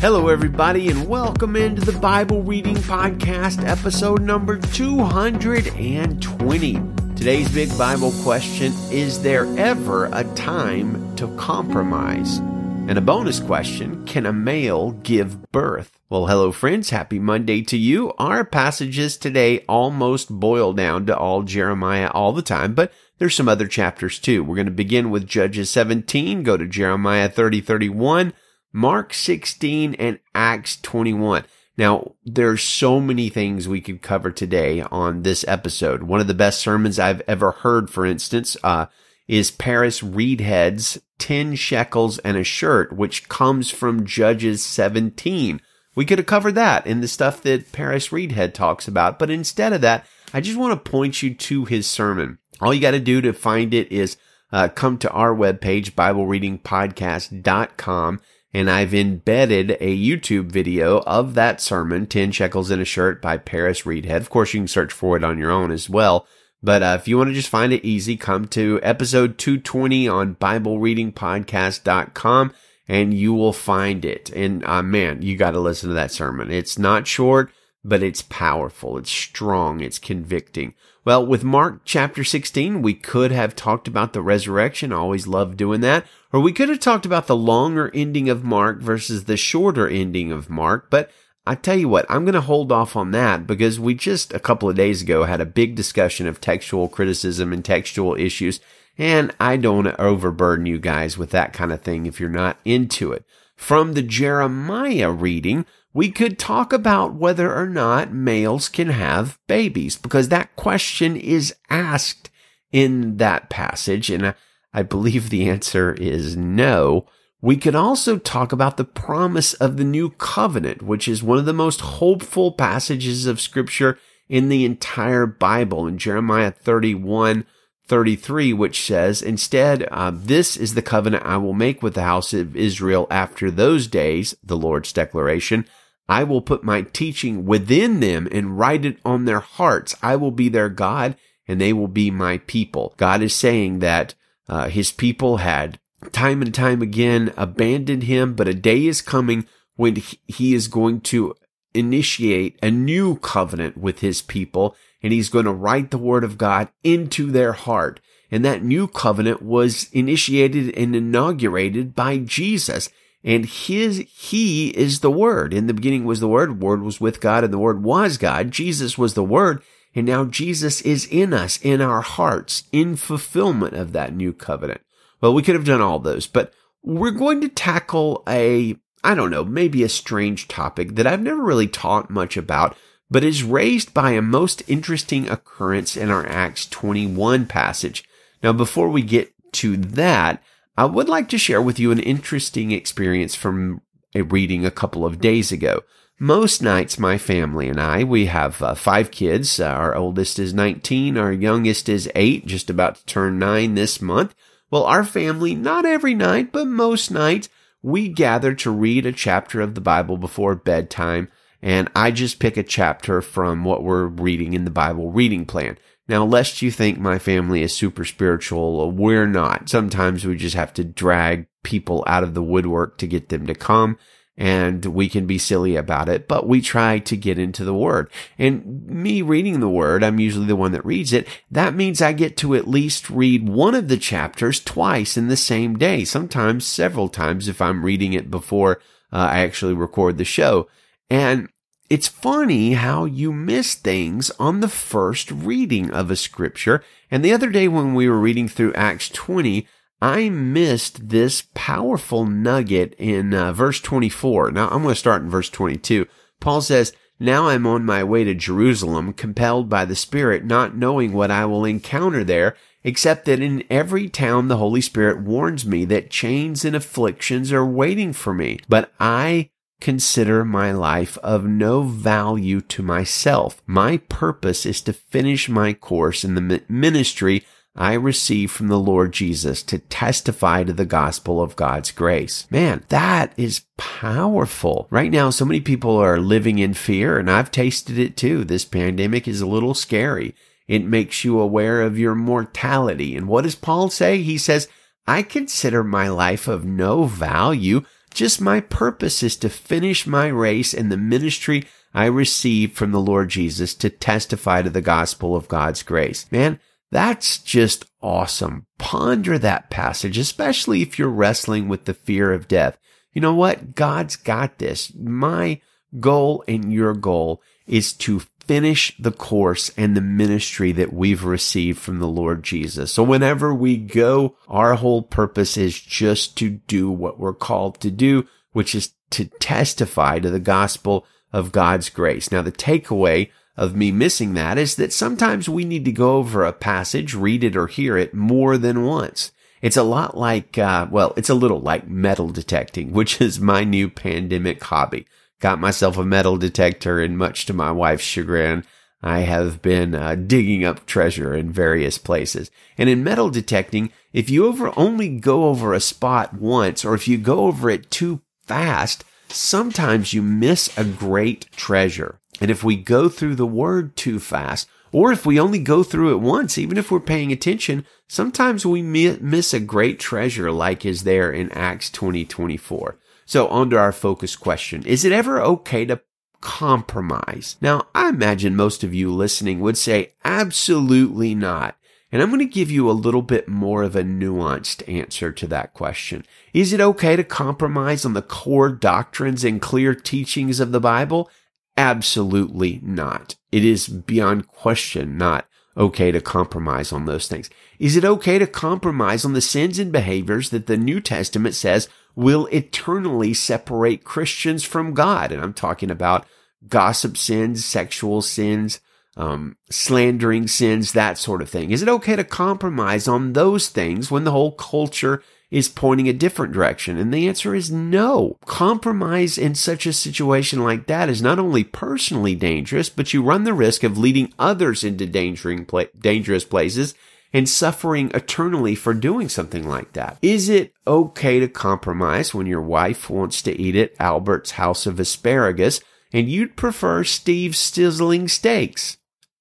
Hello, 0.00 0.28
everybody, 0.28 0.90
and 0.90 1.08
welcome 1.08 1.56
into 1.56 1.80
the 1.80 1.98
Bible 1.98 2.42
Reading 2.42 2.76
Podcast, 2.76 3.66
episode 3.66 4.20
number 4.20 4.58
220. 4.58 6.72
Today's 7.16 7.54
big 7.54 7.78
Bible 7.78 8.12
question 8.22 8.74
Is 8.90 9.22
there 9.22 9.46
ever 9.58 10.10
a 10.12 10.24
time 10.34 11.16
to 11.16 11.34
compromise? 11.36 12.40
And 12.86 12.98
a 12.98 13.00
bonus 13.00 13.40
question 13.40 14.04
Can 14.04 14.26
a 14.26 14.32
male 14.32 14.90
give 14.92 15.50
birth? 15.50 15.98
Well, 16.10 16.26
hello, 16.26 16.52
friends. 16.52 16.90
Happy 16.90 17.18
Monday 17.18 17.62
to 17.62 17.78
you. 17.78 18.12
Our 18.18 18.44
passages 18.44 19.16
today 19.16 19.64
almost 19.66 20.28
boil 20.28 20.74
down 20.74 21.06
to 21.06 21.16
all 21.16 21.44
Jeremiah 21.44 22.10
all 22.12 22.34
the 22.34 22.42
time, 22.42 22.74
but 22.74 22.92
there's 23.16 23.34
some 23.34 23.48
other 23.48 23.66
chapters 23.66 24.18
too. 24.18 24.44
We're 24.44 24.56
going 24.56 24.66
to 24.66 24.72
begin 24.72 25.10
with 25.10 25.26
Judges 25.26 25.70
17, 25.70 26.42
go 26.42 26.58
to 26.58 26.66
Jeremiah 26.66 27.30
30, 27.30 27.62
31, 27.62 28.34
Mark 28.76 29.14
16, 29.14 29.94
and 29.94 30.18
Acts 30.34 30.80
21. 30.80 31.44
Now, 31.78 32.16
there's 32.24 32.64
so 32.64 33.00
many 33.00 33.28
things 33.28 33.68
we 33.68 33.80
could 33.80 34.02
cover 34.02 34.32
today 34.32 34.80
on 34.80 35.22
this 35.22 35.44
episode. 35.46 36.02
One 36.02 36.18
of 36.18 36.26
the 36.26 36.34
best 36.34 36.60
sermons 36.60 36.98
I've 36.98 37.22
ever 37.28 37.52
heard, 37.52 37.88
for 37.88 38.04
instance, 38.04 38.56
uh, 38.64 38.86
is 39.28 39.52
Paris 39.52 40.00
Reidhead's 40.00 41.00
10 41.18 41.54
shekels 41.54 42.18
and 42.18 42.36
a 42.36 42.42
shirt, 42.42 42.92
which 42.92 43.28
comes 43.28 43.70
from 43.70 44.04
Judges 44.04 44.64
17. 44.64 45.60
We 45.94 46.04
could 46.04 46.18
have 46.18 46.26
covered 46.26 46.56
that 46.56 46.84
in 46.84 47.00
the 47.00 47.06
stuff 47.06 47.42
that 47.42 47.70
Paris 47.70 48.08
Reidhead 48.08 48.54
talks 48.54 48.88
about, 48.88 49.20
but 49.20 49.30
instead 49.30 49.72
of 49.72 49.82
that, 49.82 50.04
I 50.32 50.40
just 50.40 50.58
want 50.58 50.84
to 50.84 50.90
point 50.90 51.22
you 51.22 51.32
to 51.32 51.64
his 51.64 51.86
sermon. 51.86 52.38
All 52.60 52.74
you 52.74 52.80
got 52.80 52.90
to 52.90 52.98
do 52.98 53.20
to 53.20 53.32
find 53.32 53.72
it 53.72 53.92
is 53.92 54.16
uh, 54.52 54.66
come 54.68 54.98
to 54.98 55.10
our 55.10 55.32
webpage, 55.32 55.92
BibleReadingPodcast.com 55.92 58.20
and 58.54 58.70
I've 58.70 58.94
embedded 58.94 59.72
a 59.80 59.98
YouTube 59.98 60.46
video 60.46 61.00
of 61.00 61.34
that 61.34 61.60
sermon, 61.60 62.06
10 62.06 62.30
shekels 62.30 62.70
in 62.70 62.80
a 62.80 62.84
shirt 62.84 63.20
by 63.20 63.36
Paris 63.36 63.82
Reidhead. 63.82 64.18
Of 64.18 64.30
course, 64.30 64.54
you 64.54 64.60
can 64.60 64.68
search 64.68 64.92
for 64.92 65.16
it 65.16 65.24
on 65.24 65.38
your 65.38 65.50
own 65.50 65.72
as 65.72 65.90
well. 65.90 66.28
But 66.62 66.82
uh, 66.82 66.96
if 66.98 67.08
you 67.08 67.18
want 67.18 67.30
to 67.30 67.34
just 67.34 67.48
find 67.48 67.72
it 67.72 67.84
easy, 67.84 68.16
come 68.16 68.46
to 68.48 68.78
episode 68.82 69.38
220 69.38 70.06
on 70.06 70.36
BibleReadingPodcast.com 70.36 72.54
and 72.86 73.12
you 73.12 73.34
will 73.34 73.52
find 73.52 74.04
it. 74.04 74.30
And 74.30 74.64
uh, 74.64 74.82
man, 74.82 75.22
you 75.22 75.36
got 75.36 75.50
to 75.50 75.60
listen 75.60 75.88
to 75.88 75.94
that 75.96 76.12
sermon. 76.12 76.52
It's 76.52 76.78
not 76.78 77.08
short, 77.08 77.50
but 77.84 78.04
it's 78.04 78.22
powerful. 78.22 78.98
It's 78.98 79.10
strong. 79.10 79.80
It's 79.80 79.98
convicting. 79.98 80.74
Well, 81.04 81.26
with 81.26 81.44
Mark 81.44 81.82
chapter 81.84 82.24
16, 82.24 82.80
we 82.80 82.94
could 82.94 83.30
have 83.30 83.54
talked 83.54 83.86
about 83.86 84.14
the 84.14 84.22
resurrection. 84.22 84.92
I 84.92 84.96
always 84.96 85.26
love 85.26 85.56
doing 85.56 85.82
that. 85.82 86.06
Or 86.34 86.40
we 86.40 86.52
could 86.52 86.68
have 86.68 86.80
talked 86.80 87.06
about 87.06 87.28
the 87.28 87.36
longer 87.36 87.92
ending 87.94 88.28
of 88.28 88.42
Mark 88.42 88.80
versus 88.80 89.26
the 89.26 89.36
shorter 89.36 89.88
ending 89.88 90.32
of 90.32 90.50
Mark. 90.50 90.90
But 90.90 91.08
I 91.46 91.54
tell 91.54 91.76
you 91.76 91.88
what, 91.88 92.06
I'm 92.08 92.24
going 92.24 92.34
to 92.34 92.40
hold 92.40 92.72
off 92.72 92.96
on 92.96 93.12
that 93.12 93.46
because 93.46 93.78
we 93.78 93.94
just 93.94 94.34
a 94.34 94.40
couple 94.40 94.68
of 94.68 94.74
days 94.74 95.00
ago 95.00 95.22
had 95.22 95.40
a 95.40 95.46
big 95.46 95.76
discussion 95.76 96.26
of 96.26 96.40
textual 96.40 96.88
criticism 96.88 97.52
and 97.52 97.64
textual 97.64 98.16
issues. 98.16 98.58
And 98.98 99.32
I 99.38 99.56
don't 99.56 99.84
want 99.84 99.96
to 99.96 100.00
overburden 100.00 100.66
you 100.66 100.80
guys 100.80 101.16
with 101.16 101.30
that 101.30 101.52
kind 101.52 101.70
of 101.70 101.82
thing 101.82 102.04
if 102.04 102.18
you're 102.18 102.28
not 102.28 102.58
into 102.64 103.12
it. 103.12 103.24
From 103.54 103.92
the 103.92 104.02
Jeremiah 104.02 105.12
reading, 105.12 105.64
we 105.92 106.10
could 106.10 106.36
talk 106.36 106.72
about 106.72 107.14
whether 107.14 107.54
or 107.54 107.68
not 107.68 108.12
males 108.12 108.68
can 108.68 108.88
have 108.88 109.38
babies 109.46 109.94
because 109.96 110.30
that 110.30 110.56
question 110.56 111.16
is 111.16 111.54
asked 111.70 112.28
in 112.72 113.18
that 113.18 113.50
passage. 113.50 114.10
And 114.10 114.26
I 114.26 114.34
believe 114.82 115.30
the 115.30 115.48
answer 115.48 115.92
is 115.94 116.36
no. 116.36 117.06
We 117.40 117.56
could 117.56 117.74
also 117.74 118.18
talk 118.18 118.52
about 118.52 118.76
the 118.76 118.84
promise 118.84 119.54
of 119.54 119.76
the 119.76 119.84
new 119.84 120.10
covenant, 120.10 120.82
which 120.82 121.06
is 121.06 121.22
one 121.22 121.38
of 121.38 121.44
the 121.44 121.52
most 121.52 121.80
hopeful 121.80 122.52
passages 122.52 123.26
of 123.26 123.40
scripture 123.40 123.98
in 124.28 124.48
the 124.48 124.64
entire 124.64 125.26
Bible 125.26 125.86
in 125.86 125.98
Jeremiah 125.98 126.50
31, 126.50 127.44
33, 127.86 128.52
which 128.54 128.82
says, 128.82 129.20
instead, 129.20 129.82
uh, 129.90 130.10
this 130.14 130.56
is 130.56 130.74
the 130.74 130.82
covenant 130.82 131.24
I 131.26 131.36
will 131.36 131.52
make 131.52 131.82
with 131.82 131.94
the 131.94 132.02
house 132.02 132.32
of 132.32 132.56
Israel 132.56 133.06
after 133.10 133.50
those 133.50 133.86
days, 133.86 134.34
the 134.42 134.56
Lord's 134.56 134.92
declaration. 134.92 135.66
I 136.08 136.24
will 136.24 136.42
put 136.42 136.64
my 136.64 136.82
teaching 136.82 137.44
within 137.44 138.00
them 138.00 138.28
and 138.32 138.58
write 138.58 138.84
it 138.84 138.98
on 139.04 139.24
their 139.24 139.40
hearts. 139.40 139.94
I 140.02 140.16
will 140.16 140.30
be 140.30 140.48
their 140.48 140.68
God 140.68 141.16
and 141.46 141.60
they 141.60 141.72
will 141.72 141.88
be 141.88 142.10
my 142.10 142.38
people. 142.38 142.94
God 142.96 143.22
is 143.22 143.34
saying 143.34 143.80
that 143.80 144.14
uh, 144.48 144.68
his 144.68 144.92
people 144.92 145.38
had 145.38 145.78
time 146.12 146.42
and 146.42 146.54
time 146.54 146.82
again 146.82 147.32
abandoned 147.36 148.04
him, 148.04 148.34
but 148.34 148.48
a 148.48 148.54
day 148.54 148.86
is 148.86 149.00
coming 149.00 149.46
when 149.76 149.96
he 150.26 150.54
is 150.54 150.68
going 150.68 151.00
to 151.00 151.34
initiate 151.72 152.58
a 152.62 152.70
new 152.70 153.16
covenant 153.16 153.76
with 153.76 154.00
his 154.00 154.22
people 154.22 154.76
and 155.02 155.12
he's 155.12 155.28
going 155.28 155.44
to 155.44 155.52
write 155.52 155.90
the 155.90 155.98
word 155.98 156.24
of 156.24 156.38
God 156.38 156.68
into 156.82 157.30
their 157.30 157.52
heart. 157.52 158.00
And 158.30 158.44
that 158.44 158.64
new 158.64 158.88
covenant 158.88 159.42
was 159.42 159.90
initiated 159.92 160.74
and 160.76 160.96
inaugurated 160.96 161.94
by 161.94 162.18
Jesus. 162.18 162.88
And 163.22 163.44
his, 163.44 164.06
he 164.12 164.68
is 164.70 165.00
the 165.00 165.10
word. 165.10 165.52
In 165.52 165.66
the 165.66 165.74
beginning 165.74 166.04
was 166.04 166.20
the 166.20 166.28
word, 166.28 166.60
word 166.60 166.82
was 166.82 167.00
with 167.00 167.20
God 167.20 167.44
and 167.44 167.52
the 167.52 167.58
word 167.58 167.82
was 167.82 168.16
God. 168.16 168.50
Jesus 168.50 168.96
was 168.96 169.14
the 169.14 169.24
word. 169.24 169.62
And 169.94 170.06
now 170.06 170.24
Jesus 170.24 170.80
is 170.80 171.06
in 171.06 171.32
us, 171.32 171.58
in 171.62 171.80
our 171.80 172.00
hearts, 172.00 172.64
in 172.72 172.96
fulfillment 172.96 173.74
of 173.74 173.92
that 173.92 174.14
new 174.14 174.32
covenant. 174.32 174.80
Well, 175.20 175.34
we 175.34 175.42
could 175.42 175.54
have 175.54 175.64
done 175.64 175.80
all 175.80 175.98
those, 175.98 176.26
but 176.26 176.52
we're 176.82 177.12
going 177.12 177.40
to 177.40 177.48
tackle 177.48 178.22
a, 178.28 178.76
I 179.02 179.14
don't 179.14 179.30
know, 179.30 179.44
maybe 179.44 179.82
a 179.82 179.88
strange 179.88 180.48
topic 180.48 180.96
that 180.96 181.06
I've 181.06 181.22
never 181.22 181.42
really 181.42 181.68
taught 181.68 182.10
much 182.10 182.36
about, 182.36 182.76
but 183.10 183.24
is 183.24 183.44
raised 183.44 183.94
by 183.94 184.10
a 184.12 184.22
most 184.22 184.62
interesting 184.68 185.28
occurrence 185.28 185.96
in 185.96 186.10
our 186.10 186.26
Acts 186.26 186.66
21 186.66 187.46
passage. 187.46 188.04
Now, 188.42 188.52
before 188.52 188.90
we 188.90 189.02
get 189.02 189.32
to 189.52 189.76
that, 189.76 190.42
I 190.76 190.86
would 190.86 191.08
like 191.08 191.28
to 191.28 191.38
share 191.38 191.62
with 191.62 191.78
you 191.78 191.92
an 191.92 192.00
interesting 192.00 192.72
experience 192.72 193.34
from 193.34 193.80
a 194.14 194.22
reading 194.22 194.66
a 194.66 194.70
couple 194.70 195.06
of 195.06 195.20
days 195.20 195.52
ago. 195.52 195.82
Most 196.20 196.62
nights, 196.62 196.96
my 196.96 197.18
family 197.18 197.68
and 197.68 197.80
I, 197.80 198.04
we 198.04 198.26
have 198.26 198.62
uh, 198.62 198.76
five 198.76 199.10
kids. 199.10 199.58
Uh, 199.58 199.66
our 199.66 199.96
oldest 199.96 200.38
is 200.38 200.54
19. 200.54 201.18
Our 201.18 201.32
youngest 201.32 201.88
is 201.88 202.08
eight, 202.14 202.46
just 202.46 202.70
about 202.70 202.96
to 202.96 203.06
turn 203.06 203.40
nine 203.40 203.74
this 203.74 204.00
month. 204.00 204.32
Well, 204.70 204.84
our 204.84 205.04
family, 205.04 205.56
not 205.56 205.84
every 205.84 206.14
night, 206.14 206.52
but 206.52 206.68
most 206.68 207.10
nights, 207.10 207.48
we 207.82 208.08
gather 208.08 208.54
to 208.54 208.70
read 208.70 209.06
a 209.06 209.12
chapter 209.12 209.60
of 209.60 209.74
the 209.74 209.80
Bible 209.80 210.16
before 210.16 210.54
bedtime. 210.54 211.28
And 211.60 211.90
I 211.96 212.12
just 212.12 212.38
pick 212.38 212.56
a 212.56 212.62
chapter 212.62 213.20
from 213.20 213.64
what 213.64 213.82
we're 213.82 214.06
reading 214.06 214.52
in 214.52 214.64
the 214.64 214.70
Bible 214.70 215.10
reading 215.10 215.44
plan. 215.46 215.78
Now, 216.06 216.24
lest 216.24 216.62
you 216.62 216.70
think 216.70 216.98
my 216.98 217.18
family 217.18 217.62
is 217.62 217.74
super 217.74 218.04
spiritual, 218.04 218.88
we're 218.92 219.26
not. 219.26 219.68
Sometimes 219.68 220.24
we 220.24 220.36
just 220.36 220.54
have 220.54 220.72
to 220.74 220.84
drag 220.84 221.48
people 221.64 222.04
out 222.06 222.22
of 222.22 222.34
the 222.34 222.42
woodwork 222.42 222.98
to 222.98 223.08
get 223.08 223.30
them 223.30 223.46
to 223.46 223.54
come 223.54 223.98
and 224.36 224.84
we 224.86 225.08
can 225.08 225.26
be 225.26 225.38
silly 225.38 225.76
about 225.76 226.08
it, 226.08 226.26
but 226.26 226.48
we 226.48 226.60
try 226.60 226.98
to 226.98 227.16
get 227.16 227.38
into 227.38 227.64
the 227.64 227.74
word. 227.74 228.10
And 228.36 228.84
me 228.86 229.22
reading 229.22 229.60
the 229.60 229.68
word, 229.68 230.02
I'm 230.02 230.18
usually 230.18 230.46
the 230.46 230.56
one 230.56 230.72
that 230.72 230.84
reads 230.84 231.12
it. 231.12 231.28
That 231.50 231.74
means 231.74 232.02
I 232.02 232.12
get 232.12 232.36
to 232.38 232.54
at 232.54 232.66
least 232.66 233.10
read 233.10 233.48
one 233.48 233.74
of 233.74 233.88
the 233.88 233.96
chapters 233.96 234.58
twice 234.60 235.16
in 235.16 235.28
the 235.28 235.36
same 235.36 235.78
day, 235.78 236.04
sometimes 236.04 236.66
several 236.66 237.08
times 237.08 237.48
if 237.48 237.62
I'm 237.62 237.84
reading 237.84 238.12
it 238.12 238.30
before 238.30 238.80
uh, 239.12 239.28
I 239.30 239.38
actually 239.40 239.74
record 239.74 240.18
the 240.18 240.24
show. 240.24 240.68
And 241.08 241.48
it's 241.88 242.08
funny 242.08 242.72
how 242.72 243.04
you 243.04 243.32
miss 243.32 243.74
things 243.74 244.30
on 244.40 244.60
the 244.60 244.68
first 244.68 245.30
reading 245.30 245.90
of 245.92 246.10
a 246.10 246.16
scripture. 246.16 246.82
And 247.10 247.24
the 247.24 247.32
other 247.32 247.50
day 247.50 247.68
when 247.68 247.94
we 247.94 248.08
were 248.08 248.18
reading 248.18 248.48
through 248.48 248.72
Acts 248.74 249.08
20, 249.10 249.68
I 250.04 250.28
missed 250.28 251.08
this 251.08 251.44
powerful 251.54 252.26
nugget 252.26 252.94
in 252.98 253.32
uh, 253.32 253.54
verse 253.54 253.80
24. 253.80 254.50
Now 254.50 254.68
I'm 254.68 254.82
going 254.82 254.92
to 254.92 255.00
start 255.00 255.22
in 255.22 255.30
verse 255.30 255.48
22. 255.48 256.06
Paul 256.40 256.60
says, 256.60 256.92
now 257.18 257.48
I'm 257.48 257.66
on 257.66 257.86
my 257.86 258.04
way 258.04 258.22
to 258.24 258.34
Jerusalem, 258.34 259.14
compelled 259.14 259.70
by 259.70 259.86
the 259.86 259.96
Spirit, 259.96 260.44
not 260.44 260.76
knowing 260.76 261.14
what 261.14 261.30
I 261.30 261.46
will 261.46 261.64
encounter 261.64 262.22
there, 262.22 262.54
except 262.82 263.24
that 263.24 263.40
in 263.40 263.64
every 263.70 264.10
town 264.10 264.48
the 264.48 264.58
Holy 264.58 264.82
Spirit 264.82 265.22
warns 265.22 265.64
me 265.64 265.86
that 265.86 266.10
chains 266.10 266.66
and 266.66 266.76
afflictions 266.76 267.50
are 267.50 267.64
waiting 267.64 268.12
for 268.12 268.34
me. 268.34 268.58
But 268.68 268.92
I 269.00 269.48
consider 269.80 270.44
my 270.44 270.70
life 270.70 271.16
of 271.22 271.46
no 271.46 271.80
value 271.80 272.60
to 272.60 272.82
myself. 272.82 273.62
My 273.66 273.96
purpose 273.96 274.66
is 274.66 274.82
to 274.82 274.92
finish 274.92 275.48
my 275.48 275.72
course 275.72 276.24
in 276.24 276.34
the 276.34 276.62
ministry 276.68 277.42
I 277.76 277.94
receive 277.94 278.50
from 278.50 278.68
the 278.68 278.78
Lord 278.78 279.12
Jesus 279.12 279.62
to 279.64 279.78
testify 279.78 280.64
to 280.64 280.72
the 280.72 280.84
gospel 280.84 281.42
of 281.42 281.56
God's 281.56 281.90
grace. 281.90 282.46
Man, 282.50 282.84
that 282.88 283.32
is 283.36 283.64
powerful. 283.76 284.86
Right 284.90 285.10
now, 285.10 285.30
so 285.30 285.44
many 285.44 285.60
people 285.60 285.96
are 285.96 286.20
living 286.20 286.58
in 286.58 286.74
fear, 286.74 287.18
and 287.18 287.30
I've 287.30 287.50
tasted 287.50 287.98
it 287.98 288.16
too. 288.16 288.44
This 288.44 288.64
pandemic 288.64 289.26
is 289.26 289.40
a 289.40 289.46
little 289.46 289.74
scary. 289.74 290.34
It 290.68 290.84
makes 290.84 291.24
you 291.24 291.40
aware 291.40 291.82
of 291.82 291.98
your 291.98 292.14
mortality. 292.14 293.16
And 293.16 293.26
what 293.26 293.42
does 293.42 293.56
Paul 293.56 293.90
say? 293.90 294.22
He 294.22 294.38
says, 294.38 294.68
I 295.06 295.22
consider 295.22 295.82
my 295.82 296.08
life 296.08 296.48
of 296.48 296.64
no 296.64 297.04
value 297.04 297.84
just 298.14 298.40
my 298.40 298.60
purpose 298.60 299.24
is 299.24 299.36
to 299.38 299.50
finish 299.50 300.06
my 300.06 300.28
race 300.28 300.72
in 300.72 300.88
the 300.88 300.96
ministry 300.96 301.64
I 301.92 302.06
received 302.06 302.76
from 302.76 302.92
the 302.92 303.00
Lord 303.00 303.28
Jesus 303.28 303.74
to 303.74 303.90
testify 303.90 304.62
to 304.62 304.70
the 304.70 304.80
gospel 304.80 305.34
of 305.34 305.48
God's 305.48 305.82
grace. 305.82 306.30
Man, 306.30 306.60
that's 306.94 307.38
just 307.38 307.86
awesome. 308.00 308.66
Ponder 308.78 309.36
that 309.36 309.68
passage, 309.68 310.16
especially 310.16 310.80
if 310.80 310.96
you're 310.96 311.08
wrestling 311.08 311.66
with 311.66 311.86
the 311.86 311.92
fear 311.92 312.32
of 312.32 312.46
death. 312.46 312.78
You 313.12 313.20
know 313.20 313.34
what? 313.34 313.74
God's 313.74 314.14
got 314.14 314.58
this. 314.58 314.94
My 314.94 315.60
goal 315.98 316.44
and 316.46 316.72
your 316.72 316.94
goal 316.94 317.42
is 317.66 317.92
to 317.94 318.22
finish 318.46 318.96
the 318.96 319.10
course 319.10 319.72
and 319.76 319.96
the 319.96 320.00
ministry 320.00 320.70
that 320.70 320.92
we've 320.92 321.24
received 321.24 321.80
from 321.80 321.98
the 321.98 322.06
Lord 322.06 322.44
Jesus. 322.44 322.92
So 322.92 323.02
whenever 323.02 323.52
we 323.52 323.76
go, 323.76 324.36
our 324.46 324.74
whole 324.74 325.02
purpose 325.02 325.56
is 325.56 325.76
just 325.76 326.38
to 326.38 326.48
do 326.48 326.88
what 326.92 327.18
we're 327.18 327.34
called 327.34 327.80
to 327.80 327.90
do, 327.90 328.28
which 328.52 328.72
is 328.72 328.92
to 329.10 329.24
testify 329.40 330.20
to 330.20 330.30
the 330.30 330.38
gospel 330.38 331.04
of 331.32 331.50
God's 331.50 331.90
grace. 331.90 332.30
Now, 332.30 332.42
the 332.42 332.52
takeaway 332.52 333.30
of 333.56 333.76
me 333.76 333.92
missing 333.92 334.34
that 334.34 334.58
is 334.58 334.76
that 334.76 334.92
sometimes 334.92 335.48
we 335.48 335.64
need 335.64 335.84
to 335.84 335.92
go 335.92 336.16
over 336.16 336.44
a 336.44 336.52
passage, 336.52 337.14
read 337.14 337.44
it 337.44 337.56
or 337.56 337.66
hear 337.66 337.96
it 337.96 338.14
more 338.14 338.58
than 338.58 338.84
once. 338.84 339.32
It's 339.62 339.76
a 339.76 339.82
lot 339.82 340.16
like, 340.16 340.58
uh, 340.58 340.86
well, 340.90 341.14
it's 341.16 341.30
a 341.30 341.34
little 341.34 341.60
like 341.60 341.88
metal 341.88 342.28
detecting, 342.30 342.92
which 342.92 343.20
is 343.20 343.40
my 343.40 343.64
new 343.64 343.88
pandemic 343.88 344.62
hobby 344.62 345.06
got 345.44 345.60
myself 345.60 345.98
a 345.98 346.04
metal 346.06 346.38
detector, 346.38 347.00
and 347.00 347.18
much 347.18 347.44
to 347.44 347.52
my 347.52 347.70
wife's 347.70 348.02
chagrin, 348.02 348.64
I 349.02 349.20
have 349.20 349.60
been 349.60 349.94
uh, 349.94 350.14
digging 350.14 350.64
up 350.64 350.86
treasure 350.86 351.34
in 351.34 351.52
various 351.52 351.98
places. 351.98 352.50
And 352.78 352.88
in 352.88 353.04
metal 353.04 353.28
detecting, 353.28 353.92
if 354.14 354.30
you 354.30 354.46
over 354.46 354.72
only 354.74 355.10
go 355.10 355.44
over 355.44 355.74
a 355.74 355.80
spot 355.80 356.32
once, 356.32 356.82
or 356.82 356.94
if 356.94 357.06
you 357.06 357.18
go 357.18 357.40
over 357.40 357.68
it 357.68 357.90
too 357.90 358.22
fast, 358.46 359.04
sometimes 359.28 360.14
you 360.14 360.22
miss 360.22 360.74
a 360.78 360.84
great 360.84 361.52
treasure. 361.52 362.18
And 362.40 362.50
if 362.50 362.64
we 362.64 362.76
go 362.76 363.08
through 363.08 363.36
the 363.36 363.46
word 363.46 363.96
too 363.96 364.18
fast, 364.18 364.68
or 364.92 365.10
if 365.10 365.26
we 365.26 365.40
only 365.40 365.58
go 365.58 365.82
through 365.82 366.12
it 366.12 366.20
once, 366.20 366.56
even 366.56 366.78
if 366.78 366.90
we're 366.90 367.00
paying 367.00 367.32
attention, 367.32 367.84
sometimes 368.06 368.64
we 368.64 368.80
miss 368.80 369.52
a 369.52 369.60
great 369.60 369.98
treasure 369.98 370.52
like 370.52 370.86
is 370.86 371.02
there 371.02 371.32
in 371.32 371.50
Acts 371.50 371.90
20, 371.90 372.24
24. 372.24 372.96
So 373.26 373.48
on 373.48 373.70
to 373.70 373.78
our 373.78 373.92
focus 373.92 374.36
question. 374.36 374.84
Is 374.86 375.04
it 375.04 375.12
ever 375.12 375.40
okay 375.40 375.84
to 375.86 376.00
compromise? 376.40 377.56
Now, 377.60 377.88
I 377.94 378.10
imagine 378.10 378.54
most 378.54 378.84
of 378.84 378.94
you 378.94 379.12
listening 379.12 379.60
would 379.60 379.78
say 379.78 380.12
absolutely 380.24 381.34
not. 381.34 381.76
And 382.12 382.22
I'm 382.22 382.28
going 382.28 382.38
to 382.38 382.44
give 382.44 382.70
you 382.70 382.88
a 382.88 382.92
little 382.92 383.22
bit 383.22 383.48
more 383.48 383.82
of 383.82 383.96
a 383.96 384.04
nuanced 384.04 384.88
answer 384.88 385.32
to 385.32 385.48
that 385.48 385.74
question. 385.74 386.24
Is 386.52 386.72
it 386.72 386.80
okay 386.80 387.16
to 387.16 387.24
compromise 387.24 388.04
on 388.04 388.12
the 388.12 388.22
core 388.22 388.68
doctrines 388.68 389.42
and 389.42 389.60
clear 389.60 389.96
teachings 389.96 390.60
of 390.60 390.70
the 390.70 390.78
Bible? 390.78 391.28
Absolutely 391.76 392.80
not. 392.82 393.36
It 393.50 393.64
is 393.64 393.88
beyond 393.88 394.46
question 394.46 395.18
not 395.18 395.46
okay 395.76 396.12
to 396.12 396.20
compromise 396.20 396.92
on 396.92 397.04
those 397.04 397.26
things. 397.26 397.50
Is 397.80 397.96
it 397.96 398.04
okay 398.04 398.38
to 398.38 398.46
compromise 398.46 399.24
on 399.24 399.32
the 399.32 399.40
sins 399.40 399.78
and 399.78 399.90
behaviors 399.90 400.50
that 400.50 400.66
the 400.66 400.76
New 400.76 401.00
Testament 401.00 401.56
says 401.56 401.88
will 402.16 402.46
eternally 402.46 403.34
separate 403.34 404.04
Christians 404.04 404.64
from 404.64 404.94
God. 404.94 405.32
And 405.32 405.42
I'm 405.42 405.54
talking 405.54 405.90
about 405.90 406.26
gossip 406.68 407.16
sins, 407.16 407.64
sexual 407.64 408.22
sins, 408.22 408.80
um, 409.16 409.56
slandering 409.70 410.48
sins, 410.48 410.92
that 410.92 411.18
sort 411.18 411.42
of 411.42 411.50
thing. 411.50 411.70
Is 411.70 411.82
it 411.82 411.88
okay 411.88 412.16
to 412.16 412.24
compromise 412.24 413.06
on 413.06 413.32
those 413.32 413.68
things 413.68 414.10
when 414.10 414.24
the 414.24 414.30
whole 414.30 414.52
culture 414.52 415.22
is 415.54 415.68
pointing 415.68 416.08
a 416.08 416.12
different 416.12 416.52
direction? 416.52 416.96
And 416.96 417.14
the 417.14 417.28
answer 417.28 417.54
is 417.54 417.70
no. 417.70 418.36
Compromise 418.44 419.38
in 419.38 419.54
such 419.54 419.86
a 419.86 419.92
situation 419.92 420.64
like 420.64 420.88
that 420.88 421.08
is 421.08 421.22
not 421.22 421.38
only 421.38 421.62
personally 421.62 422.34
dangerous, 422.34 422.88
but 422.88 423.14
you 423.14 423.22
run 423.22 423.44
the 423.44 423.54
risk 423.54 423.84
of 423.84 423.96
leading 423.96 424.34
others 424.36 424.82
into 424.82 425.06
dangerous 425.06 426.44
places 426.44 426.94
and 427.32 427.48
suffering 427.48 428.10
eternally 428.14 428.74
for 428.74 428.94
doing 428.94 429.28
something 429.28 429.68
like 429.68 429.92
that. 429.92 430.18
Is 430.22 430.48
it 430.48 430.72
okay 430.88 431.38
to 431.38 431.46
compromise 431.46 432.34
when 432.34 432.48
your 432.48 432.62
wife 432.62 433.08
wants 433.08 433.40
to 433.42 433.56
eat 433.56 433.76
at 433.76 433.92
Albert's 434.00 434.52
House 434.52 434.86
of 434.86 434.98
Asparagus 434.98 435.80
and 436.12 436.28
you'd 436.28 436.56
prefer 436.56 437.04
Steve's 437.04 437.58
Sizzling 437.58 438.26
Steaks? 438.26 438.96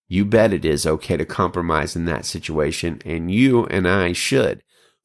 You 0.08 0.26
bet 0.26 0.54
it 0.54 0.64
is 0.64 0.86
okay 0.86 1.18
to 1.18 1.26
compromise 1.26 1.96
in 1.96 2.06
that 2.06 2.26
situation, 2.26 3.02
and 3.04 3.32
you 3.32 3.66
and 3.66 3.88
I 3.88 4.14
should. 4.14 4.62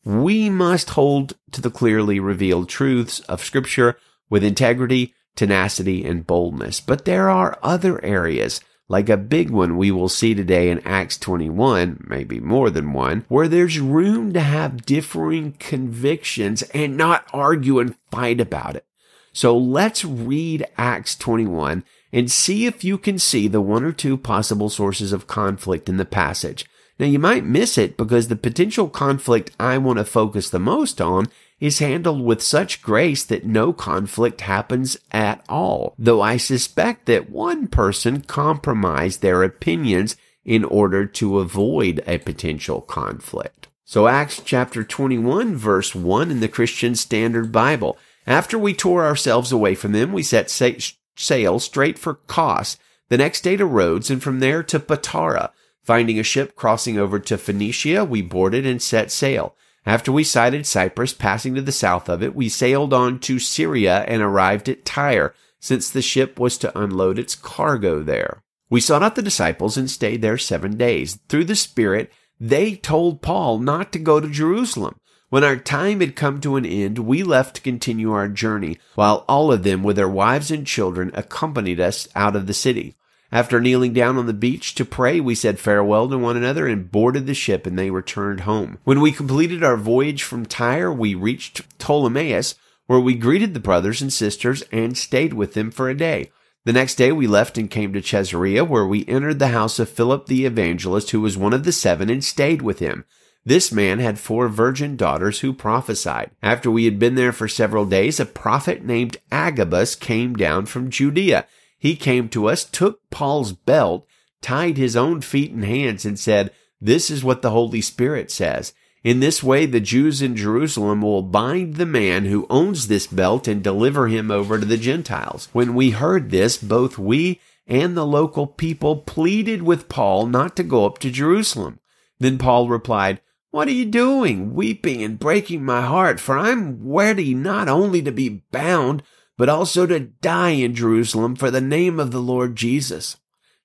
We 0.08 0.48
must 0.48 0.88
hold 0.88 1.36
to 1.52 1.60
the 1.60 1.70
clearly 1.70 2.18
revealed 2.18 2.70
truths 2.70 3.20
of 3.28 3.44
Scripture 3.44 3.98
with 4.30 4.42
integrity, 4.42 5.12
tenacity, 5.36 6.02
and 6.02 6.26
boldness. 6.26 6.80
But 6.80 7.04
there 7.04 7.28
are 7.28 7.58
other 7.62 8.02
areas 8.02 8.62
like 8.88 9.10
a 9.10 9.18
big 9.18 9.50
one 9.50 9.76
we 9.76 9.90
will 9.90 10.08
see 10.08 10.34
today 10.34 10.70
in 10.70 10.78
Acts 10.86 11.18
21, 11.18 12.06
maybe 12.08 12.40
more 12.40 12.70
than 12.70 12.94
one, 12.94 13.26
where 13.28 13.48
there's 13.48 13.80
room 13.80 14.32
to 14.32 14.40
have 14.40 14.86
differing 14.86 15.52
convictions 15.58 16.62
and 16.72 16.96
not 16.96 17.28
argue 17.34 17.78
and 17.78 17.94
fight 18.10 18.40
about 18.40 18.76
it. 18.76 18.86
So 19.34 19.58
let's 19.58 20.06
read 20.06 20.66
Acts 20.78 21.16
21 21.16 21.84
and 22.14 22.30
see 22.30 22.64
if 22.64 22.82
you 22.82 22.96
can 22.96 23.18
see 23.18 23.46
the 23.46 23.60
one 23.60 23.84
or 23.84 23.92
two 23.92 24.16
possible 24.16 24.70
sources 24.70 25.12
of 25.12 25.26
conflict 25.26 25.86
in 25.86 25.98
the 25.98 26.06
passage. 26.06 26.64
Now 26.98 27.06
you 27.06 27.18
might 27.18 27.44
miss 27.44 27.78
it 27.78 27.96
because 27.96 28.28
the 28.28 28.36
potential 28.36 28.88
conflict 28.88 29.52
I 29.60 29.78
want 29.78 29.98
to 29.98 30.04
focus 30.04 30.50
the 30.50 30.58
most 30.58 31.00
on 31.00 31.26
is 31.60 31.78
handled 31.78 32.22
with 32.22 32.42
such 32.42 32.82
grace 32.82 33.24
that 33.24 33.44
no 33.44 33.72
conflict 33.72 34.42
happens 34.42 34.96
at 35.10 35.44
all, 35.48 35.94
though 35.98 36.20
I 36.20 36.36
suspect 36.36 37.06
that 37.06 37.30
one 37.30 37.66
person 37.68 38.22
compromised 38.22 39.22
their 39.22 39.42
opinions 39.42 40.16
in 40.44 40.64
order 40.64 41.04
to 41.04 41.38
avoid 41.38 42.02
a 42.06 42.18
potential 42.18 42.80
conflict. 42.80 43.68
So 43.84 44.06
Acts 44.06 44.42
chapter 44.44 44.84
21 44.84 45.56
verse 45.56 45.94
1 45.94 46.30
in 46.30 46.40
the 46.40 46.48
Christian 46.48 46.94
Standard 46.94 47.52
Bible. 47.52 47.96
After 48.26 48.58
we 48.58 48.74
tore 48.74 49.04
ourselves 49.04 49.50
away 49.52 49.74
from 49.74 49.92
them, 49.92 50.12
we 50.12 50.22
set 50.22 50.50
sail 50.50 51.58
straight 51.58 51.98
for 51.98 52.14
Kos, 52.14 52.76
the 53.08 53.16
next 53.16 53.40
day 53.42 53.56
to 53.56 53.64
Rhodes, 53.64 54.10
and 54.10 54.22
from 54.22 54.40
there 54.40 54.62
to 54.64 54.78
Patara. 54.78 55.50
Finding 55.88 56.18
a 56.18 56.22
ship 56.22 56.54
crossing 56.54 56.98
over 56.98 57.18
to 57.18 57.38
Phoenicia, 57.38 58.04
we 58.04 58.20
boarded 58.20 58.66
and 58.66 58.82
set 58.82 59.10
sail. 59.10 59.56
After 59.86 60.12
we 60.12 60.22
sighted 60.22 60.66
Cyprus, 60.66 61.14
passing 61.14 61.54
to 61.54 61.62
the 61.62 61.72
south 61.72 62.10
of 62.10 62.22
it, 62.22 62.34
we 62.34 62.50
sailed 62.50 62.92
on 62.92 63.18
to 63.20 63.38
Syria 63.38 64.04
and 64.06 64.20
arrived 64.20 64.68
at 64.68 64.84
Tyre, 64.84 65.34
since 65.60 65.88
the 65.88 66.02
ship 66.02 66.38
was 66.38 66.58
to 66.58 66.78
unload 66.78 67.18
its 67.18 67.34
cargo 67.34 68.02
there. 68.02 68.42
We 68.68 68.82
sought 68.82 69.02
out 69.02 69.14
the 69.14 69.22
disciples 69.22 69.78
and 69.78 69.90
stayed 69.90 70.20
there 70.20 70.36
seven 70.36 70.76
days. 70.76 71.20
Through 71.30 71.46
the 71.46 71.56
Spirit, 71.56 72.12
they 72.38 72.74
told 72.74 73.22
Paul 73.22 73.58
not 73.58 73.90
to 73.92 73.98
go 73.98 74.20
to 74.20 74.28
Jerusalem. 74.28 75.00
When 75.30 75.42
our 75.42 75.56
time 75.56 76.00
had 76.00 76.14
come 76.14 76.42
to 76.42 76.56
an 76.56 76.66
end, 76.66 76.98
we 76.98 77.22
left 77.22 77.56
to 77.56 77.62
continue 77.62 78.12
our 78.12 78.28
journey, 78.28 78.76
while 78.94 79.24
all 79.26 79.50
of 79.50 79.62
them 79.62 79.82
with 79.82 79.96
their 79.96 80.06
wives 80.06 80.50
and 80.50 80.66
children 80.66 81.10
accompanied 81.14 81.80
us 81.80 82.06
out 82.14 82.36
of 82.36 82.46
the 82.46 82.52
city. 82.52 82.94
After 83.30 83.60
kneeling 83.60 83.92
down 83.92 84.16
on 84.16 84.26
the 84.26 84.32
beach 84.32 84.74
to 84.76 84.86
pray, 84.86 85.20
we 85.20 85.34
said 85.34 85.58
farewell 85.58 86.08
to 86.08 86.16
one 86.16 86.36
another 86.36 86.66
and 86.66 86.90
boarded 86.90 87.26
the 87.26 87.34
ship 87.34 87.66
and 87.66 87.78
they 87.78 87.90
returned 87.90 88.40
home. 88.40 88.78
When 88.84 89.00
we 89.00 89.12
completed 89.12 89.62
our 89.62 89.76
voyage 89.76 90.22
from 90.22 90.46
Tyre, 90.46 90.90
we 90.92 91.14
reached 91.14 91.78
Ptolemais, 91.78 92.54
where 92.86 93.00
we 93.00 93.14
greeted 93.14 93.52
the 93.52 93.60
brothers 93.60 94.00
and 94.00 94.10
sisters 94.10 94.62
and 94.72 94.96
stayed 94.96 95.34
with 95.34 95.52
them 95.52 95.70
for 95.70 95.90
a 95.90 95.94
day. 95.94 96.30
The 96.64 96.72
next 96.72 96.94
day 96.94 97.12
we 97.12 97.26
left 97.26 97.58
and 97.58 97.70
came 97.70 97.92
to 97.92 98.00
Caesarea, 98.00 98.64
where 98.64 98.86
we 98.86 99.06
entered 99.06 99.38
the 99.38 99.48
house 99.48 99.78
of 99.78 99.90
Philip 99.90 100.26
the 100.26 100.46
evangelist, 100.46 101.10
who 101.10 101.20
was 101.20 101.36
one 101.36 101.52
of 101.52 101.64
the 101.64 101.72
seven, 101.72 102.08
and 102.08 102.24
stayed 102.24 102.62
with 102.62 102.78
him. 102.78 103.04
This 103.44 103.70
man 103.72 103.98
had 103.98 104.18
four 104.18 104.48
virgin 104.48 104.96
daughters 104.96 105.40
who 105.40 105.52
prophesied. 105.52 106.30
After 106.42 106.70
we 106.70 106.84
had 106.86 106.98
been 106.98 107.14
there 107.14 107.32
for 107.32 107.48
several 107.48 107.86
days, 107.86 108.20
a 108.20 108.26
prophet 108.26 108.84
named 108.84 109.18
Agabus 109.30 109.94
came 109.94 110.34
down 110.34 110.66
from 110.66 110.90
Judea 110.90 111.46
he 111.78 111.96
came 111.96 112.28
to 112.30 112.48
us, 112.48 112.64
took 112.64 113.08
Paul's 113.10 113.52
belt, 113.52 114.06
tied 114.42 114.76
his 114.76 114.96
own 114.96 115.20
feet 115.20 115.52
and 115.52 115.64
hands, 115.64 116.04
and 116.04 116.18
said, 116.18 116.50
This 116.80 117.10
is 117.10 117.24
what 117.24 117.42
the 117.42 117.50
Holy 117.50 117.80
Spirit 117.80 118.30
says. 118.30 118.72
In 119.04 119.20
this 119.20 119.42
way, 119.42 119.64
the 119.64 119.80
Jews 119.80 120.20
in 120.20 120.36
Jerusalem 120.36 121.02
will 121.02 121.22
bind 121.22 121.76
the 121.76 121.86
man 121.86 122.24
who 122.24 122.48
owns 122.50 122.88
this 122.88 123.06
belt 123.06 123.46
and 123.46 123.62
deliver 123.62 124.08
him 124.08 124.30
over 124.30 124.58
to 124.58 124.66
the 124.66 124.76
Gentiles. 124.76 125.48
When 125.52 125.74
we 125.74 125.90
heard 125.90 126.30
this, 126.30 126.56
both 126.56 126.98
we 126.98 127.40
and 127.68 127.96
the 127.96 128.06
local 128.06 128.46
people 128.46 128.96
pleaded 128.96 129.62
with 129.62 129.88
Paul 129.88 130.26
not 130.26 130.56
to 130.56 130.64
go 130.64 130.84
up 130.84 130.98
to 130.98 131.10
Jerusalem. 131.10 131.78
Then 132.18 132.38
Paul 132.38 132.68
replied, 132.68 133.20
What 133.50 133.68
are 133.68 133.72
you 133.72 133.84
doing, 133.84 134.52
weeping 134.52 135.02
and 135.02 135.18
breaking 135.18 135.64
my 135.64 135.82
heart? 135.82 136.18
For 136.18 136.36
I'm 136.36 136.80
ready 136.82 137.34
not 137.34 137.68
only 137.68 138.02
to 138.02 138.10
be 138.10 138.42
bound, 138.50 139.04
but 139.38 139.48
also 139.48 139.86
to 139.86 140.00
die 140.00 140.50
in 140.50 140.74
Jerusalem 140.74 141.36
for 141.36 141.50
the 141.50 141.62
name 141.62 141.98
of 141.98 142.10
the 142.10 142.20
Lord 142.20 142.56
Jesus. 142.56 143.16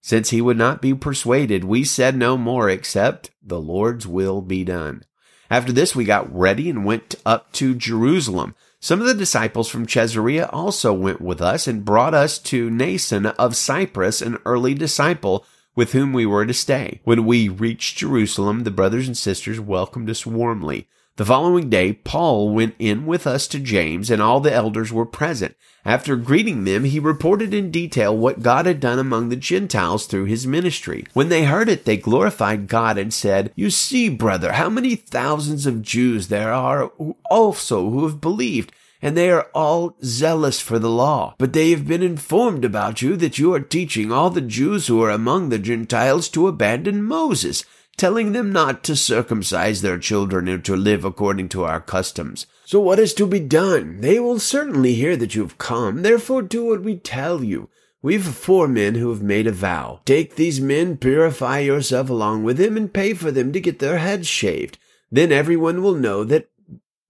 Since 0.02 0.30
he 0.30 0.40
would 0.40 0.58
not 0.58 0.82
be 0.82 0.94
persuaded, 0.94 1.64
we 1.64 1.84
said 1.84 2.16
no 2.16 2.38
more 2.38 2.70
except 2.70 3.32
the 3.42 3.60
Lord's 3.60 4.08
will 4.08 4.42
be 4.42 4.64
done. 4.64 5.04
After 5.50 5.72
this, 5.72 5.96
we 5.96 6.06
got 6.06 6.34
ready 6.34 6.70
and 6.70 6.86
went 6.86 7.16
up 7.26 7.52
to 7.54 7.76
Jerusalem. 7.76 8.56
Some 8.80 9.02
of 9.02 9.08
the 9.08 9.14
disciples 9.14 9.70
from 9.70 9.86
Caesarea 9.86 10.48
also 10.48 10.94
went 10.94 11.22
with 11.22 11.42
us 11.42 11.68
and 11.68 11.86
brought 11.86 12.14
us 12.14 12.38
to 12.40 12.70
Mnason 12.70 13.34
of 13.36 13.56
Cyprus, 13.56 14.22
an 14.22 14.38
early 14.46 14.74
disciple 14.74 15.46
with 15.76 15.94
whom 15.94 16.14
we 16.14 16.26
were 16.26 16.46
to 16.46 16.54
stay. 16.54 17.00
When 17.04 17.26
we 17.26 17.50
reached 17.50 17.98
Jerusalem, 17.98 18.64
the 18.64 18.72
brothers 18.72 19.08
and 19.08 19.18
sisters 19.18 19.60
welcomed 19.60 20.10
us 20.10 20.26
warmly. 20.26 20.88
The 21.16 21.26
following 21.26 21.70
day, 21.70 21.94
Paul 21.94 22.50
went 22.50 22.74
in 22.80 23.06
with 23.06 23.28
us 23.28 23.48
to 23.50 23.60
James, 23.60 24.10
and 24.10 24.20
all 24.20 24.40
the 24.40 24.52
elders 24.52 24.92
were 24.92 25.06
present. 25.06 25.56
After 25.86 26.16
greeting 26.16 26.64
them, 26.64 26.86
he 26.86 26.98
reported 26.98 27.54
in 27.54 27.70
detail 27.70 28.18
what 28.18 28.42
God 28.42 28.66
had 28.66 28.80
done 28.80 28.98
among 28.98 29.30
the 29.30 29.36
Gentiles 29.36 30.08
through 30.08 30.26
his 30.26 30.48
ministry. 30.48 31.06
When 31.14 31.30
they 31.30 31.44
heard 31.44 31.70
it, 31.70 31.86
they 31.86 31.98
glorified 31.98 32.68
God 32.68 32.98
and 32.98 33.14
said, 33.14 33.52
You 33.54 33.70
see, 33.70 34.10
brother, 34.10 34.54
how 34.54 34.70
many 34.70 34.96
thousands 34.96 35.68
of 35.68 35.84
Jews 35.84 36.30
there 36.30 36.52
are 36.52 36.92
also 37.30 37.92
who 37.92 38.08
have 38.08 38.20
believed 38.20 38.72
and 39.04 39.18
they 39.18 39.30
are 39.30 39.50
all 39.54 39.98
zealous 40.02 40.62
for 40.62 40.80
the 40.80 40.90
law. 40.90 41.36
But 41.38 41.52
they 41.52 41.72
have 41.72 41.86
been 41.86 42.02
informed 42.02 42.64
about 42.64 43.02
you 43.02 43.18
that 43.18 43.38
you 43.38 43.54
are 43.54 43.60
teaching 43.60 44.14
all 44.14 44.30
the 44.30 44.40
Jews 44.40 44.88
who 44.88 45.04
are 45.04 45.10
among 45.10 45.50
the 45.50 45.60
Gentiles 45.60 46.30
to 46.30 46.48
abandon 46.48 47.04
Moses 47.04 47.66
telling 47.98 48.32
them 48.32 48.52
not 48.52 48.84
to 48.84 48.96
circumcise 48.96 49.82
their 49.82 49.98
children 49.98 50.48
and 50.48 50.64
to 50.66 50.76
live 50.76 51.06
according 51.06 51.50
to 51.50 51.64
our 51.64 51.80
customs. 51.80 52.48
So 52.66 52.80
what 52.80 53.00
is 53.00 53.14
to 53.16 53.28
be 53.28 53.40
done? 53.40 54.02
They 54.02 54.20
will 54.20 54.40
certainly 54.40 54.96
hear 54.96 55.16
that 55.18 55.36
you 55.36 55.42
have 55.42 55.58
come, 55.58 56.02
therefore 56.02 56.42
do 56.42 56.66
what 56.66 56.82
we 56.82 56.98
tell 56.98 57.44
you. 57.44 57.70
We've 58.02 58.26
four 58.26 58.68
men 58.68 58.96
who 58.96 59.10
have 59.10 59.22
made 59.22 59.48
a 59.48 59.52
vow. 59.52 60.02
Take 60.06 60.36
these 60.36 60.60
men, 60.60 60.98
purify 60.98 61.60
yourself 61.60 62.10
along 62.10 62.44
with 62.44 62.58
them, 62.58 62.76
and 62.76 62.94
pay 62.94 63.14
for 63.14 63.32
them 63.32 63.54
to 63.54 63.62
get 63.62 63.80
their 63.80 63.98
heads 63.98 64.28
shaved. 64.28 64.78
Then 65.10 65.32
everyone 65.32 65.82
will 65.82 65.96
know 65.96 66.24
that 66.26 66.50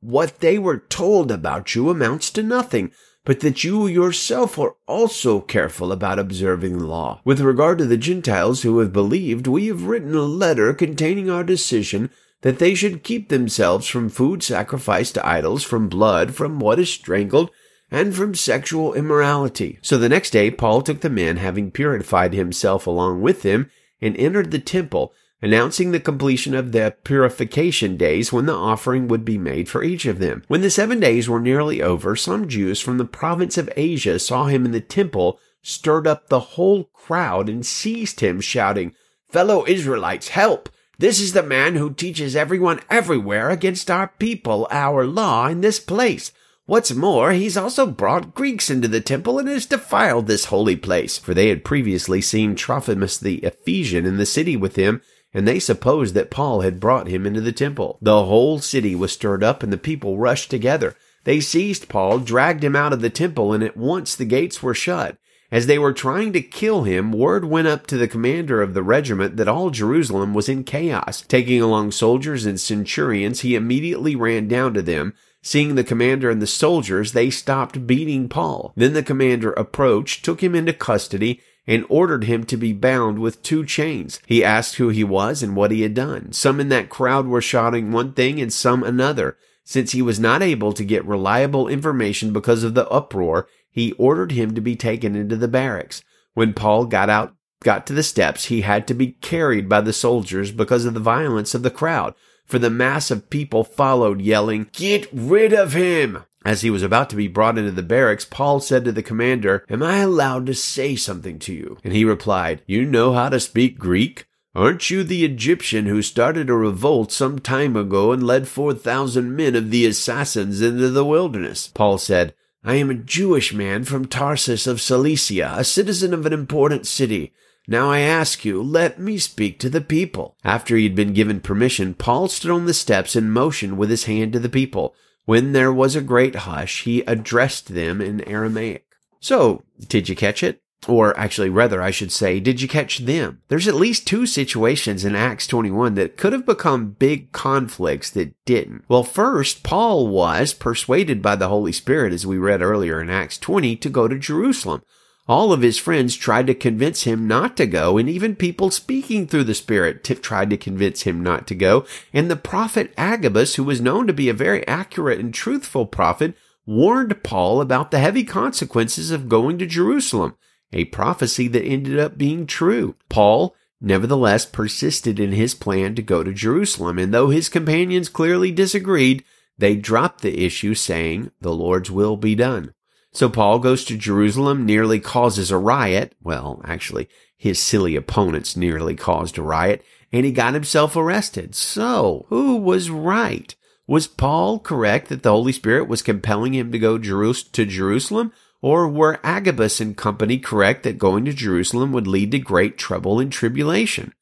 what 0.02 0.40
they 0.40 0.60
were 0.60 0.78
told 0.78 1.32
about 1.32 1.74
you 1.74 1.90
amounts 1.90 2.30
to 2.32 2.44
nothing, 2.44 2.92
but 3.26 3.40
that 3.40 3.64
you 3.64 3.88
yourself 3.88 4.60
are 4.60 4.76
also 4.88 5.40
careful 5.40 5.92
about 5.92 6.20
observing 6.20 6.78
the 6.78 6.86
law. 6.86 7.22
With 7.24 7.40
regard 7.40 7.78
to 7.78 7.86
the 7.86 7.98
Gentiles 7.98 8.64
who 8.64 8.80
have 8.80 8.92
believed, 8.92 9.48
we 9.48 9.68
have 9.68 9.84
written 9.84 10.16
a 10.16 10.22
letter 10.22 10.74
containing 10.74 11.30
our 11.30 11.44
decision 11.44 12.10
that 12.42 12.60
they 12.60 12.76
should 12.76 13.04
keep 13.04 13.30
themselves 13.30 13.88
from 13.88 14.10
food 14.10 14.44
sacrificed 14.44 15.14
to 15.16 15.26
idols, 15.26 15.64
from 15.64 15.88
blood, 15.88 16.36
from 16.36 16.60
what 16.60 16.80
is 16.80 16.90
strangled, 16.90 17.50
and 17.90 18.14
from 18.14 18.36
sexual 18.36 18.94
immorality. 18.94 19.80
So 19.82 19.98
the 19.98 20.10
next 20.10 20.32
day 20.32 20.52
Paul 20.52 20.82
took 20.82 21.00
the 21.02 21.10
men, 21.10 21.38
having 21.38 21.72
purified 21.72 22.34
himself 22.34 22.86
along 22.86 23.22
with 23.22 23.44
them, 23.44 23.70
and 24.02 24.18
entered 24.18 24.52
the 24.52 24.60
temple, 24.60 25.14
announcing 25.44 25.92
the 25.92 26.00
completion 26.00 26.56
of 26.56 26.72
the 26.72 26.96
purification 27.04 27.98
days 27.98 28.32
when 28.32 28.46
the 28.46 28.54
offering 28.54 29.10
would 29.10 29.26
be 29.26 29.38
made 29.38 29.68
for 29.68 29.84
each 29.84 30.06
of 30.06 30.20
them. 30.20 30.42
When 30.48 30.62
the 30.62 30.70
seven 30.70 31.02
days 31.02 31.28
were 31.28 31.42
nearly 31.42 31.82
over, 31.82 32.16
some 32.16 32.48
Jews 32.48 32.80
from 32.80 32.98
the 32.98 33.04
province 33.04 33.58
of 33.58 33.70
Asia 33.76 34.20
saw 34.20 34.46
him 34.46 34.66
in 34.66 34.72
the 34.72 34.80
temple, 34.80 35.38
stirred 35.62 36.08
up 36.08 36.30
the 36.30 36.40
whole 36.40 36.86
crowd, 36.94 37.50
and 37.50 37.66
seized 37.66 38.22
him, 38.22 38.40
shouting, 38.40 38.96
Fellow 39.30 39.66
Israelites, 39.68 40.30
help! 40.30 40.70
This 40.98 41.20
is 41.20 41.34
the 41.34 41.44
man 41.44 41.76
who 41.76 41.94
teaches 41.94 42.38
everyone 42.38 42.80
everywhere 42.90 43.50
against 43.50 43.92
our 43.92 44.14
people, 44.20 44.66
our 44.72 45.06
law 45.06 45.48
in 45.48 45.60
this 45.60 45.80
place. 45.80 46.32
What's 46.66 46.94
more, 46.94 47.34
he's 47.34 47.58
also 47.58 47.86
brought 47.86 48.34
Greeks 48.34 48.70
into 48.70 48.88
the 48.88 49.02
temple 49.02 49.38
and 49.38 49.50
has 49.50 49.66
defiled 49.66 50.28
this 50.28 50.46
holy 50.46 50.78
place. 50.78 51.18
For 51.18 51.34
they 51.34 51.50
had 51.50 51.66
previously 51.66 52.22
seen 52.22 52.56
Trophimus 52.56 53.18
the 53.18 53.40
Ephesian 53.40 54.06
in 54.06 54.16
the 54.16 54.26
city 54.26 54.56
with 54.56 54.78
him, 54.78 55.02
and 55.34 55.48
they 55.48 55.60
supposed 55.60 56.14
that 56.14 56.30
Paul 56.30 56.62
had 56.62 56.80
brought 56.80 57.08
him 57.08 57.26
into 57.26 57.42
the 57.42 57.52
temple. 57.52 57.98
The 58.02 58.26
whole 58.26 58.60
city 58.60 58.96
was 58.96 59.12
stirred 59.12 59.44
up, 59.44 59.64
and 59.64 59.74
the 59.74 59.78
people 59.78 60.18
rushed 60.18 60.50
together. 60.50 60.96
They 61.24 61.40
seized 61.40 61.90
Paul, 61.90 62.20
dragged 62.20 62.64
him 62.64 62.76
out 62.76 62.94
of 62.94 63.02
the 63.02 63.10
temple, 63.10 63.54
and 63.54 63.64
at 63.64 63.78
once 63.78 64.16
the 64.16 64.26
gates 64.26 64.62
were 64.62 64.74
shut. 64.74 65.18
As 65.52 65.68
they 65.68 65.78
were 65.78 65.94
trying 65.94 66.34
to 66.34 66.42
kill 66.42 66.84
him, 66.84 67.12
word 67.12 67.46
went 67.46 67.68
up 67.68 67.86
to 67.88 67.98
the 67.98 68.08
commander 68.08 68.62
of 68.62 68.74
the 68.74 68.82
regiment 68.82 69.38
that 69.38 69.48
all 69.48 69.70
Jerusalem 69.70 70.34
was 70.34 70.50
in 70.50 70.64
chaos. 70.64 71.22
Taking 71.22 71.62
along 71.62 71.92
soldiers 71.92 72.46
and 72.46 72.60
centurions, 72.60 73.42
he 73.42 73.56
immediately 73.56 74.16
ran 74.16 74.48
down 74.48 74.74
to 74.74 74.82
them. 74.82 75.14
Seeing 75.44 75.76
the 75.76 75.84
commander 75.84 76.30
and 76.30 76.42
the 76.42 76.48
soldiers, 76.48 77.12
they 77.12 77.30
stopped 77.30 77.86
beating 77.86 78.30
Paul. 78.30 78.74
Then 78.76 78.94
the 78.94 79.04
commander 79.04 79.52
approached, 79.52 80.26
took 80.26 80.42
him 80.42 80.56
into 80.56 80.74
custody, 80.74 81.40
and 81.66 81.86
ordered 81.90 82.26
him 82.26 82.44
to 82.46 82.58
be 82.58 82.74
bound 82.74 83.20
with 83.20 83.42
two 83.42 83.66
chains. 83.66 84.20
He 84.26 84.44
asked 84.44 84.76
who 84.76 84.90
he 84.90 85.04
was 85.04 85.42
and 85.42 85.56
what 85.56 85.72
he 85.72 85.82
had 85.82 85.94
done. 85.94 86.34
Some 86.34 86.60
in 86.60 86.70
that 86.70 86.90
crowd 86.90 87.28
were 87.28 87.42
shouting 87.42 87.92
one 87.92 88.14
thing 88.14 88.42
and 88.42 88.52
some 88.52 88.84
another. 88.84 89.38
Since 89.64 89.94
he 89.94 90.02
was 90.02 90.20
not 90.20 90.42
able 90.42 90.74
to 90.74 90.84
get 90.84 91.06
reliable 91.06 91.70
information 91.70 92.34
because 92.34 92.64
of 92.64 92.74
the 92.74 92.88
uproar, 92.90 93.48
he 93.70 93.94
ordered 93.94 94.34
him 94.34 94.54
to 94.56 94.62
be 94.62 94.76
taken 94.76 95.16
into 95.16 95.38
the 95.38 95.48
barracks. 95.48 96.04
When 96.34 96.54
Paul 96.54 96.86
got 96.86 97.10
out, 97.10 97.34
got 97.64 97.88
to 97.88 97.94
the 97.94 98.04
steps, 98.04 98.46
he 98.46 98.62
had 98.62 98.88
to 98.88 98.94
be 98.94 99.14
carried 99.14 99.70
by 99.70 99.82
the 99.82 99.94
soldiers 99.94 100.52
because 100.52 100.86
of 100.86 100.94
the 100.94 101.00
violence 101.00 101.56
of 101.56 101.64
the 101.64 101.72
crowd, 101.72 102.14
for 102.46 102.60
the 102.60 102.70
mass 102.70 103.10
of 103.10 103.30
people 103.30 103.64
followed 103.64 104.22
yelling, 104.22 104.68
Get 104.74 105.08
rid 105.14 105.54
of 105.54 105.74
him! 105.74 106.24
As 106.46 106.62
he 106.62 106.70
was 106.70 106.84
about 106.84 107.10
to 107.12 107.16
be 107.16 107.28
brought 107.28 107.58
into 107.58 107.72
the 107.72 107.82
barracks, 107.82 108.26
Paul 108.26 108.60
said 108.60 108.84
to 108.86 108.92
the 108.92 109.04
commander, 109.04 109.66
Am 109.70 109.82
I 109.82 109.98
allowed 109.98 110.46
to 110.48 110.54
say 110.54 110.96
something 110.96 111.40
to 111.40 111.54
you? 111.54 111.78
And 111.84 111.94
he 111.94 112.04
replied, 112.04 112.62
You 112.66 112.86
know 112.86 113.14
how 113.14 113.30
to 113.30 113.40
speak 113.40 113.80
Greek? 113.80 114.28
Aren't 114.56 114.92
you 114.92 115.04
the 115.04 115.26
Egyptian 115.26 115.88
who 115.88 116.02
started 116.02 116.50
a 116.50 116.54
revolt 116.54 117.12
some 117.12 117.40
time 117.40 117.76
ago 117.76 118.12
and 118.12 118.22
led 118.22 118.48
4,000 118.48 119.36
men 119.36 119.56
of 119.56 119.72
the 119.72 119.86
assassins 119.86 120.62
into 120.62 120.90
the 120.90 121.06
wilderness? 121.06 121.72
Paul 121.74 121.98
said, 121.98 122.36
I 122.64 122.76
am 122.76 122.90
a 122.90 122.96
Jewish 122.96 123.52
man 123.54 123.84
from 123.84 124.06
Tarsus 124.06 124.68
of 124.68 124.80
Cilicia, 124.80 125.56
a 125.58 125.64
citizen 125.64 126.14
of 126.14 126.26
an 126.26 126.34
important 126.34 126.86
city. 126.86 127.34
Now 127.68 127.90
I 127.90 128.00
ask 128.00 128.46
you, 128.46 128.62
let 128.62 129.00
me 129.00 129.18
speak 129.18 129.58
to 129.60 129.70
the 129.70 129.82
people. 129.82 130.36
After 130.44 130.76
he 130.76 130.84
had 130.84 130.96
been 130.96 131.14
given 131.14 131.40
permission, 131.40 131.94
Paul 131.94 132.28
stood 132.28 132.52
on 132.52 132.66
the 132.66 132.74
steps 132.74 133.16
and 133.16 133.34
motioned 133.34 133.78
with 133.78 133.90
his 133.90 134.06
hand 134.06 134.34
to 134.34 134.40
the 134.40 134.50
people. 134.50 134.94
When 135.26 135.54
there 135.54 135.72
was 135.72 135.96
a 135.96 136.02
great 136.02 136.36
hush, 136.36 136.84
he 136.84 137.02
addressed 137.02 137.74
them 137.74 138.02
in 138.02 138.28
Aramaic. 138.28 138.86
So, 139.20 139.64
did 139.88 140.10
you 140.10 140.16
catch 140.16 140.44
it? 140.44 140.62
Or 140.88 141.18
actually, 141.18 141.50
rather, 141.50 141.82
I 141.82 141.92
should 141.92 142.12
say, 142.12 142.42
did 142.42 142.62
you 142.62 142.68
catch 142.68 143.00
them? 143.00 143.42
There's 143.48 143.70
at 143.70 143.76
least 143.76 144.06
two 144.06 144.26
situations 144.26 145.06
in 145.06 145.16
Acts 145.16 145.48
21 145.48 145.96
that 145.96 146.18
could 146.18 146.34
have 146.34 146.46
become 146.46 146.92
big 146.92 147.32
conflicts 147.32 148.10
that 148.12 148.34
didn't. 148.44 148.84
Well, 148.90 149.04
first, 149.04 149.64
Paul 149.64 150.08
was 150.10 150.54
persuaded 150.54 151.22
by 151.22 151.38
the 151.38 151.48
Holy 151.48 151.72
Spirit, 151.72 152.12
as 152.12 152.28
we 152.28 152.38
read 152.38 152.62
earlier 152.62 153.02
in 153.02 153.10
Acts 153.10 153.38
20, 153.38 153.78
to 153.78 153.90
go 153.90 154.10
to 154.10 154.20
Jerusalem. 154.20 154.84
All 155.26 155.54
of 155.54 155.62
his 155.62 155.78
friends 155.78 156.18
tried 156.18 156.48
to 156.48 156.54
convince 156.54 157.04
him 157.04 157.28
not 157.28 157.56
to 157.56 157.66
go, 157.66 157.98
and 157.98 158.10
even 158.10 158.36
people 158.36 158.70
speaking 158.72 159.26
through 159.26 159.46
the 159.46 159.54
Spirit 159.54 160.04
t- 160.04 160.16
tried 160.16 160.50
to 160.50 160.58
convince 160.58 161.04
him 161.04 161.24
not 161.24 161.48
to 161.48 161.56
go. 161.56 161.86
And 162.12 162.30
the 162.30 162.36
prophet 162.36 162.94
Agabus, 162.98 163.56
who 163.56 163.64
was 163.64 163.80
known 163.80 164.06
to 164.08 164.14
be 164.14 164.28
a 164.28 164.34
very 164.34 164.68
accurate 164.68 165.20
and 165.20 165.34
truthful 165.34 165.86
prophet, 165.86 166.36
warned 166.66 167.24
Paul 167.24 167.62
about 167.62 167.90
the 167.90 168.00
heavy 168.00 168.26
consequences 168.26 169.12
of 169.12 169.30
going 169.30 169.58
to 169.60 169.66
Jerusalem, 169.66 170.36
a 170.74 170.86
prophecy 170.86 171.48
that 171.48 171.64
ended 171.64 171.98
up 171.98 172.18
being 172.18 172.46
true. 172.46 172.96
Paul, 173.08 173.56
nevertheless, 173.80 174.46
persisted 174.46 175.22
in 175.22 175.32
his 175.32 175.56
plan 175.56 175.96
to 175.96 176.02
go 176.02 176.24
to 176.24 176.34
Jerusalem, 176.34 177.00
and 177.00 177.14
though 177.14 177.30
his 177.30 177.48
companions 177.48 178.10
clearly 178.10 178.52
disagreed, 178.52 179.24
they 179.58 179.78
dropped 179.78 180.22
the 180.22 180.46
issue, 180.46 180.74
saying, 180.74 181.32
The 181.40 181.54
Lord's 181.54 181.90
will 181.90 182.18
be 182.18 182.36
done. 182.36 182.74
So 183.14 183.30
Paul 183.30 183.60
goes 183.60 183.86
to 183.86 183.98
Jerusalem, 183.98 184.66
nearly 184.66 185.00
causes 185.00 185.52
a 185.52 185.58
riot. 185.58 186.16
Well, 186.22 186.62
actually, 186.66 187.08
his 187.38 187.60
silly 187.60 187.96
opponents 187.96 188.58
nearly 188.58 188.96
caused 188.96 189.38
a 189.38 189.44
riot, 189.44 189.84
and 190.12 190.26
he 190.26 190.32
got 190.32 190.54
himself 190.56 190.96
arrested. 190.96 191.54
So, 191.56 192.26
who 192.30 192.58
was 192.58 192.90
right? 192.90 193.56
Was 193.86 194.08
Paul 194.08 194.60
correct 194.60 195.10
that 195.10 195.24
the 195.24 195.32
Holy 195.32 195.52
Spirit 195.52 195.88
was 195.88 196.02
compelling 196.02 196.54
him 196.54 196.72
to 196.72 196.80
go 196.80 196.98
to 196.98 197.66
Jerusalem? 197.66 198.32
Or 198.62 198.88
were 198.88 199.20
Agabus 199.24 199.82
and 199.82 199.98
company 199.98 200.40
correct 200.40 200.84
that 200.84 200.98
going 200.98 201.26
to 201.26 201.34
Jerusalem 201.34 201.92
would 201.92 202.08
lead 202.08 202.32
to 202.32 202.40
great 202.40 202.78
trouble 202.78 203.20
and 203.20 203.30
tribulation? 203.30 204.14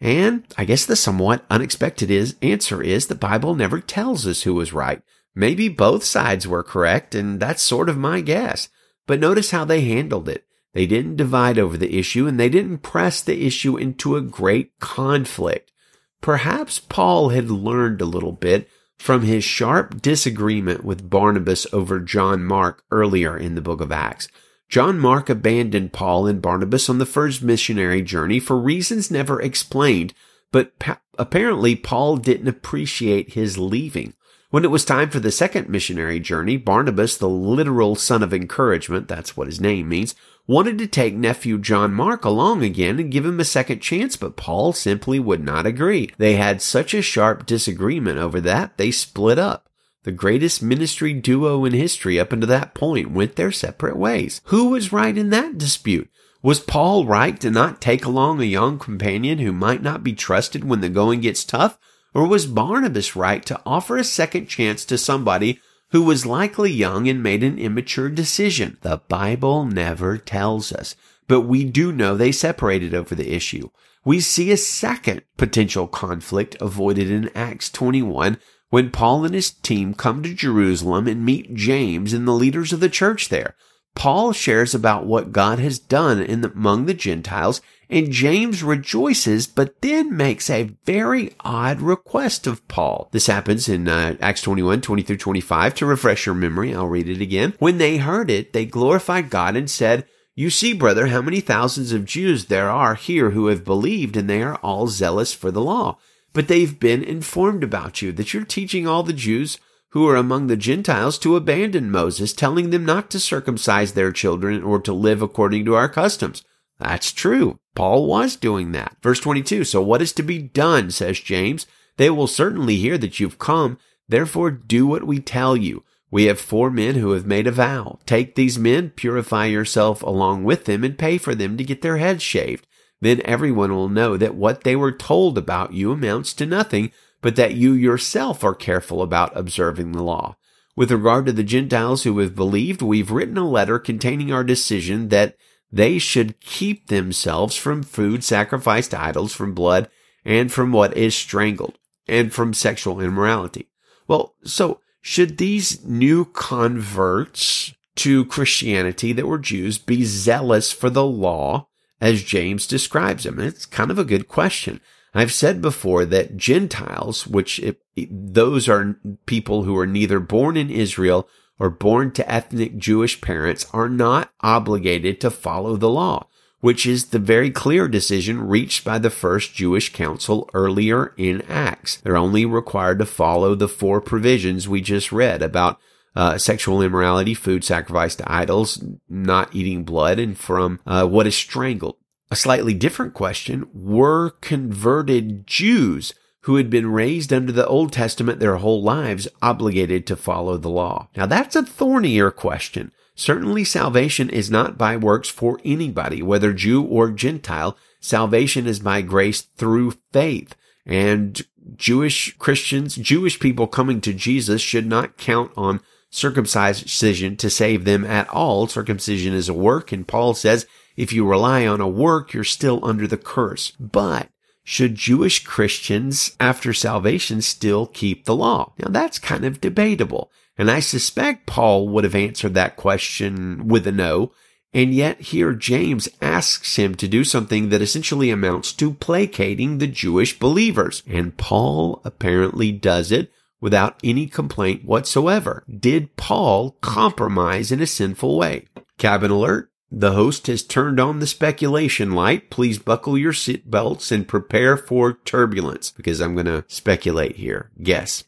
And 0.00 0.44
I 0.58 0.66
guess 0.66 0.84
the 0.84 0.96
somewhat 0.96 1.46
unexpected 1.48 2.10
is, 2.10 2.36
answer 2.42 2.82
is 2.82 3.06
the 3.06 3.14
Bible 3.14 3.54
never 3.54 3.80
tells 3.80 4.26
us 4.26 4.42
who 4.42 4.52
was 4.52 4.74
right. 4.74 5.00
Maybe 5.38 5.68
both 5.68 6.02
sides 6.02 6.48
were 6.48 6.64
correct, 6.64 7.14
and 7.14 7.38
that's 7.38 7.62
sort 7.62 7.90
of 7.90 7.98
my 7.98 8.22
guess. 8.22 8.70
But 9.06 9.20
notice 9.20 9.52
how 9.52 9.64
they 9.64 9.82
handled 9.82 10.28
it. 10.28 10.46
They 10.72 10.86
didn't 10.86 11.16
divide 11.16 11.58
over 11.58 11.76
the 11.76 11.98
issue 11.98 12.26
and 12.26 12.38
they 12.38 12.50
didn't 12.50 12.78
press 12.78 13.22
the 13.22 13.46
issue 13.46 13.78
into 13.78 14.14
a 14.14 14.20
great 14.20 14.78
conflict. 14.78 15.72
Perhaps 16.20 16.80
Paul 16.80 17.30
had 17.30 17.50
learned 17.50 18.02
a 18.02 18.06
little 18.06 18.32
bit 18.32 18.68
from 18.98 19.22
his 19.22 19.42
sharp 19.42 20.02
disagreement 20.02 20.84
with 20.84 21.08
Barnabas 21.08 21.66
over 21.72 21.98
John 22.00 22.44
Mark 22.44 22.82
earlier 22.90 23.38
in 23.38 23.54
the 23.54 23.62
book 23.62 23.80
of 23.80 23.90
Acts. 23.90 24.28
John 24.68 24.98
Mark 24.98 25.30
abandoned 25.30 25.94
Paul 25.94 26.26
and 26.26 26.42
Barnabas 26.42 26.90
on 26.90 26.98
the 26.98 27.06
first 27.06 27.42
missionary 27.42 28.02
journey 28.02 28.38
for 28.38 28.58
reasons 28.58 29.10
never 29.10 29.40
explained, 29.40 30.12
but 30.52 30.78
pa- 30.78 31.00
apparently 31.18 31.74
Paul 31.74 32.16
didn't 32.18 32.48
appreciate 32.48 33.32
his 33.32 33.56
leaving. 33.56 34.12
When 34.50 34.64
it 34.64 34.70
was 34.70 34.84
time 34.84 35.10
for 35.10 35.18
the 35.18 35.32
second 35.32 35.68
missionary 35.68 36.20
journey, 36.20 36.56
Barnabas, 36.56 37.16
the 37.18 37.28
literal 37.28 37.96
son 37.96 38.22
of 38.22 38.32
encouragement, 38.32 39.08
that's 39.08 39.36
what 39.36 39.48
his 39.48 39.60
name 39.60 39.88
means, 39.88 40.14
wanted 40.46 40.78
to 40.78 40.86
take 40.86 41.16
nephew 41.16 41.58
John 41.58 41.92
Mark 41.92 42.24
along 42.24 42.62
again 42.62 43.00
and 43.00 43.10
give 43.10 43.26
him 43.26 43.40
a 43.40 43.44
second 43.44 43.80
chance, 43.80 44.16
but 44.16 44.36
Paul 44.36 44.72
simply 44.72 45.18
would 45.18 45.42
not 45.42 45.66
agree. 45.66 46.10
They 46.18 46.34
had 46.34 46.62
such 46.62 46.94
a 46.94 47.02
sharp 47.02 47.44
disagreement 47.44 48.18
over 48.18 48.40
that, 48.42 48.76
they 48.76 48.92
split 48.92 49.38
up. 49.38 49.68
The 50.04 50.12
greatest 50.12 50.62
ministry 50.62 51.12
duo 51.12 51.64
in 51.64 51.72
history 51.72 52.20
up 52.20 52.32
until 52.32 52.48
that 52.48 52.74
point 52.74 53.10
went 53.10 53.34
their 53.34 53.50
separate 53.50 53.96
ways. 53.96 54.40
Who 54.44 54.68
was 54.68 54.92
right 54.92 55.18
in 55.18 55.30
that 55.30 55.58
dispute? 55.58 56.08
Was 56.40 56.60
Paul 56.60 57.06
right 57.06 57.40
to 57.40 57.50
not 57.50 57.80
take 57.80 58.04
along 58.04 58.40
a 58.40 58.44
young 58.44 58.78
companion 58.78 59.40
who 59.40 59.52
might 59.52 59.82
not 59.82 60.04
be 60.04 60.12
trusted 60.12 60.62
when 60.62 60.80
the 60.80 60.88
going 60.88 61.22
gets 61.22 61.44
tough? 61.44 61.76
Or 62.16 62.26
was 62.26 62.46
Barnabas 62.46 63.14
right 63.14 63.44
to 63.44 63.60
offer 63.66 63.98
a 63.98 64.02
second 64.02 64.46
chance 64.46 64.86
to 64.86 64.96
somebody 64.96 65.60
who 65.90 66.00
was 66.00 66.24
likely 66.24 66.72
young 66.72 67.06
and 67.10 67.22
made 67.22 67.44
an 67.44 67.58
immature 67.58 68.08
decision? 68.08 68.78
The 68.80 69.02
Bible 69.06 69.66
never 69.66 70.16
tells 70.16 70.72
us, 70.72 70.96
but 71.28 71.42
we 71.42 71.62
do 71.62 71.92
know 71.92 72.16
they 72.16 72.32
separated 72.32 72.94
over 72.94 73.14
the 73.14 73.34
issue. 73.34 73.68
We 74.02 74.20
see 74.20 74.50
a 74.50 74.56
second 74.56 75.24
potential 75.36 75.86
conflict 75.86 76.56
avoided 76.58 77.10
in 77.10 77.28
Acts 77.34 77.68
21 77.68 78.38
when 78.70 78.90
Paul 78.90 79.26
and 79.26 79.34
his 79.34 79.50
team 79.50 79.92
come 79.92 80.22
to 80.22 80.32
Jerusalem 80.32 81.06
and 81.06 81.22
meet 81.22 81.54
James 81.54 82.14
and 82.14 82.26
the 82.26 82.32
leaders 82.32 82.72
of 82.72 82.80
the 82.80 82.88
church 82.88 83.28
there. 83.28 83.56
Paul 83.94 84.32
shares 84.32 84.74
about 84.74 85.04
what 85.04 85.32
God 85.32 85.58
has 85.58 85.78
done 85.78 86.18
the, 86.18 86.50
among 86.50 86.86
the 86.86 86.94
Gentiles, 86.94 87.60
and 87.88 88.10
James 88.10 88.62
rejoices, 88.62 89.46
but 89.46 89.80
then 89.80 90.16
makes 90.16 90.50
a 90.50 90.74
very 90.84 91.34
odd 91.40 91.80
request 91.80 92.46
of 92.46 92.66
Paul. 92.68 93.08
This 93.12 93.26
happens 93.26 93.68
in 93.68 93.88
uh, 93.88 94.16
Acts 94.20 94.42
21, 94.42 94.80
20 94.80 95.02
through 95.02 95.16
25. 95.16 95.74
To 95.76 95.86
refresh 95.86 96.26
your 96.26 96.34
memory, 96.34 96.74
I'll 96.74 96.88
read 96.88 97.08
it 97.08 97.20
again. 97.20 97.54
When 97.58 97.78
they 97.78 97.98
heard 97.98 98.30
it, 98.30 98.52
they 98.52 98.66
glorified 98.66 99.30
God 99.30 99.56
and 99.56 99.70
said, 99.70 100.06
you 100.38 100.50
see, 100.50 100.74
brother, 100.74 101.06
how 101.06 101.22
many 101.22 101.40
thousands 101.40 101.92
of 101.92 102.04
Jews 102.04 102.44
there 102.44 102.68
are 102.68 102.94
here 102.94 103.30
who 103.30 103.46
have 103.46 103.64
believed, 103.64 104.18
and 104.18 104.28
they 104.28 104.42
are 104.42 104.56
all 104.56 104.86
zealous 104.86 105.32
for 105.32 105.50
the 105.50 105.62
law. 105.62 105.96
But 106.34 106.48
they've 106.48 106.78
been 106.78 107.02
informed 107.02 107.64
about 107.64 108.02
you, 108.02 108.12
that 108.12 108.34
you're 108.34 108.44
teaching 108.44 108.86
all 108.86 109.02
the 109.02 109.14
Jews 109.14 109.58
who 109.90 110.06
are 110.06 110.16
among 110.16 110.48
the 110.48 110.56
Gentiles 110.58 111.18
to 111.20 111.36
abandon 111.36 111.90
Moses, 111.90 112.34
telling 112.34 112.68
them 112.68 112.84
not 112.84 113.08
to 113.12 113.18
circumcise 113.18 113.94
their 113.94 114.12
children 114.12 114.62
or 114.62 114.78
to 114.80 114.92
live 114.92 115.22
according 115.22 115.64
to 115.64 115.74
our 115.74 115.88
customs. 115.88 116.42
That's 116.78 117.12
true. 117.12 117.58
Paul 117.74 118.06
was 118.06 118.36
doing 118.36 118.72
that. 118.72 118.96
Verse 119.02 119.20
22. 119.20 119.64
So 119.64 119.80
what 119.80 120.02
is 120.02 120.12
to 120.14 120.22
be 120.22 120.38
done, 120.38 120.90
says 120.90 121.20
James? 121.20 121.66
They 121.96 122.10
will 122.10 122.26
certainly 122.26 122.76
hear 122.76 122.98
that 122.98 123.20
you've 123.20 123.38
come. 123.38 123.78
Therefore 124.08 124.50
do 124.50 124.86
what 124.86 125.04
we 125.04 125.20
tell 125.20 125.56
you. 125.56 125.84
We 126.10 126.24
have 126.24 126.40
four 126.40 126.70
men 126.70 126.94
who 126.94 127.10
have 127.12 127.26
made 127.26 127.46
a 127.46 127.52
vow. 127.52 127.98
Take 128.06 128.34
these 128.34 128.58
men, 128.58 128.90
purify 128.90 129.46
yourself 129.46 130.02
along 130.02 130.44
with 130.44 130.64
them, 130.64 130.84
and 130.84 130.98
pay 130.98 131.18
for 131.18 131.34
them 131.34 131.56
to 131.56 131.64
get 131.64 131.82
their 131.82 131.96
heads 131.96 132.22
shaved. 132.22 132.66
Then 133.00 133.20
everyone 133.24 133.74
will 133.74 133.88
know 133.88 134.16
that 134.16 134.34
what 134.34 134.64
they 134.64 134.76
were 134.76 134.92
told 134.92 135.36
about 135.36 135.72
you 135.72 135.92
amounts 135.92 136.32
to 136.34 136.46
nothing, 136.46 136.92
but 137.20 137.36
that 137.36 137.54
you 137.54 137.72
yourself 137.72 138.44
are 138.44 138.54
careful 138.54 139.02
about 139.02 139.36
observing 139.36 139.92
the 139.92 140.02
law. 140.02 140.36
With 140.76 140.92
regard 140.92 141.26
to 141.26 141.32
the 141.32 141.42
Gentiles 141.42 142.04
who 142.04 142.18
have 142.20 142.36
believed, 142.36 142.82
we've 142.82 143.10
written 143.10 143.36
a 143.36 143.48
letter 143.48 143.78
containing 143.78 144.32
our 144.32 144.44
decision 144.44 145.08
that 145.08 145.36
they 145.72 145.98
should 145.98 146.40
keep 146.40 146.88
themselves 146.88 147.56
from 147.56 147.82
food 147.82 148.22
sacrificed 148.22 148.92
to 148.92 149.00
idols, 149.00 149.32
from 149.32 149.54
blood, 149.54 149.88
and 150.24 150.52
from 150.52 150.72
what 150.72 150.96
is 150.96 151.14
strangled, 151.14 151.78
and 152.06 152.32
from 152.32 152.54
sexual 152.54 153.00
immorality. 153.00 153.68
Well, 154.08 154.34
so 154.44 154.80
should 155.00 155.38
these 155.38 155.84
new 155.84 156.24
converts 156.24 157.72
to 157.96 158.24
Christianity 158.26 159.12
that 159.12 159.26
were 159.26 159.38
Jews 159.38 159.78
be 159.78 160.04
zealous 160.04 160.72
for 160.72 160.90
the 160.90 161.06
law 161.06 161.68
as 162.00 162.22
James 162.22 162.66
describes 162.66 163.24
them? 163.24 163.38
It's 163.38 163.66
kind 163.66 163.90
of 163.90 163.98
a 163.98 164.04
good 164.04 164.28
question. 164.28 164.80
I've 165.14 165.32
said 165.32 165.62
before 165.62 166.04
that 166.06 166.36
Gentiles, 166.36 167.26
which 167.26 167.58
if, 167.60 167.76
those 168.10 168.68
are 168.68 169.00
people 169.24 169.62
who 169.62 169.76
are 169.78 169.86
neither 169.86 170.20
born 170.20 170.56
in 170.56 170.70
Israel 170.70 171.28
or 171.58 171.70
born 171.70 172.10
to 172.12 172.30
ethnic 172.30 172.76
Jewish 172.76 173.20
parents 173.20 173.66
are 173.72 173.88
not 173.88 174.32
obligated 174.40 175.20
to 175.20 175.30
follow 175.30 175.76
the 175.76 175.88
law, 175.88 176.26
which 176.60 176.86
is 176.86 177.06
the 177.06 177.18
very 177.18 177.50
clear 177.50 177.88
decision 177.88 178.46
reached 178.46 178.84
by 178.84 178.98
the 178.98 179.10
first 179.10 179.54
Jewish 179.54 179.92
council 179.92 180.48
earlier 180.52 181.14
in 181.16 181.42
Acts. 181.42 181.96
They're 181.96 182.16
only 182.16 182.44
required 182.44 182.98
to 182.98 183.06
follow 183.06 183.54
the 183.54 183.68
four 183.68 184.00
provisions 184.00 184.68
we 184.68 184.80
just 184.80 185.12
read 185.12 185.42
about 185.42 185.78
uh, 186.14 186.38
sexual 186.38 186.80
immorality, 186.80 187.34
food 187.34 187.62
sacrificed 187.62 188.18
to 188.18 188.32
idols, 188.32 188.82
not 189.08 189.54
eating 189.54 189.84
blood, 189.84 190.18
and 190.18 190.36
from 190.36 190.80
uh, 190.86 191.06
what 191.06 191.26
is 191.26 191.36
strangled. 191.36 191.96
A 192.30 192.36
slightly 192.36 192.74
different 192.74 193.14
question, 193.14 193.68
were 193.72 194.30
converted 194.40 195.46
Jews 195.46 196.14
who 196.46 196.56
had 196.56 196.70
been 196.70 196.90
raised 196.90 197.32
under 197.32 197.52
the 197.52 197.66
Old 197.66 197.92
Testament 197.92 198.40
their 198.40 198.56
whole 198.56 198.82
lives 198.82 199.28
obligated 199.42 200.06
to 200.06 200.16
follow 200.16 200.56
the 200.56 200.70
law? 200.70 201.08
Now 201.16 201.26
that's 201.26 201.56
a 201.56 201.62
thornier 201.62 202.30
question. 202.30 202.92
Certainly 203.16 203.64
salvation 203.64 204.30
is 204.30 204.50
not 204.50 204.76
by 204.76 204.96
works 204.96 205.28
for 205.28 205.60
anybody, 205.64 206.22
whether 206.22 206.52
Jew 206.52 206.82
or 206.82 207.10
Gentile. 207.10 207.76
Salvation 207.98 208.66
is 208.66 208.78
by 208.78 209.00
grace 209.02 209.40
through 209.40 209.94
faith. 210.12 210.54
And 210.84 211.40
Jewish 211.74 212.36
Christians, 212.38 212.94
Jewish 212.94 213.40
people 213.40 213.66
coming 213.66 214.00
to 214.02 214.12
Jesus 214.12 214.60
should 214.60 214.86
not 214.86 215.16
count 215.16 215.50
on 215.56 215.80
circumcision 216.10 217.36
to 217.36 217.50
save 217.50 217.84
them 217.84 218.04
at 218.04 218.28
all. 218.28 218.68
Circumcision 218.68 219.34
is 219.34 219.48
a 219.48 219.54
work, 219.54 219.92
and 219.92 220.06
Paul 220.06 220.34
says 220.34 220.66
if 220.96 221.12
you 221.12 221.26
rely 221.26 221.66
on 221.66 221.80
a 221.80 221.88
work, 221.88 222.32
you're 222.32 222.44
still 222.44 222.84
under 222.84 223.06
the 223.06 223.18
curse. 223.18 223.72
But 223.80 224.28
should 224.68 224.96
Jewish 224.96 225.44
Christians 225.44 226.34
after 226.40 226.72
salvation 226.72 227.40
still 227.40 227.86
keep 227.86 228.24
the 228.24 228.34
law? 228.34 228.72
Now 228.80 228.90
that's 228.90 229.20
kind 229.20 229.44
of 229.44 229.60
debatable. 229.60 230.28
And 230.58 230.68
I 230.68 230.80
suspect 230.80 231.46
Paul 231.46 231.88
would 231.90 232.02
have 232.02 232.16
answered 232.16 232.54
that 232.54 232.74
question 232.74 233.68
with 233.68 233.86
a 233.86 233.92
no. 233.92 234.32
And 234.74 234.92
yet 234.92 235.20
here 235.20 235.52
James 235.52 236.08
asks 236.20 236.74
him 236.74 236.96
to 236.96 237.06
do 237.06 237.22
something 237.22 237.68
that 237.68 237.80
essentially 237.80 238.28
amounts 238.28 238.72
to 238.72 238.94
placating 238.94 239.78
the 239.78 239.86
Jewish 239.86 240.36
believers. 240.36 241.04
And 241.06 241.36
Paul 241.36 242.02
apparently 242.04 242.72
does 242.72 243.12
it 243.12 243.30
without 243.60 244.00
any 244.02 244.26
complaint 244.26 244.84
whatsoever. 244.84 245.62
Did 245.70 246.16
Paul 246.16 246.72
compromise 246.80 247.70
in 247.70 247.80
a 247.80 247.86
sinful 247.86 248.36
way? 248.36 248.66
Cabin 248.98 249.30
alert. 249.30 249.70
The 249.90 250.12
host 250.12 250.48
has 250.48 250.62
turned 250.62 250.98
on 250.98 251.20
the 251.20 251.26
speculation 251.26 252.12
light. 252.12 252.50
Please 252.50 252.78
buckle 252.78 253.16
your 253.16 253.32
seatbelts 253.32 254.10
and 254.10 254.26
prepare 254.26 254.76
for 254.76 255.14
turbulence 255.24 255.90
because 255.90 256.20
I'm 256.20 256.34
going 256.34 256.46
to 256.46 256.64
speculate 256.66 257.36
here. 257.36 257.70
Guess. 257.80 258.24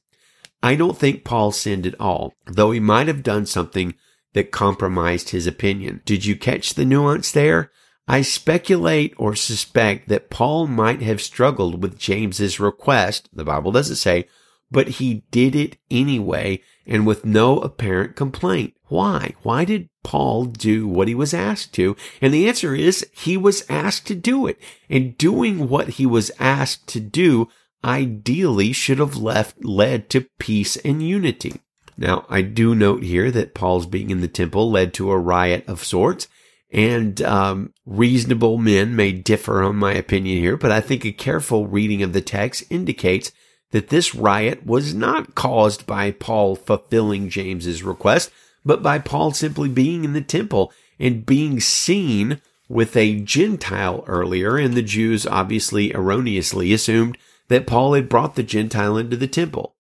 I 0.63 0.75
don't 0.75 0.97
think 0.97 1.25
Paul 1.25 1.53
sinned 1.53 1.87
at 1.87 2.01
all, 2.01 2.35
though 2.47 2.71
he 2.71 2.81
might 2.81 3.09
have 3.09 3.23
done 3.23 3.47
something 3.47 3.95
that 4.35 4.51
compromised 4.53 5.31
his 5.31 5.47
opinion. 5.47 6.03
Did 6.05 6.25
you 6.25 6.37
catch 6.37 6.75
the 6.75 6.85
nuance 6.85 7.33
there? 7.33 7.71
I 8.07 8.23
speculate 8.23 9.15
or 9.17 9.35
suspect 9.35 10.09
that 10.09 10.31
Paul 10.31 10.67
might 10.67 11.03
have 11.03 11.21
struggled 11.21 11.83
with 11.83 11.99
James's 11.99 12.59
request. 12.59 13.29
The 13.33 13.45
Bible 13.45 13.73
doesn't 13.73 13.97
say 13.97 14.29
but 14.71 14.89
he 14.89 15.23
did 15.31 15.55
it 15.55 15.77
anyway 15.91 16.61
and 16.87 17.07
with 17.07 17.25
no 17.25 17.59
apparent 17.59 18.17
complaint. 18.17 18.75
Why? 18.87 19.35
Why 19.43 19.65
did 19.65 19.89
Paul 20.09 20.47
do 20.47 20.89
what 20.89 21.07
he 21.07 21.15
was 21.15 21.35
asked 21.35 21.75
to? 21.75 21.95
And 22.23 22.33
the 22.33 22.49
answer 22.49 22.75
is 22.75 23.07
he 23.13 23.37
was 23.37 23.67
asked 23.69 24.07
to 24.07 24.15
do 24.15 24.47
it. 24.47 24.59
And 24.89 25.19
doing 25.19 25.69
what 25.69 25.89
he 25.89 26.07
was 26.07 26.31
asked 26.39 26.87
to 26.89 27.01
do 27.01 27.49
ideally 27.85 28.73
should 28.73 29.01
have 29.01 29.19
left 29.19 29.63
led 29.63 30.09
to 30.09 30.27
peace 30.39 30.79
and 30.79 31.07
unity. 31.07 31.61
Now, 31.99 32.25
I 32.31 32.41
do 32.41 32.75
note 32.75 33.03
here 33.03 33.31
that 33.33 33.53
Paul's 33.53 33.85
being 33.85 34.09
in 34.09 34.23
the 34.23 34.29
temple 34.29 34.71
led 34.71 34.95
to 34.95 35.11
a 35.11 35.19
riot 35.19 35.69
of 35.69 35.85
sorts, 35.85 36.27
and 36.73 37.21
um, 37.21 37.75
reasonable 37.85 38.57
men 38.57 38.97
may 38.97 39.13
differ 39.13 39.63
on 39.63 39.77
my 39.77 39.93
opinion 39.93 40.39
here, 40.39 40.57
but 40.57 40.73
I 40.73 40.81
think 40.81 41.05
a 41.05 41.13
careful 41.13 41.67
reading 41.67 42.03
of 42.03 42.15
the 42.15 42.23
text 42.23 42.65
indicates 42.71 43.31
that 43.73 43.91
this 43.91 44.15
riot 44.15 44.65
was 44.65 44.95
not 44.95 45.35
caused 45.35 45.85
by 45.85 46.13
Paul 46.13 46.57
fulfilling 46.57 47.29
James's 47.29 47.83
request, 47.83 48.31
but 48.69 48.83
by 48.83 48.99
Paul 48.99 49.33
simply 49.33 49.71
being 49.71 50.05
in 50.05 50.13
the 50.13 50.21
temple 50.21 50.71
and 50.99 51.25
being 51.25 51.59
seen 51.59 52.43
with 52.69 52.99
a 52.99 53.19
Gentile 53.21 54.05
earlier, 54.07 54.59
and 54.59 54.75
the 54.75 54.83
Jews 54.83 55.27
obviously 55.27 55.95
erroneously 55.95 56.75
assumed 56.75 57.17
that 57.49 57.67
Paul 57.67 57.95
had 57.95 58.11
brought 58.11 58.35
the 58.35 58.43
Gentile 58.43 58.99
into 58.99 59.17
the 59.17 59.27
temple. 59.27 59.75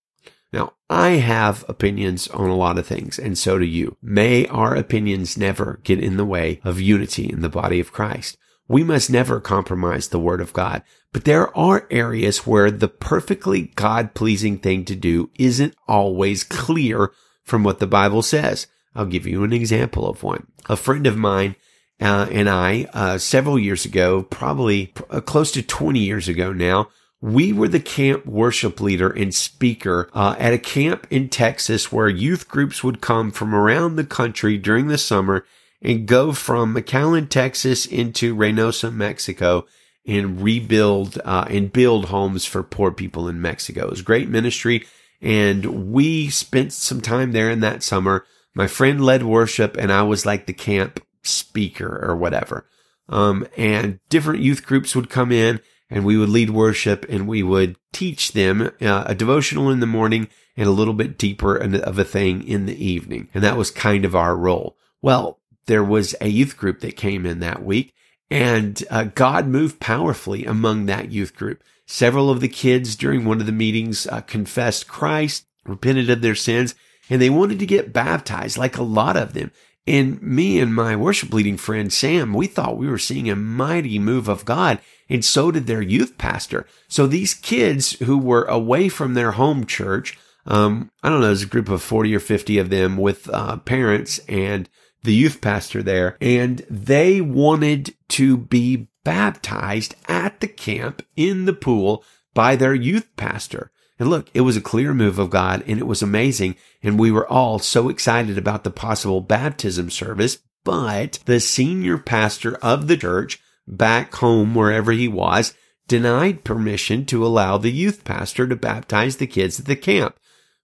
Now, 0.54 0.72
I 0.88 1.10
have 1.10 1.66
opinions 1.68 2.28
on 2.28 2.48
a 2.48 2.56
lot 2.56 2.78
of 2.78 2.86
things, 2.86 3.18
and 3.18 3.36
so 3.36 3.58
do 3.58 3.66
you. 3.66 3.98
May 4.00 4.46
our 4.46 4.74
opinions 4.74 5.36
never 5.36 5.80
get 5.84 6.02
in 6.02 6.16
the 6.16 6.24
way 6.24 6.62
of 6.64 6.80
unity 6.80 7.28
in 7.28 7.42
the 7.42 7.50
body 7.50 7.80
of 7.80 7.92
Christ. 7.92 8.38
we 8.68 8.84
must 8.84 9.10
never 9.10 9.40
compromise 9.40 10.08
the 10.08 10.18
word 10.18 10.40
of 10.40 10.52
God. 10.52 10.82
But 11.12 11.24
there 11.24 11.56
are 11.56 11.86
areas 11.90 12.46
where 12.46 12.70
the 12.70 12.88
perfectly 12.88 13.72
God 13.74 14.14
pleasing 14.14 14.58
thing 14.58 14.84
to 14.84 14.94
do 14.94 15.30
isn't 15.38 15.74
always 15.86 16.44
clear 16.44 17.12
from 17.44 17.64
what 17.64 17.80
the 17.80 17.86
Bible 17.86 18.22
says. 18.22 18.66
I'll 18.94 19.06
give 19.06 19.26
you 19.26 19.44
an 19.44 19.52
example 19.52 20.08
of 20.08 20.22
one. 20.22 20.46
A 20.68 20.76
friend 20.76 21.06
of 21.06 21.16
mine 21.16 21.56
uh, 22.00 22.28
and 22.30 22.48
I, 22.48 22.88
uh, 22.92 23.18
several 23.18 23.58
years 23.58 23.84
ago, 23.84 24.22
probably 24.22 24.92
uh, 25.10 25.20
close 25.20 25.50
to 25.52 25.62
20 25.62 25.98
years 25.98 26.28
ago 26.28 26.52
now, 26.52 26.88
we 27.20 27.52
were 27.52 27.68
the 27.68 27.80
camp 27.80 28.26
worship 28.26 28.80
leader 28.80 29.10
and 29.10 29.34
speaker 29.34 30.08
uh, 30.14 30.36
at 30.38 30.52
a 30.52 30.58
camp 30.58 31.06
in 31.10 31.28
Texas 31.28 31.90
where 31.90 32.08
youth 32.08 32.48
groups 32.48 32.84
would 32.84 33.00
come 33.00 33.32
from 33.32 33.54
around 33.54 33.96
the 33.96 34.04
country 34.04 34.56
during 34.56 34.86
the 34.86 34.98
summer 34.98 35.44
and 35.82 36.06
go 36.06 36.32
from 36.32 36.74
McAllen, 36.74 37.28
Texas 37.28 37.86
into 37.86 38.36
Reynosa, 38.36 38.92
Mexico 38.92 39.66
and 40.08 40.40
rebuild 40.40 41.20
uh, 41.24 41.44
and 41.48 41.72
build 41.72 42.06
homes 42.06 42.46
for 42.46 42.62
poor 42.62 42.90
people 42.90 43.28
in 43.28 43.42
Mexico. 43.42 43.84
It 43.84 43.90
was 43.90 44.02
great 44.02 44.28
ministry. 44.28 44.86
And 45.20 45.92
we 45.92 46.30
spent 46.30 46.72
some 46.72 47.00
time 47.00 47.32
there 47.32 47.50
in 47.50 47.60
that 47.60 47.82
summer. 47.82 48.24
My 48.54 48.66
friend 48.66 49.04
led 49.04 49.22
worship 49.22 49.76
and 49.76 49.92
I 49.92 50.02
was 50.02 50.26
like 50.26 50.46
the 50.46 50.52
camp 50.52 51.00
speaker 51.22 52.04
or 52.04 52.16
whatever. 52.16 52.66
Um, 53.08 53.46
and 53.56 54.00
different 54.08 54.42
youth 54.42 54.64
groups 54.66 54.94
would 54.94 55.10
come 55.10 55.32
in 55.32 55.60
and 55.90 56.04
we 56.04 56.16
would 56.16 56.28
lead 56.28 56.50
worship 56.50 57.06
and 57.08 57.26
we 57.26 57.42
would 57.42 57.76
teach 57.92 58.32
them 58.32 58.70
uh, 58.80 59.04
a 59.06 59.14
devotional 59.14 59.70
in 59.70 59.80
the 59.80 59.86
morning 59.86 60.28
and 60.56 60.66
a 60.66 60.72
little 60.72 60.94
bit 60.94 61.16
deeper 61.16 61.56
of 61.56 61.98
a 61.98 62.04
thing 62.04 62.46
in 62.46 62.66
the 62.66 62.84
evening. 62.84 63.28
And 63.32 63.42
that 63.44 63.56
was 63.56 63.70
kind 63.70 64.04
of 64.04 64.14
our 64.14 64.36
role. 64.36 64.76
Well, 65.00 65.38
there 65.66 65.84
was 65.84 66.14
a 66.20 66.28
youth 66.28 66.56
group 66.56 66.80
that 66.80 66.96
came 66.96 67.24
in 67.24 67.40
that 67.40 67.64
week 67.64 67.94
and 68.30 68.82
uh, 68.90 69.04
God 69.04 69.46
moved 69.46 69.80
powerfully 69.80 70.44
among 70.44 70.86
that 70.86 71.10
youth 71.10 71.34
group. 71.34 71.62
Several 71.86 72.28
of 72.28 72.40
the 72.40 72.48
kids 72.48 72.96
during 72.96 73.24
one 73.24 73.40
of 73.40 73.46
the 73.46 73.52
meetings 73.52 74.06
uh, 74.06 74.20
confessed 74.20 74.88
Christ, 74.88 75.46
repented 75.64 76.10
of 76.10 76.20
their 76.20 76.34
sins, 76.34 76.74
and 77.10 77.20
they 77.20 77.30
wanted 77.30 77.58
to 77.58 77.66
get 77.66 77.92
baptized 77.92 78.58
like 78.58 78.76
a 78.76 78.82
lot 78.82 79.16
of 79.16 79.32
them. 79.32 79.50
And 79.86 80.20
me 80.20 80.60
and 80.60 80.74
my 80.74 80.96
worship 80.96 81.32
leading 81.32 81.56
friend 81.56 81.90
Sam, 81.90 82.34
we 82.34 82.46
thought 82.46 82.76
we 82.76 82.88
were 82.88 82.98
seeing 82.98 83.30
a 83.30 83.36
mighty 83.36 83.98
move 83.98 84.28
of 84.28 84.44
God. 84.44 84.80
And 85.08 85.24
so 85.24 85.50
did 85.50 85.66
their 85.66 85.80
youth 85.80 86.18
pastor. 86.18 86.66
So 86.88 87.06
these 87.06 87.32
kids 87.32 87.92
who 88.00 88.18
were 88.18 88.44
away 88.44 88.90
from 88.90 89.14
their 89.14 89.32
home 89.32 89.64
church, 89.64 90.18
um, 90.46 90.90
I 91.02 91.08
don't 91.08 91.20
know, 91.20 91.28
there's 91.28 91.42
a 91.42 91.46
group 91.46 91.70
of 91.70 91.82
40 91.82 92.14
or 92.14 92.20
50 92.20 92.58
of 92.58 92.68
them 92.68 92.98
with 92.98 93.30
uh, 93.30 93.56
parents 93.58 94.18
and 94.28 94.68
the 95.04 95.14
youth 95.14 95.40
pastor 95.40 95.82
there. 95.82 96.18
And 96.20 96.58
they 96.68 97.22
wanted 97.22 97.94
to 98.08 98.36
be 98.36 98.88
baptized 99.04 99.94
at 100.06 100.40
the 100.40 100.48
camp 100.48 101.02
in 101.16 101.46
the 101.46 101.54
pool 101.54 102.04
by 102.34 102.56
their 102.56 102.74
youth 102.74 103.08
pastor. 103.16 103.70
And 103.98 104.08
look, 104.08 104.30
it 104.32 104.42
was 104.42 104.56
a 104.56 104.60
clear 104.60 104.94
move 104.94 105.18
of 105.18 105.30
God 105.30 105.64
and 105.66 105.78
it 105.78 105.86
was 105.86 106.02
amazing. 106.02 106.56
And 106.82 106.98
we 106.98 107.10
were 107.10 107.26
all 107.26 107.58
so 107.58 107.88
excited 107.88 108.38
about 108.38 108.64
the 108.64 108.70
possible 108.70 109.20
baptism 109.20 109.90
service. 109.90 110.38
But 110.64 111.20
the 111.24 111.40
senior 111.40 111.98
pastor 111.98 112.56
of 112.56 112.88
the 112.88 112.96
church 112.96 113.40
back 113.66 114.14
home, 114.14 114.54
wherever 114.54 114.92
he 114.92 115.08
was, 115.08 115.54
denied 115.86 116.44
permission 116.44 117.06
to 117.06 117.24
allow 117.24 117.58
the 117.58 117.72
youth 117.72 118.04
pastor 118.04 118.46
to 118.46 118.56
baptize 118.56 119.16
the 119.16 119.26
kids 119.26 119.58
at 119.58 119.66
the 119.66 119.76
camp, 119.76 120.16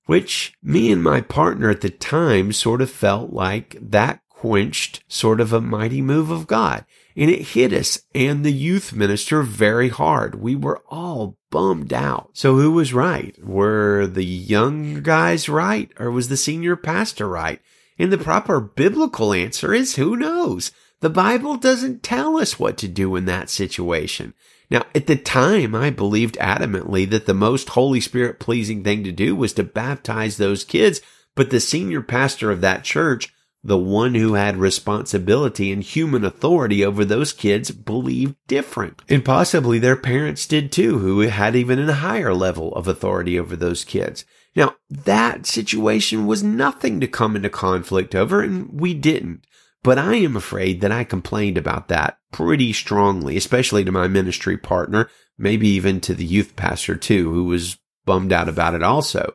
which 0.06 0.52
me 0.62 0.92
and 0.92 1.02
my 1.02 1.20
partner 1.20 1.70
at 1.70 1.80
the 1.80 1.90
time 1.90 2.52
sort 2.52 2.82
of 2.82 2.90
felt 2.90 3.32
like 3.32 3.76
that 3.80 4.20
quenched 4.28 5.02
sort 5.08 5.40
of 5.40 5.52
a 5.52 5.60
mighty 5.60 6.02
move 6.02 6.30
of 6.30 6.46
God. 6.46 6.84
And 7.16 7.30
it 7.30 7.48
hit 7.48 7.72
us 7.72 8.00
and 8.14 8.44
the 8.44 8.52
youth 8.52 8.92
minister 8.92 9.42
very 9.42 9.88
hard. 9.88 10.34
We 10.36 10.56
were 10.56 10.82
all 10.88 11.38
bummed 11.50 11.92
out. 11.92 12.30
So 12.32 12.56
who 12.56 12.72
was 12.72 12.92
right? 12.92 13.36
Were 13.44 14.06
the 14.06 14.24
young 14.24 15.02
guys 15.02 15.48
right 15.48 15.92
or 15.98 16.10
was 16.10 16.28
the 16.28 16.36
senior 16.36 16.74
pastor 16.74 17.28
right? 17.28 17.60
And 17.98 18.12
the 18.12 18.18
proper 18.18 18.60
biblical 18.60 19.32
answer 19.32 19.72
is 19.72 19.94
who 19.94 20.16
knows? 20.16 20.72
The 21.00 21.10
Bible 21.10 21.56
doesn't 21.56 22.02
tell 22.02 22.38
us 22.38 22.58
what 22.58 22.78
to 22.78 22.88
do 22.88 23.14
in 23.14 23.26
that 23.26 23.50
situation. 23.50 24.32
Now, 24.70 24.84
at 24.94 25.06
the 25.06 25.16
time, 25.16 25.74
I 25.74 25.90
believed 25.90 26.38
adamantly 26.38 27.08
that 27.10 27.26
the 27.26 27.34
most 27.34 27.70
Holy 27.70 28.00
Spirit 28.00 28.40
pleasing 28.40 28.82
thing 28.82 29.04
to 29.04 29.12
do 29.12 29.36
was 29.36 29.52
to 29.54 29.62
baptize 29.62 30.36
those 30.36 30.64
kids, 30.64 31.00
but 31.34 31.50
the 31.50 31.60
senior 31.60 32.00
pastor 32.00 32.50
of 32.50 32.62
that 32.62 32.84
church 32.84 33.33
the 33.64 33.78
one 33.78 34.14
who 34.14 34.34
had 34.34 34.58
responsibility 34.58 35.72
and 35.72 35.82
human 35.82 36.22
authority 36.22 36.84
over 36.84 37.02
those 37.02 37.32
kids 37.32 37.70
believed 37.70 38.36
different. 38.46 39.00
And 39.08 39.24
possibly 39.24 39.78
their 39.78 39.96
parents 39.96 40.46
did 40.46 40.70
too, 40.70 40.98
who 40.98 41.20
had 41.20 41.56
even 41.56 41.88
a 41.88 41.94
higher 41.94 42.34
level 42.34 42.74
of 42.74 42.86
authority 42.86 43.38
over 43.38 43.56
those 43.56 43.82
kids. 43.82 44.26
Now, 44.54 44.76
that 44.90 45.46
situation 45.46 46.26
was 46.26 46.44
nothing 46.44 47.00
to 47.00 47.08
come 47.08 47.34
into 47.34 47.48
conflict 47.48 48.14
over, 48.14 48.42
and 48.42 48.78
we 48.78 48.92
didn't. 48.92 49.46
But 49.82 49.98
I 49.98 50.16
am 50.16 50.36
afraid 50.36 50.80
that 50.82 50.92
I 50.92 51.04
complained 51.04 51.58
about 51.58 51.88
that 51.88 52.18
pretty 52.32 52.72
strongly, 52.72 53.36
especially 53.36 53.84
to 53.84 53.92
my 53.92 54.08
ministry 54.08 54.56
partner, 54.56 55.08
maybe 55.38 55.68
even 55.68 56.00
to 56.02 56.14
the 56.14 56.24
youth 56.24 56.54
pastor 56.54 56.96
too, 56.96 57.32
who 57.32 57.44
was 57.44 57.78
bummed 58.04 58.32
out 58.32 58.48
about 58.48 58.74
it 58.74 58.82
also. 58.82 59.34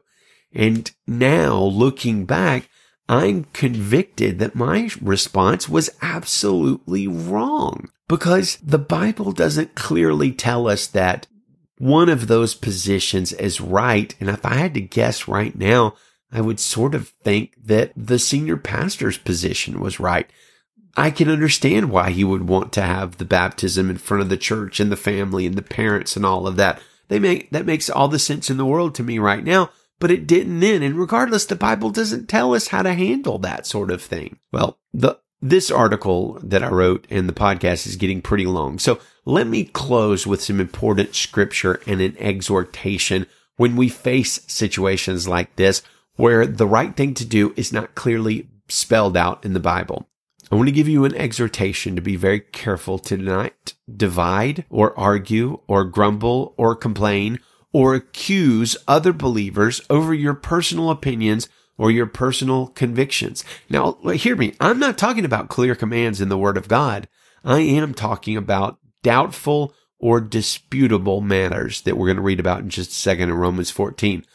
And 0.53 0.89
now 1.05 1.57
looking 1.57 2.25
back, 2.25 2.68
I'm 3.09 3.45
convicted 3.53 4.37
that 4.37 4.53
my 4.53 4.91
response 5.01 5.67
was 5.67 5.89
absolutely 5.99 7.07
wrong 7.07 7.89
because 8.07 8.57
the 8.57 8.77
Bible 8.77 9.31
doesn't 9.31 9.73
clearly 9.73 10.31
tell 10.31 10.67
us 10.67 10.85
that 10.85 11.25
one 11.79 12.07
of 12.07 12.27
those 12.27 12.53
positions 12.53 13.33
is 13.33 13.59
right. 13.59 14.13
And 14.19 14.29
if 14.29 14.45
I 14.45 14.53
had 14.55 14.75
to 14.75 14.81
guess 14.81 15.27
right 15.27 15.57
now, 15.57 15.95
I 16.31 16.41
would 16.41 16.59
sort 16.59 16.93
of 16.93 17.09
think 17.23 17.55
that 17.63 17.93
the 17.97 18.19
senior 18.19 18.57
pastor's 18.57 19.17
position 19.17 19.79
was 19.79 19.99
right. 19.99 20.29
I 20.95 21.09
can 21.09 21.29
understand 21.29 21.89
why 21.89 22.11
he 22.11 22.23
would 22.23 22.47
want 22.47 22.71
to 22.73 22.83
have 22.83 23.17
the 23.17 23.25
baptism 23.25 23.89
in 23.89 23.97
front 23.97 24.21
of 24.21 24.29
the 24.29 24.37
church 24.37 24.79
and 24.79 24.91
the 24.91 24.95
family 24.95 25.47
and 25.47 25.55
the 25.55 25.63
parents 25.63 26.15
and 26.15 26.23
all 26.23 26.45
of 26.45 26.57
that. 26.57 26.79
They 27.07 27.17
make, 27.17 27.49
that 27.49 27.65
makes 27.65 27.89
all 27.89 28.07
the 28.07 28.19
sense 28.19 28.51
in 28.51 28.57
the 28.57 28.67
world 28.67 28.93
to 28.95 29.03
me 29.03 29.17
right 29.17 29.43
now 29.43 29.71
but 29.99 30.11
it 30.11 30.27
didn't 30.27 30.59
then. 30.59 30.81
And 30.81 30.95
regardless, 30.95 31.45
the 31.45 31.55
Bible 31.55 31.89
doesn't 31.89 32.27
tell 32.27 32.53
us 32.53 32.67
how 32.67 32.81
to 32.81 32.93
handle 32.93 33.37
that 33.39 33.67
sort 33.67 33.91
of 33.91 34.01
thing. 34.01 34.39
Well, 34.51 34.77
the, 34.93 35.19
this 35.41 35.69
article 35.71 36.39
that 36.43 36.63
I 36.63 36.69
wrote 36.69 37.05
and 37.09 37.29
the 37.29 37.33
podcast 37.33 37.85
is 37.85 37.95
getting 37.95 38.21
pretty 38.21 38.45
long. 38.45 38.79
So 38.79 38.99
let 39.25 39.47
me 39.47 39.65
close 39.65 40.25
with 40.25 40.41
some 40.41 40.59
important 40.59 41.15
scripture 41.15 41.81
and 41.85 42.01
an 42.01 42.15
exhortation 42.17 43.27
when 43.57 43.75
we 43.75 43.89
face 43.89 44.41
situations 44.47 45.27
like 45.27 45.55
this 45.55 45.81
where 46.15 46.45
the 46.45 46.67
right 46.67 46.95
thing 46.95 47.13
to 47.13 47.25
do 47.25 47.53
is 47.55 47.71
not 47.71 47.95
clearly 47.95 48.49
spelled 48.67 49.15
out 49.15 49.45
in 49.45 49.53
the 49.53 49.59
Bible. 49.59 50.09
I 50.51 50.55
want 50.55 50.67
to 50.67 50.73
give 50.73 50.87
you 50.87 51.05
an 51.05 51.15
exhortation 51.15 51.95
to 51.95 52.01
be 52.01 52.15
very 52.15 52.39
careful 52.39 52.99
to 52.99 53.17
not 53.17 53.73
divide 53.95 54.65
or 54.69 54.97
argue 54.99 55.61
or 55.67 55.83
grumble 55.85 56.55
or 56.57 56.75
complain 56.75 57.39
or 57.71 57.95
accuse 57.95 58.75
other 58.87 59.13
believers 59.13 59.81
over 59.89 60.13
your 60.13 60.33
personal 60.33 60.89
opinions 60.89 61.47
or 61.77 61.91
your 61.91 62.05
personal 62.05 62.67
convictions. 62.67 63.43
Now, 63.69 63.93
hear 64.13 64.35
me. 64.35 64.53
I'm 64.59 64.79
not 64.79 64.97
talking 64.97 65.25
about 65.25 65.49
clear 65.49 65.75
commands 65.75 66.19
in 66.19 66.29
the 66.29 66.37
word 66.37 66.57
of 66.57 66.67
God. 66.67 67.07
I 67.43 67.59
am 67.59 67.93
talking 67.93 68.35
about 68.35 68.79
doubtful 69.01 69.73
or 69.97 70.19
disputable 70.21 71.21
matters 71.21 71.81
that 71.81 71.97
we're 71.97 72.07
going 72.07 72.17
to 72.17 72.23
read 72.23 72.39
about 72.39 72.61
in 72.61 72.69
just 72.69 72.91
a 72.91 72.95
second 72.95 73.29
in 73.29 73.35
Romans 73.35 73.71
14. 73.71 74.25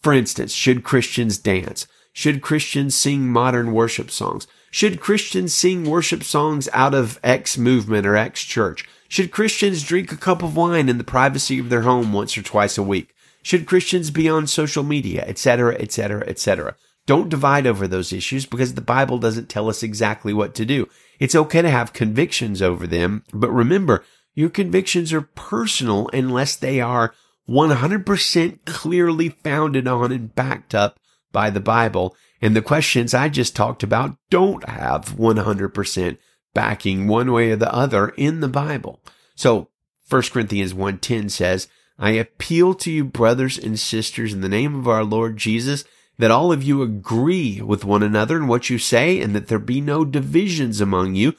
For 0.00 0.12
instance, 0.12 0.52
should 0.52 0.84
Christians 0.84 1.38
dance? 1.38 1.86
Should 2.12 2.42
Christians 2.42 2.94
sing 2.94 3.28
modern 3.28 3.72
worship 3.72 4.10
songs? 4.10 4.46
Should 4.70 5.00
Christians 5.00 5.54
sing 5.54 5.84
worship 5.84 6.22
songs 6.22 6.68
out 6.72 6.94
of 6.94 7.18
X 7.22 7.56
movement 7.56 8.06
or 8.06 8.16
X 8.16 8.42
church? 8.42 8.88
Should 9.12 9.30
Christians 9.30 9.82
drink 9.82 10.10
a 10.10 10.16
cup 10.16 10.42
of 10.42 10.56
wine 10.56 10.88
in 10.88 10.96
the 10.96 11.04
privacy 11.04 11.58
of 11.58 11.68
their 11.68 11.82
home 11.82 12.14
once 12.14 12.38
or 12.38 12.40
twice 12.40 12.78
a 12.78 12.82
week? 12.82 13.14
Should 13.42 13.66
Christians 13.66 14.10
be 14.10 14.26
on 14.26 14.46
social 14.46 14.82
media, 14.82 15.22
etc., 15.26 15.74
etc., 15.78 16.24
etc.? 16.26 16.76
Don't 17.04 17.28
divide 17.28 17.66
over 17.66 17.86
those 17.86 18.14
issues 18.14 18.46
because 18.46 18.72
the 18.72 18.80
Bible 18.80 19.18
doesn't 19.18 19.50
tell 19.50 19.68
us 19.68 19.82
exactly 19.82 20.32
what 20.32 20.54
to 20.54 20.64
do. 20.64 20.88
It's 21.20 21.34
okay 21.34 21.60
to 21.60 21.68
have 21.68 21.92
convictions 21.92 22.62
over 22.62 22.86
them, 22.86 23.22
but 23.34 23.50
remember, 23.50 24.02
your 24.32 24.48
convictions 24.48 25.12
are 25.12 25.20
personal 25.20 26.08
unless 26.14 26.56
they 26.56 26.80
are 26.80 27.12
100% 27.46 28.64
clearly 28.64 29.28
founded 29.28 29.86
on 29.86 30.10
and 30.10 30.34
backed 30.34 30.74
up 30.74 30.98
by 31.32 31.50
the 31.50 31.60
Bible. 31.60 32.16
And 32.40 32.56
the 32.56 32.62
questions 32.62 33.12
I 33.12 33.28
just 33.28 33.54
talked 33.54 33.82
about 33.82 34.16
don't 34.30 34.66
have 34.66 35.16
100% 35.18 36.16
backing 36.54 37.08
one 37.08 37.32
way 37.32 37.50
or 37.50 37.56
the 37.56 37.72
other 37.72 38.08
in 38.10 38.40
the 38.40 38.48
Bible. 38.48 39.00
So 39.34 39.68
1 40.08 40.22
Corinthians 40.30 40.74
1:10 40.74 41.30
says, 41.30 41.68
I 41.98 42.10
appeal 42.10 42.74
to 42.74 42.90
you 42.90 43.04
brothers 43.04 43.58
and 43.58 43.78
sisters 43.78 44.32
in 44.32 44.40
the 44.40 44.48
name 44.48 44.74
of 44.74 44.88
our 44.88 45.04
Lord 45.04 45.36
Jesus 45.36 45.84
that 46.18 46.30
all 46.30 46.52
of 46.52 46.62
you 46.62 46.82
agree 46.82 47.60
with 47.60 47.84
one 47.84 48.02
another 48.02 48.36
in 48.36 48.46
what 48.46 48.70
you 48.70 48.78
say 48.78 49.20
and 49.20 49.34
that 49.34 49.48
there 49.48 49.58
be 49.58 49.80
no 49.80 50.04
divisions 50.04 50.80
among 50.80 51.14
you, 51.14 51.34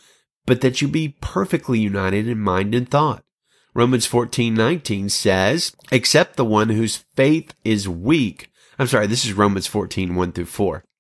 but 0.46 0.62
that 0.62 0.82
you 0.82 0.88
be 0.88 1.16
perfectly 1.22 1.80
united 1.80 2.28
in 2.28 2.40
mind 2.40 2.74
and 2.74 2.90
thought. 2.90 3.24
Romans 3.74 4.06
14:19 4.06 5.10
says, 5.10 5.76
"Except 5.92 6.36
the 6.36 6.46
one 6.46 6.70
whose 6.70 7.06
faith 7.16 7.54
is 7.64 7.88
weak." 7.88 8.50
I'm 8.78 8.88
sorry, 8.88 9.08
this 9.08 9.26
is 9.26 9.34
Romans 9.34 9.68
14, 9.68 10.16
1 10.16 10.32
through 10.32 10.46
4. 10.46 10.84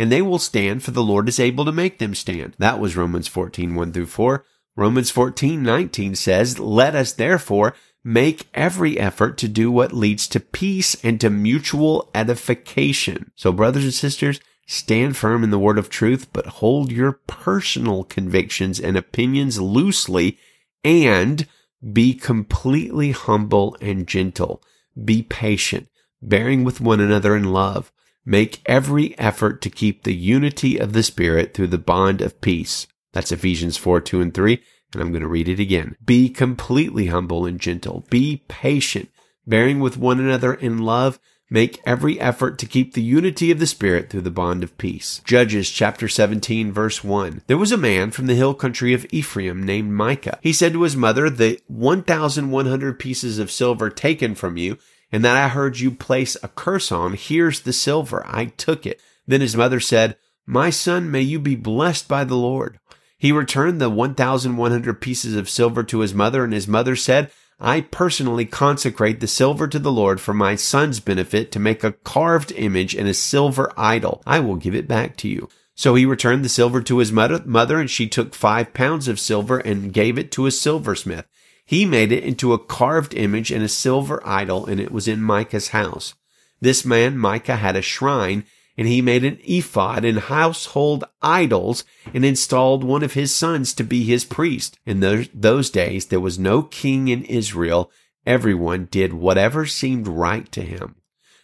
and 0.00 0.10
they 0.10 0.22
will 0.22 0.38
stand, 0.38 0.82
for 0.82 0.92
the 0.92 1.02
Lord 1.02 1.28
is 1.28 1.38
able 1.38 1.66
to 1.66 1.72
make 1.72 1.98
them 1.98 2.14
stand. 2.14 2.56
That 2.56 2.80
was 2.80 2.96
Romans 2.96 3.28
14, 3.28 3.74
1 3.74 3.92
through 3.92 4.06
4. 4.06 4.46
Romans 4.74 5.10
14, 5.10 5.62
19 5.62 6.14
says, 6.14 6.58
Let 6.58 6.94
us 6.94 7.12
therefore 7.12 7.74
make 8.02 8.48
every 8.54 8.98
effort 8.98 9.36
to 9.36 9.46
do 9.46 9.70
what 9.70 9.92
leads 9.92 10.26
to 10.28 10.40
peace 10.40 10.96
and 11.04 11.20
to 11.20 11.28
mutual 11.28 12.08
edification. 12.14 13.30
So 13.34 13.52
brothers 13.52 13.84
and 13.84 13.92
sisters, 13.92 14.40
stand 14.66 15.18
firm 15.18 15.44
in 15.44 15.50
the 15.50 15.58
word 15.58 15.76
of 15.76 15.90
truth, 15.90 16.32
but 16.32 16.46
hold 16.46 16.90
your 16.90 17.20
personal 17.26 18.04
convictions 18.04 18.80
and 18.80 18.96
opinions 18.96 19.60
loosely 19.60 20.38
and 20.82 21.46
be 21.92 22.14
completely 22.14 23.10
humble 23.10 23.76
and 23.82 24.06
gentle. 24.06 24.62
Be 25.04 25.22
patient, 25.22 25.88
bearing 26.22 26.64
with 26.64 26.80
one 26.80 27.00
another 27.00 27.36
in 27.36 27.52
love. 27.52 27.92
Make 28.24 28.60
every 28.66 29.18
effort 29.18 29.62
to 29.62 29.70
keep 29.70 30.02
the 30.02 30.14
unity 30.14 30.78
of 30.78 30.92
the 30.92 31.02
Spirit 31.02 31.54
through 31.54 31.68
the 31.68 31.78
bond 31.78 32.20
of 32.20 32.40
peace. 32.40 32.86
That's 33.12 33.32
Ephesians 33.32 33.76
4, 33.76 34.00
2 34.00 34.20
and 34.20 34.34
3. 34.34 34.62
And 34.92 35.02
I'm 35.02 35.10
going 35.10 35.22
to 35.22 35.28
read 35.28 35.48
it 35.48 35.60
again. 35.60 35.96
Be 36.04 36.28
completely 36.28 37.06
humble 37.06 37.46
and 37.46 37.60
gentle. 37.60 38.04
Be 38.10 38.44
patient, 38.48 39.08
bearing 39.46 39.80
with 39.80 39.96
one 39.96 40.20
another 40.20 40.52
in 40.52 40.78
love. 40.78 41.18
Make 41.52 41.80
every 41.84 42.20
effort 42.20 42.58
to 42.58 42.66
keep 42.66 42.94
the 42.94 43.02
unity 43.02 43.50
of 43.50 43.58
the 43.58 43.66
Spirit 43.66 44.08
through 44.08 44.20
the 44.20 44.30
bond 44.30 44.62
of 44.62 44.78
peace. 44.78 45.20
Judges 45.24 45.68
chapter 45.68 46.06
17 46.06 46.70
verse 46.72 47.02
1. 47.02 47.42
There 47.48 47.58
was 47.58 47.72
a 47.72 47.76
man 47.76 48.12
from 48.12 48.26
the 48.26 48.36
hill 48.36 48.54
country 48.54 48.94
of 48.94 49.04
Ephraim 49.10 49.64
named 49.64 49.92
Micah. 49.92 50.38
He 50.42 50.52
said 50.52 50.74
to 50.74 50.82
his 50.82 50.94
mother, 50.94 51.28
the 51.28 51.60
1,100 51.66 52.98
pieces 53.00 53.40
of 53.40 53.50
silver 53.50 53.90
taken 53.90 54.36
from 54.36 54.56
you 54.58 54.78
and 55.12 55.24
that 55.24 55.36
I 55.36 55.48
heard 55.48 55.80
you 55.80 55.90
place 55.90 56.36
a 56.42 56.48
curse 56.48 56.92
on, 56.92 57.14
here's 57.14 57.60
the 57.60 57.72
silver. 57.72 58.24
I 58.26 58.46
took 58.46 58.86
it. 58.86 59.00
Then 59.26 59.40
his 59.40 59.56
mother 59.56 59.80
said, 59.80 60.16
My 60.46 60.70
son, 60.70 61.10
may 61.10 61.22
you 61.22 61.38
be 61.38 61.56
blessed 61.56 62.08
by 62.08 62.24
the 62.24 62.36
Lord. 62.36 62.78
He 63.18 63.32
returned 63.32 63.80
the 63.80 63.90
1,100 63.90 65.00
pieces 65.00 65.36
of 65.36 65.50
silver 65.50 65.82
to 65.84 66.00
his 66.00 66.14
mother, 66.14 66.42
and 66.44 66.52
his 66.52 66.68
mother 66.68 66.96
said, 66.96 67.30
I 67.58 67.82
personally 67.82 68.46
consecrate 68.46 69.20
the 69.20 69.26
silver 69.26 69.68
to 69.68 69.78
the 69.78 69.92
Lord 69.92 70.20
for 70.20 70.32
my 70.32 70.54
son's 70.54 70.98
benefit 70.98 71.52
to 71.52 71.58
make 71.58 71.84
a 71.84 71.92
carved 71.92 72.52
image 72.52 72.94
and 72.94 73.06
a 73.06 73.12
silver 73.12 73.70
idol. 73.76 74.22
I 74.26 74.40
will 74.40 74.56
give 74.56 74.74
it 74.74 74.88
back 74.88 75.16
to 75.18 75.28
you. 75.28 75.50
So 75.74 75.94
he 75.94 76.06
returned 76.06 76.44
the 76.44 76.48
silver 76.48 76.80
to 76.82 76.98
his 76.98 77.12
mother, 77.12 77.78
and 77.78 77.90
she 77.90 78.08
took 78.08 78.34
five 78.34 78.72
pounds 78.72 79.08
of 79.08 79.20
silver 79.20 79.58
and 79.58 79.92
gave 79.92 80.18
it 80.18 80.32
to 80.32 80.46
a 80.46 80.50
silversmith. 80.50 81.26
He 81.70 81.86
made 81.86 82.10
it 82.10 82.24
into 82.24 82.52
a 82.52 82.58
carved 82.58 83.14
image 83.14 83.52
and 83.52 83.62
a 83.62 83.68
silver 83.68 84.20
idol, 84.26 84.66
and 84.66 84.80
it 84.80 84.90
was 84.90 85.06
in 85.06 85.22
Micah's 85.22 85.68
house. 85.68 86.14
This 86.60 86.84
man, 86.84 87.16
Micah, 87.16 87.54
had 87.54 87.76
a 87.76 87.80
shrine 87.80 88.44
and 88.76 88.88
he 88.88 89.00
made 89.00 89.22
an 89.22 89.38
ephod 89.44 90.04
and 90.04 90.18
household 90.18 91.04
idols 91.22 91.84
and 92.12 92.24
installed 92.24 92.82
one 92.82 93.04
of 93.04 93.12
his 93.12 93.32
sons 93.32 93.72
to 93.74 93.84
be 93.84 94.02
his 94.02 94.24
priest. 94.24 94.80
In 94.84 94.98
those, 94.98 95.28
those 95.32 95.70
days, 95.70 96.06
there 96.06 96.18
was 96.18 96.40
no 96.40 96.64
king 96.64 97.06
in 97.06 97.22
Israel. 97.26 97.88
Everyone 98.26 98.88
did 98.90 99.12
whatever 99.12 99.64
seemed 99.64 100.08
right 100.08 100.50
to 100.50 100.62
him. 100.62 100.96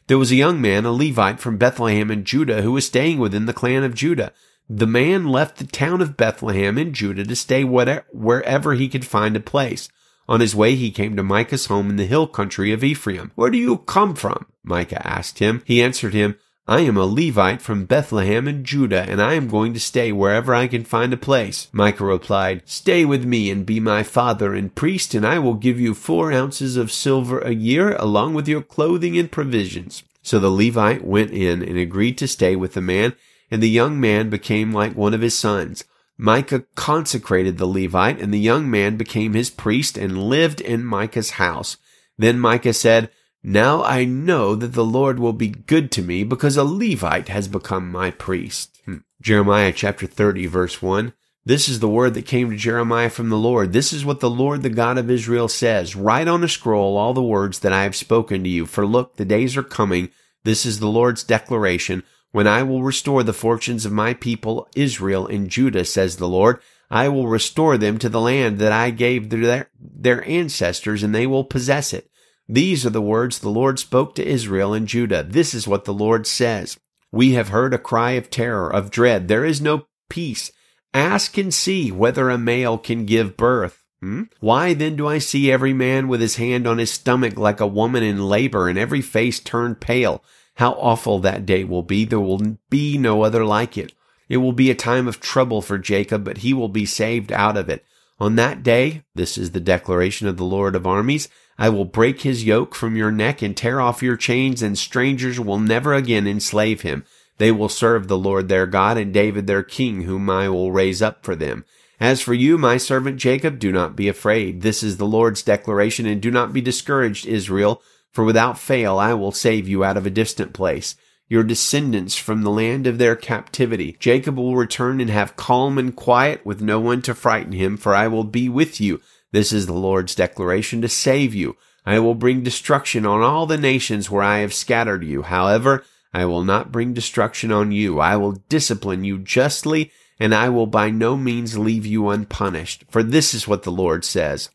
There 0.08 0.18
was 0.18 0.32
a 0.32 0.36
young 0.36 0.60
man, 0.60 0.84
a 0.84 0.90
Levite 0.90 1.38
from 1.38 1.56
Bethlehem 1.56 2.10
in 2.10 2.24
Judah, 2.24 2.62
who 2.62 2.72
was 2.72 2.84
staying 2.84 3.20
within 3.20 3.46
the 3.46 3.52
clan 3.52 3.84
of 3.84 3.94
Judah. 3.94 4.32
The 4.68 4.88
man 4.88 5.28
left 5.28 5.58
the 5.58 5.66
town 5.66 6.00
of 6.00 6.16
Bethlehem 6.16 6.78
in 6.78 6.92
Judah 6.94 7.24
to 7.24 7.36
stay 7.36 7.62
wherever 7.62 8.74
he 8.74 8.88
could 8.88 9.06
find 9.06 9.36
a 9.36 9.40
place. 9.40 9.88
On 10.28 10.40
his 10.40 10.56
way, 10.56 10.74
he 10.74 10.90
came 10.90 11.16
to 11.16 11.22
Micah's 11.22 11.66
home 11.66 11.90
in 11.90 11.96
the 11.96 12.06
hill 12.06 12.26
country 12.26 12.72
of 12.72 12.82
Ephraim. 12.82 13.30
Where 13.34 13.50
do 13.50 13.58
you 13.58 13.78
come 13.78 14.14
from? 14.14 14.46
Micah 14.64 15.06
asked 15.06 15.38
him. 15.38 15.62
He 15.64 15.82
answered 15.82 16.14
him, 16.14 16.36
I 16.68 16.80
am 16.80 16.96
a 16.96 17.06
Levite 17.06 17.62
from 17.62 17.84
Bethlehem 17.84 18.48
in 18.48 18.64
Judah, 18.64 19.04
and 19.08 19.22
I 19.22 19.34
am 19.34 19.46
going 19.46 19.72
to 19.74 19.78
stay 19.78 20.10
wherever 20.10 20.52
I 20.52 20.66
can 20.66 20.82
find 20.82 21.12
a 21.12 21.16
place. 21.16 21.68
Micah 21.72 22.04
replied, 22.04 22.62
Stay 22.64 23.04
with 23.04 23.24
me 23.24 23.52
and 23.52 23.64
be 23.64 23.78
my 23.78 24.02
father 24.02 24.52
and 24.52 24.74
priest, 24.74 25.14
and 25.14 25.24
I 25.24 25.38
will 25.38 25.54
give 25.54 25.78
you 25.78 25.94
four 25.94 26.32
ounces 26.32 26.76
of 26.76 26.90
silver 26.90 27.38
a 27.38 27.54
year, 27.54 27.94
along 27.94 28.34
with 28.34 28.48
your 28.48 28.62
clothing 28.62 29.16
and 29.16 29.30
provisions. 29.30 30.02
So 30.22 30.40
the 30.40 30.50
Levite 30.50 31.04
went 31.04 31.30
in 31.30 31.62
and 31.62 31.78
agreed 31.78 32.18
to 32.18 32.26
stay 32.26 32.56
with 32.56 32.74
the 32.74 32.80
man, 32.80 33.14
and 33.48 33.62
the 33.62 33.70
young 33.70 34.00
man 34.00 34.28
became 34.28 34.72
like 34.72 34.96
one 34.96 35.14
of 35.14 35.20
his 35.20 35.38
sons. 35.38 35.84
Micah 36.18 36.64
consecrated 36.74 37.58
the 37.58 37.66
Levite, 37.66 38.20
and 38.20 38.32
the 38.32 38.38
young 38.38 38.70
man 38.70 38.96
became 38.96 39.34
his 39.34 39.50
priest 39.50 39.98
and 39.98 40.28
lived 40.28 40.60
in 40.60 40.84
Micah's 40.84 41.30
house. 41.32 41.76
Then 42.16 42.38
Micah 42.38 42.72
said, 42.72 43.10
now 43.48 43.84
I 43.84 44.04
know 44.04 44.56
that 44.56 44.72
the 44.72 44.84
Lord 44.84 45.20
will 45.20 45.32
be 45.32 45.46
good 45.46 45.92
to 45.92 46.02
me 46.02 46.24
because 46.24 46.56
a 46.56 46.64
Levite 46.64 47.28
has 47.28 47.46
become 47.46 47.92
my 47.92 48.10
priest. 48.10 48.80
Hmm. 48.84 48.96
Jeremiah 49.22 49.72
chapter 49.72 50.08
30 50.08 50.46
verse 50.46 50.82
1. 50.82 51.12
This 51.44 51.68
is 51.68 51.78
the 51.78 51.88
word 51.88 52.14
that 52.14 52.26
came 52.26 52.50
to 52.50 52.56
Jeremiah 52.56 53.08
from 53.08 53.28
the 53.28 53.36
Lord. 53.36 53.72
This 53.72 53.92
is 53.92 54.04
what 54.04 54.18
the 54.18 54.28
Lord, 54.28 54.62
the 54.62 54.68
God 54.68 54.98
of 54.98 55.08
Israel 55.08 55.46
says. 55.46 55.94
Write 55.94 56.26
on 56.26 56.42
a 56.42 56.48
scroll 56.48 56.96
all 56.96 57.14
the 57.14 57.22
words 57.22 57.60
that 57.60 57.72
I 57.72 57.84
have 57.84 57.94
spoken 57.94 58.42
to 58.42 58.50
you. 58.50 58.66
For 58.66 58.84
look, 58.84 59.14
the 59.14 59.24
days 59.24 59.56
are 59.56 59.62
coming. 59.62 60.10
This 60.42 60.66
is 60.66 60.80
the 60.80 60.88
Lord's 60.88 61.22
declaration 61.22 62.02
when 62.36 62.46
I 62.46 62.62
will 62.64 62.82
restore 62.82 63.22
the 63.22 63.32
fortunes 63.32 63.86
of 63.86 63.92
my 63.92 64.12
people 64.12 64.68
Israel 64.76 65.26
and 65.26 65.48
Judah, 65.48 65.86
says 65.86 66.18
the 66.18 66.28
Lord. 66.28 66.60
I 66.90 67.08
will 67.08 67.28
restore 67.28 67.78
them 67.78 67.96
to 67.96 68.10
the 68.10 68.20
land 68.20 68.58
that 68.58 68.72
I 68.72 68.90
gave 68.90 69.30
their, 69.30 69.70
their 69.80 70.22
ancestors 70.28 71.02
and 71.02 71.14
they 71.14 71.26
will 71.26 71.44
possess 71.44 71.94
it. 71.94 72.10
These 72.46 72.84
are 72.84 72.90
the 72.90 73.00
words 73.00 73.38
the 73.38 73.48
Lord 73.48 73.78
spoke 73.78 74.14
to 74.16 74.22
Israel 74.22 74.74
and 74.74 74.86
Judah. 74.86 75.22
This 75.22 75.54
is 75.54 75.66
what 75.66 75.86
the 75.86 75.94
Lord 75.94 76.26
says. 76.26 76.78
We 77.10 77.32
have 77.32 77.48
heard 77.48 77.72
a 77.72 77.78
cry 77.78 78.10
of 78.10 78.28
terror, 78.28 78.70
of 78.70 78.90
dread. 78.90 79.28
There 79.28 79.46
is 79.46 79.62
no 79.62 79.86
peace. 80.10 80.52
Ask 80.92 81.38
and 81.38 81.54
see 81.54 81.90
whether 81.90 82.28
a 82.28 82.36
male 82.36 82.76
can 82.76 83.06
give 83.06 83.38
birth. 83.38 83.82
Hmm? 84.02 84.24
Why 84.40 84.74
then 84.74 84.94
do 84.94 85.06
I 85.06 85.20
see 85.20 85.50
every 85.50 85.72
man 85.72 86.06
with 86.06 86.20
his 86.20 86.36
hand 86.36 86.66
on 86.66 86.76
his 86.76 86.92
stomach 86.92 87.38
like 87.38 87.60
a 87.60 87.66
woman 87.66 88.02
in 88.02 88.28
labor 88.28 88.68
and 88.68 88.78
every 88.78 89.00
face 89.00 89.40
turned 89.40 89.80
pale? 89.80 90.22
How 90.56 90.72
awful 90.72 91.18
that 91.20 91.46
day 91.46 91.64
will 91.64 91.82
be. 91.82 92.04
There 92.04 92.20
will 92.20 92.58
be 92.68 92.98
no 92.98 93.22
other 93.22 93.44
like 93.44 93.78
it. 93.78 93.92
It 94.28 94.38
will 94.38 94.52
be 94.52 94.70
a 94.70 94.74
time 94.74 95.08
of 95.08 95.20
trouble 95.20 95.62
for 95.62 95.78
Jacob, 95.78 96.24
but 96.24 96.38
he 96.38 96.52
will 96.52 96.68
be 96.68 96.84
saved 96.84 97.32
out 97.32 97.56
of 97.56 97.68
it. 97.68 97.84
On 98.18 98.36
that 98.36 98.62
day, 98.62 99.04
this 99.14 99.38
is 99.38 99.52
the 99.52 99.60
declaration 99.60 100.26
of 100.26 100.36
the 100.36 100.44
Lord 100.44 100.74
of 100.74 100.86
armies, 100.86 101.28
I 101.58 101.68
will 101.70 101.84
break 101.86 102.20
his 102.20 102.44
yoke 102.44 102.74
from 102.74 102.96
your 102.96 103.10
neck 103.10 103.40
and 103.40 103.56
tear 103.56 103.80
off 103.80 104.02
your 104.02 104.16
chains, 104.16 104.62
and 104.62 104.76
strangers 104.76 105.40
will 105.40 105.58
never 105.58 105.94
again 105.94 106.26
enslave 106.26 106.82
him. 106.82 107.04
They 107.38 107.50
will 107.50 107.68
serve 107.68 108.08
the 108.08 108.18
Lord 108.18 108.48
their 108.48 108.66
God 108.66 108.98
and 108.98 109.12
David 109.12 109.46
their 109.46 109.62
king, 109.62 110.02
whom 110.02 110.28
I 110.28 110.48
will 110.48 110.72
raise 110.72 111.00
up 111.00 111.24
for 111.24 111.34
them. 111.34 111.64
As 111.98 112.20
for 112.20 112.34
you, 112.34 112.58
my 112.58 112.76
servant 112.76 113.16
Jacob, 113.16 113.58
do 113.58 113.72
not 113.72 113.96
be 113.96 114.08
afraid. 114.08 114.60
This 114.60 114.82
is 114.82 114.98
the 114.98 115.06
Lord's 115.06 115.42
declaration, 115.42 116.04
and 116.04 116.20
do 116.20 116.30
not 116.30 116.52
be 116.52 116.60
discouraged, 116.60 117.26
Israel, 117.26 117.82
for 118.16 118.24
without 118.24 118.58
fail 118.58 118.98
I 118.98 119.12
will 119.12 119.30
save 119.30 119.68
you 119.68 119.84
out 119.84 119.98
of 119.98 120.06
a 120.06 120.10
distant 120.10 120.54
place, 120.54 120.96
your 121.28 121.44
descendants 121.44 122.16
from 122.16 122.42
the 122.42 122.50
land 122.50 122.86
of 122.86 122.96
their 122.96 123.14
captivity. 123.14 123.96
Jacob 124.00 124.38
will 124.38 124.56
return 124.56 125.00
and 125.02 125.10
have 125.10 125.36
calm 125.36 125.76
and 125.76 125.94
quiet 125.94 126.44
with 126.44 126.62
no 126.62 126.80
one 126.80 127.02
to 127.02 127.14
frighten 127.14 127.52
him, 127.52 127.76
for 127.76 127.94
I 127.94 128.08
will 128.08 128.24
be 128.24 128.48
with 128.48 128.80
you 128.80 129.02
this 129.32 129.52
is 129.52 129.66
the 129.66 129.74
Lord's 129.74 130.14
declaration 130.14 130.80
to 130.80 130.88
save 130.88 131.34
you. 131.34 131.58
I 131.84 131.98
will 131.98 132.14
bring 132.14 132.42
destruction 132.42 133.04
on 133.04 133.20
all 133.20 133.44
the 133.44 133.58
nations 133.58 134.10
where 134.10 134.22
I 134.22 134.38
have 134.38 134.54
scattered 134.54 135.04
you. 135.04 135.20
However, 135.20 135.84
I 136.14 136.24
will 136.24 136.42
not 136.42 136.72
bring 136.72 136.94
destruction 136.94 137.52
on 137.52 137.70
you. 137.70 138.00
I 138.00 138.16
will 138.16 138.42
discipline 138.48 139.04
you 139.04 139.18
justly, 139.18 139.92
and 140.18 140.34
I 140.34 140.48
will 140.48 140.66
by 140.66 140.88
no 140.88 141.18
means 141.18 141.58
leave 141.58 141.84
you 141.84 142.08
unpunished. 142.08 142.84
For 142.88 143.02
this 143.02 143.34
is 143.34 143.46
what 143.46 143.64
the 143.64 143.70
Lord 143.70 144.06
says. 144.06 144.48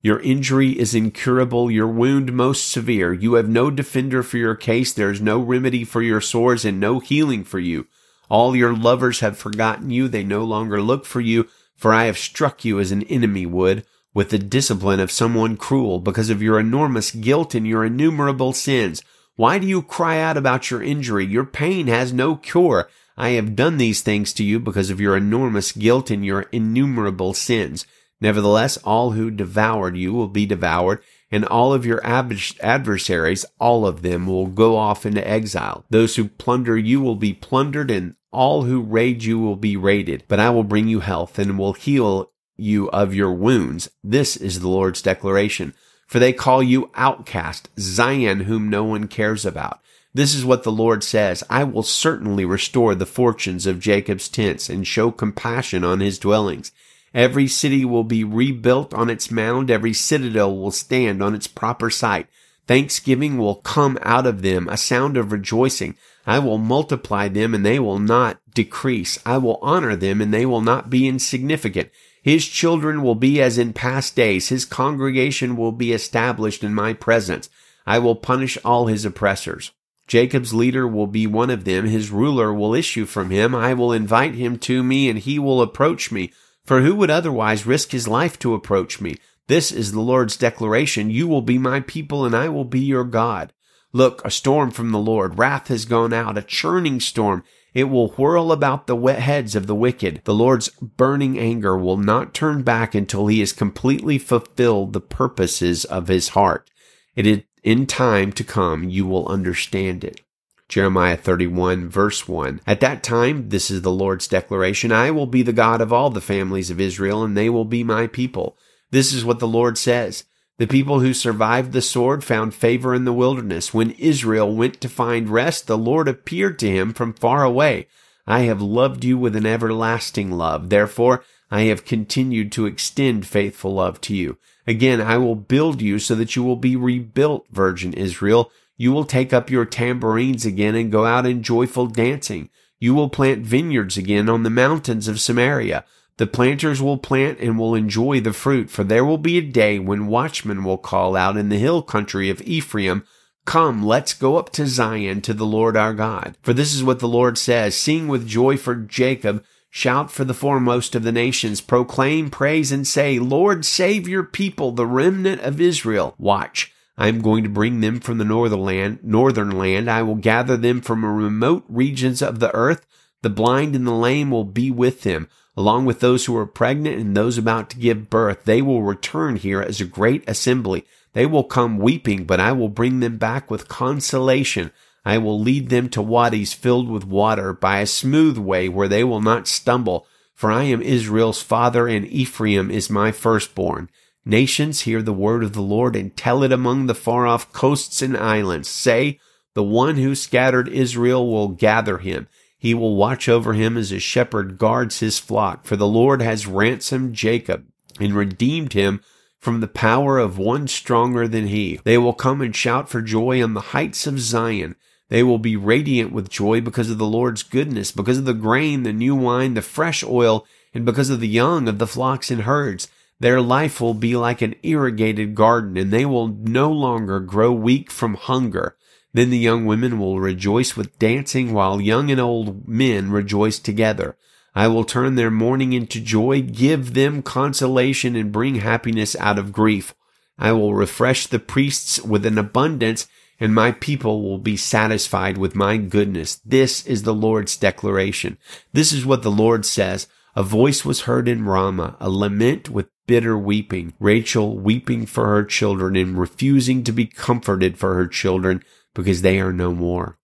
Your 0.00 0.20
injury 0.20 0.78
is 0.78 0.94
incurable, 0.94 1.70
your 1.70 1.88
wound 1.88 2.32
most 2.32 2.70
severe. 2.70 3.12
You 3.12 3.34
have 3.34 3.48
no 3.48 3.68
defender 3.70 4.22
for 4.22 4.36
your 4.36 4.54
case. 4.54 4.92
There 4.92 5.10
is 5.10 5.20
no 5.20 5.40
remedy 5.40 5.84
for 5.84 6.02
your 6.02 6.20
sores 6.20 6.64
and 6.64 6.78
no 6.78 7.00
healing 7.00 7.42
for 7.42 7.58
you. 7.58 7.88
All 8.28 8.54
your 8.54 8.76
lovers 8.76 9.20
have 9.20 9.36
forgotten 9.36 9.90
you. 9.90 10.06
They 10.06 10.22
no 10.22 10.44
longer 10.44 10.80
look 10.80 11.04
for 11.04 11.20
you. 11.20 11.48
For 11.74 11.92
I 11.92 12.04
have 12.04 12.18
struck 12.18 12.64
you 12.64 12.78
as 12.78 12.92
an 12.92 13.02
enemy 13.04 13.46
would, 13.46 13.84
with 14.14 14.30
the 14.30 14.38
discipline 14.38 15.00
of 15.00 15.10
someone 15.10 15.56
cruel, 15.56 15.98
because 15.98 16.30
of 16.30 16.42
your 16.42 16.60
enormous 16.60 17.10
guilt 17.10 17.54
and 17.54 17.66
your 17.66 17.84
innumerable 17.84 18.52
sins. 18.52 19.02
Why 19.34 19.58
do 19.58 19.66
you 19.66 19.82
cry 19.82 20.20
out 20.20 20.36
about 20.36 20.70
your 20.70 20.82
injury? 20.82 21.24
Your 21.24 21.44
pain 21.44 21.86
has 21.88 22.12
no 22.12 22.36
cure. 22.36 22.88
I 23.16 23.30
have 23.30 23.56
done 23.56 23.78
these 23.78 24.00
things 24.00 24.32
to 24.34 24.44
you 24.44 24.60
because 24.60 24.90
of 24.90 25.00
your 25.00 25.16
enormous 25.16 25.72
guilt 25.72 26.10
and 26.10 26.24
your 26.24 26.42
innumerable 26.52 27.34
sins. 27.34 27.84
Nevertheless, 28.20 28.76
all 28.78 29.12
who 29.12 29.30
devoured 29.30 29.96
you 29.96 30.12
will 30.12 30.28
be 30.28 30.46
devoured, 30.46 31.02
and 31.30 31.44
all 31.44 31.72
of 31.72 31.86
your 31.86 32.00
adversaries, 32.04 33.44
all 33.60 33.86
of 33.86 34.02
them 34.02 34.26
will 34.26 34.46
go 34.46 34.76
off 34.76 35.06
into 35.06 35.26
exile. 35.26 35.84
Those 35.90 36.16
who 36.16 36.28
plunder 36.28 36.76
you 36.76 37.00
will 37.00 37.16
be 37.16 37.32
plundered, 37.34 37.90
and 37.90 38.14
all 38.32 38.62
who 38.64 38.80
raid 38.80 39.24
you 39.24 39.38
will 39.38 39.56
be 39.56 39.76
raided. 39.76 40.24
But 40.26 40.40
I 40.40 40.50
will 40.50 40.64
bring 40.64 40.88
you 40.88 41.00
health 41.00 41.38
and 41.38 41.58
will 41.58 41.74
heal 41.74 42.30
you 42.56 42.90
of 42.90 43.14
your 43.14 43.32
wounds. 43.32 43.88
This 44.02 44.36
is 44.36 44.60
the 44.60 44.68
Lord's 44.68 45.00
declaration. 45.00 45.74
For 46.06 46.18
they 46.18 46.32
call 46.32 46.62
you 46.62 46.90
outcast, 46.94 47.68
Zion, 47.78 48.40
whom 48.40 48.70
no 48.70 48.82
one 48.82 49.06
cares 49.08 49.44
about. 49.44 49.80
This 50.14 50.34
is 50.34 50.44
what 50.44 50.62
the 50.62 50.72
Lord 50.72 51.04
says. 51.04 51.44
I 51.50 51.64
will 51.64 51.82
certainly 51.82 52.46
restore 52.46 52.94
the 52.94 53.06
fortunes 53.06 53.66
of 53.66 53.78
Jacob's 53.78 54.28
tents 54.28 54.70
and 54.70 54.86
show 54.86 55.10
compassion 55.10 55.84
on 55.84 56.00
his 56.00 56.18
dwellings. 56.18 56.72
Every 57.14 57.48
city 57.48 57.84
will 57.84 58.04
be 58.04 58.24
rebuilt 58.24 58.92
on 58.92 59.10
its 59.10 59.30
mound. 59.30 59.70
Every 59.70 59.92
citadel 59.92 60.56
will 60.56 60.70
stand 60.70 61.22
on 61.22 61.34
its 61.34 61.46
proper 61.46 61.90
site. 61.90 62.26
Thanksgiving 62.66 63.38
will 63.38 63.56
come 63.56 63.98
out 64.02 64.26
of 64.26 64.42
them, 64.42 64.68
a 64.68 64.76
sound 64.76 65.16
of 65.16 65.32
rejoicing. 65.32 65.96
I 66.26 66.38
will 66.38 66.58
multiply 66.58 67.28
them 67.28 67.54
and 67.54 67.64
they 67.64 67.78
will 67.78 67.98
not 67.98 68.40
decrease. 68.54 69.18
I 69.24 69.38
will 69.38 69.58
honor 69.62 69.96
them 69.96 70.20
and 70.20 70.34
they 70.34 70.44
will 70.44 70.60
not 70.60 70.90
be 70.90 71.08
insignificant. 71.08 71.90
His 72.22 72.46
children 72.46 73.02
will 73.02 73.14
be 73.14 73.40
as 73.40 73.56
in 73.56 73.72
past 73.72 74.14
days. 74.14 74.50
His 74.50 74.66
congregation 74.66 75.56
will 75.56 75.72
be 75.72 75.94
established 75.94 76.62
in 76.62 76.74
my 76.74 76.92
presence. 76.92 77.48
I 77.86 78.00
will 78.00 78.16
punish 78.16 78.58
all 78.62 78.86
his 78.86 79.06
oppressors. 79.06 79.72
Jacob's 80.06 80.52
leader 80.52 80.86
will 80.86 81.06
be 81.06 81.26
one 81.26 81.48
of 81.48 81.64
them. 81.64 81.86
His 81.86 82.10
ruler 82.10 82.52
will 82.52 82.74
issue 82.74 83.06
from 83.06 83.30
him. 83.30 83.54
I 83.54 83.72
will 83.72 83.94
invite 83.94 84.34
him 84.34 84.58
to 84.60 84.82
me 84.82 85.08
and 85.08 85.18
he 85.18 85.38
will 85.38 85.62
approach 85.62 86.12
me. 86.12 86.32
For 86.68 86.82
who 86.82 86.96
would 86.96 87.08
otherwise 87.08 87.64
risk 87.64 87.92
his 87.92 88.06
life 88.06 88.38
to 88.40 88.52
approach 88.52 89.00
me? 89.00 89.14
This 89.46 89.72
is 89.72 89.92
the 89.92 90.02
Lord's 90.02 90.36
declaration. 90.36 91.08
You 91.08 91.26
will 91.26 91.40
be 91.40 91.56
my 91.56 91.80
people 91.80 92.26
and 92.26 92.36
I 92.36 92.50
will 92.50 92.66
be 92.66 92.80
your 92.80 93.04
God. 93.04 93.54
Look, 93.94 94.20
a 94.22 94.30
storm 94.30 94.70
from 94.70 94.92
the 94.92 94.98
Lord. 94.98 95.38
Wrath 95.38 95.68
has 95.68 95.86
gone 95.86 96.12
out, 96.12 96.36
a 96.36 96.42
churning 96.42 97.00
storm. 97.00 97.42
It 97.72 97.84
will 97.84 98.10
whirl 98.10 98.52
about 98.52 98.86
the 98.86 98.96
wet 98.96 99.20
heads 99.20 99.56
of 99.56 99.66
the 99.66 99.74
wicked. 99.74 100.20
The 100.24 100.34
Lord's 100.34 100.68
burning 100.68 101.38
anger 101.38 101.74
will 101.74 101.96
not 101.96 102.34
turn 102.34 102.64
back 102.64 102.94
until 102.94 103.28
he 103.28 103.40
has 103.40 103.54
completely 103.54 104.18
fulfilled 104.18 104.92
the 104.92 105.00
purposes 105.00 105.86
of 105.86 106.08
his 106.08 106.28
heart. 106.28 106.70
It 107.16 107.26
is 107.26 107.44
in 107.62 107.86
time 107.86 108.30
to 108.32 108.44
come 108.44 108.90
you 108.90 109.06
will 109.06 109.26
understand 109.28 110.04
it. 110.04 110.20
Jeremiah 110.68 111.16
31 111.16 111.88
verse 111.88 112.28
1. 112.28 112.60
At 112.66 112.80
that 112.80 113.02
time, 113.02 113.48
this 113.48 113.70
is 113.70 113.82
the 113.82 113.90
Lord's 113.90 114.28
declaration, 114.28 114.92
I 114.92 115.10
will 115.10 115.26
be 115.26 115.42
the 115.42 115.52
God 115.52 115.80
of 115.80 115.92
all 115.92 116.10
the 116.10 116.20
families 116.20 116.70
of 116.70 116.80
Israel, 116.80 117.24
and 117.24 117.36
they 117.36 117.48
will 117.48 117.64
be 117.64 117.82
my 117.82 118.06
people. 118.06 118.56
This 118.90 119.12
is 119.12 119.24
what 119.24 119.38
the 119.38 119.48
Lord 119.48 119.78
says. 119.78 120.24
The 120.58 120.66
people 120.66 121.00
who 121.00 121.14
survived 121.14 121.72
the 121.72 121.80
sword 121.80 122.24
found 122.24 122.52
favor 122.52 122.94
in 122.94 123.04
the 123.04 123.12
wilderness. 123.12 123.72
When 123.72 123.92
Israel 123.92 124.54
went 124.54 124.80
to 124.80 124.88
find 124.88 125.30
rest, 125.30 125.68
the 125.68 125.78
Lord 125.78 126.08
appeared 126.08 126.58
to 126.58 126.70
him 126.70 126.92
from 126.92 127.12
far 127.12 127.44
away. 127.44 127.86
I 128.26 128.40
have 128.40 128.60
loved 128.60 129.04
you 129.04 129.16
with 129.16 129.36
an 129.36 129.46
everlasting 129.46 130.32
love. 130.32 130.68
Therefore, 130.68 131.24
I 131.50 131.62
have 131.62 131.84
continued 131.84 132.52
to 132.52 132.66
extend 132.66 133.26
faithful 133.26 133.74
love 133.74 134.00
to 134.02 134.14
you. 134.14 134.36
Again, 134.66 135.00
I 135.00 135.16
will 135.16 135.36
build 135.36 135.80
you 135.80 135.98
so 135.98 136.14
that 136.16 136.36
you 136.36 136.42
will 136.42 136.56
be 136.56 136.76
rebuilt, 136.76 137.46
Virgin 137.50 137.94
Israel. 137.94 138.50
You 138.78 138.92
will 138.92 139.04
take 139.04 139.32
up 139.32 139.50
your 139.50 139.64
tambourines 139.64 140.46
again 140.46 140.76
and 140.76 140.90
go 140.90 141.04
out 141.04 141.26
in 141.26 141.42
joyful 141.42 141.88
dancing. 141.88 142.48
You 142.78 142.94
will 142.94 143.10
plant 143.10 143.44
vineyards 143.44 143.96
again 143.96 144.28
on 144.28 144.44
the 144.44 144.50
mountains 144.50 145.08
of 145.08 145.20
Samaria. 145.20 145.84
The 146.16 146.28
planters 146.28 146.80
will 146.80 146.96
plant 146.96 147.40
and 147.40 147.58
will 147.58 147.74
enjoy 147.74 148.20
the 148.20 148.32
fruit, 148.32 148.70
for 148.70 148.84
there 148.84 149.04
will 149.04 149.18
be 149.18 149.36
a 149.36 149.42
day 149.42 149.80
when 149.80 150.06
watchmen 150.06 150.62
will 150.62 150.78
call 150.78 151.16
out 151.16 151.36
in 151.36 151.48
the 151.48 151.58
hill 151.58 151.82
country 151.82 152.30
of 152.30 152.40
Ephraim, 152.42 153.04
Come, 153.44 153.84
let's 153.84 154.14
go 154.14 154.36
up 154.36 154.50
to 154.50 154.66
Zion 154.66 155.22
to 155.22 155.34
the 155.34 155.46
Lord 155.46 155.76
our 155.76 155.94
God. 155.94 156.36
For 156.42 156.52
this 156.52 156.72
is 156.72 156.84
what 156.84 157.00
the 157.00 157.08
Lord 157.08 157.36
says, 157.36 157.76
Sing 157.76 158.06
with 158.06 158.28
joy 158.28 158.56
for 158.56 158.76
Jacob, 158.76 159.44
shout 159.70 160.10
for 160.12 160.24
the 160.24 160.34
foremost 160.34 160.94
of 160.94 161.02
the 161.02 161.12
nations, 161.12 161.60
proclaim 161.60 162.30
praise 162.30 162.70
and 162.70 162.86
say, 162.86 163.18
Lord, 163.18 163.64
save 163.64 164.06
your 164.06 164.24
people, 164.24 164.70
the 164.70 164.86
remnant 164.86 165.40
of 165.40 165.60
Israel. 165.60 166.14
Watch. 166.18 166.72
I 167.00 167.06
am 167.06 167.20
going 167.20 167.44
to 167.44 167.48
bring 167.48 167.80
them 167.80 168.00
from 168.00 168.18
the 168.18 168.24
northern 168.24 168.60
land, 168.60 168.98
northern 169.04 169.52
land. 169.52 169.88
I 169.88 170.02
will 170.02 170.16
gather 170.16 170.56
them 170.56 170.80
from 170.80 171.04
remote 171.04 171.64
regions 171.68 172.20
of 172.20 172.40
the 172.40 172.52
earth. 172.52 172.84
The 173.22 173.30
blind 173.30 173.76
and 173.76 173.86
the 173.86 173.92
lame 173.92 174.32
will 174.32 174.44
be 174.44 174.72
with 174.72 175.02
them, 175.02 175.28
along 175.56 175.84
with 175.84 176.00
those 176.00 176.24
who 176.24 176.36
are 176.36 176.44
pregnant 176.44 176.98
and 176.98 177.16
those 177.16 177.38
about 177.38 177.70
to 177.70 177.78
give 177.78 178.10
birth. 178.10 178.44
They 178.44 178.60
will 178.60 178.82
return 178.82 179.36
here 179.36 179.62
as 179.62 179.80
a 179.80 179.84
great 179.84 180.28
assembly. 180.28 180.84
They 181.12 181.24
will 181.24 181.44
come 181.44 181.78
weeping, 181.78 182.24
but 182.24 182.40
I 182.40 182.50
will 182.50 182.68
bring 182.68 182.98
them 182.98 183.16
back 183.16 183.48
with 183.48 183.68
consolation. 183.68 184.72
I 185.04 185.18
will 185.18 185.40
lead 185.40 185.68
them 185.68 185.88
to 185.90 186.02
wadis 186.02 186.52
filled 186.52 186.90
with 186.90 187.06
water 187.06 187.52
by 187.52 187.78
a 187.78 187.86
smooth 187.86 188.38
way 188.38 188.68
where 188.68 188.88
they 188.88 189.04
will 189.04 189.22
not 189.22 189.46
stumble. 189.46 190.06
For 190.34 190.50
I 190.50 190.64
am 190.64 190.82
Israel's 190.82 191.42
father 191.42 191.86
and 191.86 192.06
Ephraim 192.06 192.72
is 192.72 192.90
my 192.90 193.12
firstborn. 193.12 193.88
Nations 194.28 194.82
hear 194.82 195.00
the 195.00 195.14
word 195.14 195.42
of 195.42 195.54
the 195.54 195.62
Lord 195.62 195.96
and 195.96 196.14
tell 196.14 196.42
it 196.42 196.52
among 196.52 196.84
the 196.84 196.94
far 196.94 197.26
off 197.26 197.50
coasts 197.50 198.02
and 198.02 198.14
islands. 198.14 198.68
Say, 198.68 199.18
the 199.54 199.62
one 199.62 199.96
who 199.96 200.14
scattered 200.14 200.68
Israel 200.68 201.26
will 201.26 201.48
gather 201.48 201.96
him. 201.96 202.28
He 202.58 202.74
will 202.74 202.94
watch 202.94 203.26
over 203.26 203.54
him 203.54 203.78
as 203.78 203.90
a 203.90 203.98
shepherd 203.98 204.58
guards 204.58 205.00
his 205.00 205.18
flock. 205.18 205.64
For 205.64 205.76
the 205.76 205.86
Lord 205.86 206.20
has 206.20 206.46
ransomed 206.46 207.14
Jacob 207.14 207.64
and 207.98 208.12
redeemed 208.12 208.74
him 208.74 209.00
from 209.40 209.60
the 209.60 209.66
power 209.66 210.18
of 210.18 210.36
one 210.36 210.68
stronger 210.68 211.26
than 211.26 211.46
he. 211.46 211.80
They 211.84 211.96
will 211.96 212.12
come 212.12 212.42
and 212.42 212.54
shout 212.54 212.90
for 212.90 213.00
joy 213.00 213.42
on 213.42 213.54
the 213.54 213.60
heights 213.72 214.06
of 214.06 214.20
Zion. 214.20 214.76
They 215.08 215.22
will 215.22 215.38
be 215.38 215.56
radiant 215.56 216.12
with 216.12 216.28
joy 216.28 216.60
because 216.60 216.90
of 216.90 216.98
the 216.98 217.06
Lord's 217.06 217.42
goodness, 217.42 217.92
because 217.92 218.18
of 218.18 218.26
the 218.26 218.34
grain, 218.34 218.82
the 218.82 218.92
new 218.92 219.14
wine, 219.14 219.54
the 219.54 219.62
fresh 219.62 220.04
oil, 220.04 220.46
and 220.74 220.84
because 220.84 221.08
of 221.08 221.20
the 221.20 221.28
young 221.28 221.66
of 221.66 221.78
the 221.78 221.86
flocks 221.86 222.30
and 222.30 222.42
herds. 222.42 222.88
Their 223.20 223.40
life 223.40 223.80
will 223.80 223.94
be 223.94 224.16
like 224.16 224.42
an 224.42 224.54
irrigated 224.62 225.34
garden, 225.34 225.76
and 225.76 225.90
they 225.90 226.04
will 226.04 226.28
no 226.28 226.70
longer 226.70 227.18
grow 227.18 227.52
weak 227.52 227.90
from 227.90 228.14
hunger. 228.14 228.76
Then 229.12 229.30
the 229.30 229.38
young 229.38 229.66
women 229.66 229.98
will 229.98 230.20
rejoice 230.20 230.76
with 230.76 230.98
dancing, 230.98 231.52
while 231.52 231.80
young 231.80 232.10
and 232.10 232.20
old 232.20 232.68
men 232.68 233.10
rejoice 233.10 233.58
together. 233.58 234.16
I 234.54 234.68
will 234.68 234.84
turn 234.84 235.14
their 235.14 235.30
mourning 235.30 235.72
into 235.72 236.00
joy, 236.00 236.42
give 236.42 236.94
them 236.94 237.22
consolation, 237.22 238.14
and 238.14 238.30
bring 238.30 238.56
happiness 238.56 239.16
out 239.16 239.38
of 239.38 239.52
grief. 239.52 239.94
I 240.38 240.52
will 240.52 240.74
refresh 240.74 241.26
the 241.26 241.40
priests 241.40 242.00
with 242.00 242.24
an 242.24 242.38
abundance, 242.38 243.08
and 243.40 243.54
my 243.54 243.72
people 243.72 244.22
will 244.22 244.38
be 244.38 244.56
satisfied 244.56 245.38
with 245.38 245.56
my 245.56 245.76
goodness. 245.76 246.36
This 246.44 246.86
is 246.86 247.02
the 247.02 247.14
Lord's 247.14 247.56
declaration. 247.56 248.38
This 248.72 248.92
is 248.92 249.04
what 249.04 249.22
the 249.22 249.30
Lord 249.30 249.66
says. 249.66 250.06
A 250.36 250.42
voice 250.44 250.84
was 250.84 251.02
heard 251.02 251.26
in 251.26 251.44
Ramah, 251.44 251.96
a 251.98 252.08
lament 252.08 252.68
with 252.68 252.86
bitter 253.08 253.36
weeping, 253.36 253.94
Rachel 253.98 254.56
weeping 254.56 255.06
for 255.06 255.26
her 255.26 255.42
children 255.42 255.96
and 255.96 256.16
refusing 256.16 256.84
to 256.84 256.92
be 256.92 257.06
comforted 257.06 257.76
for 257.76 257.94
her 257.94 258.06
children 258.06 258.62
because 258.94 259.22
they 259.22 259.40
are 259.40 259.52
no 259.52 259.72
more. 259.72 260.18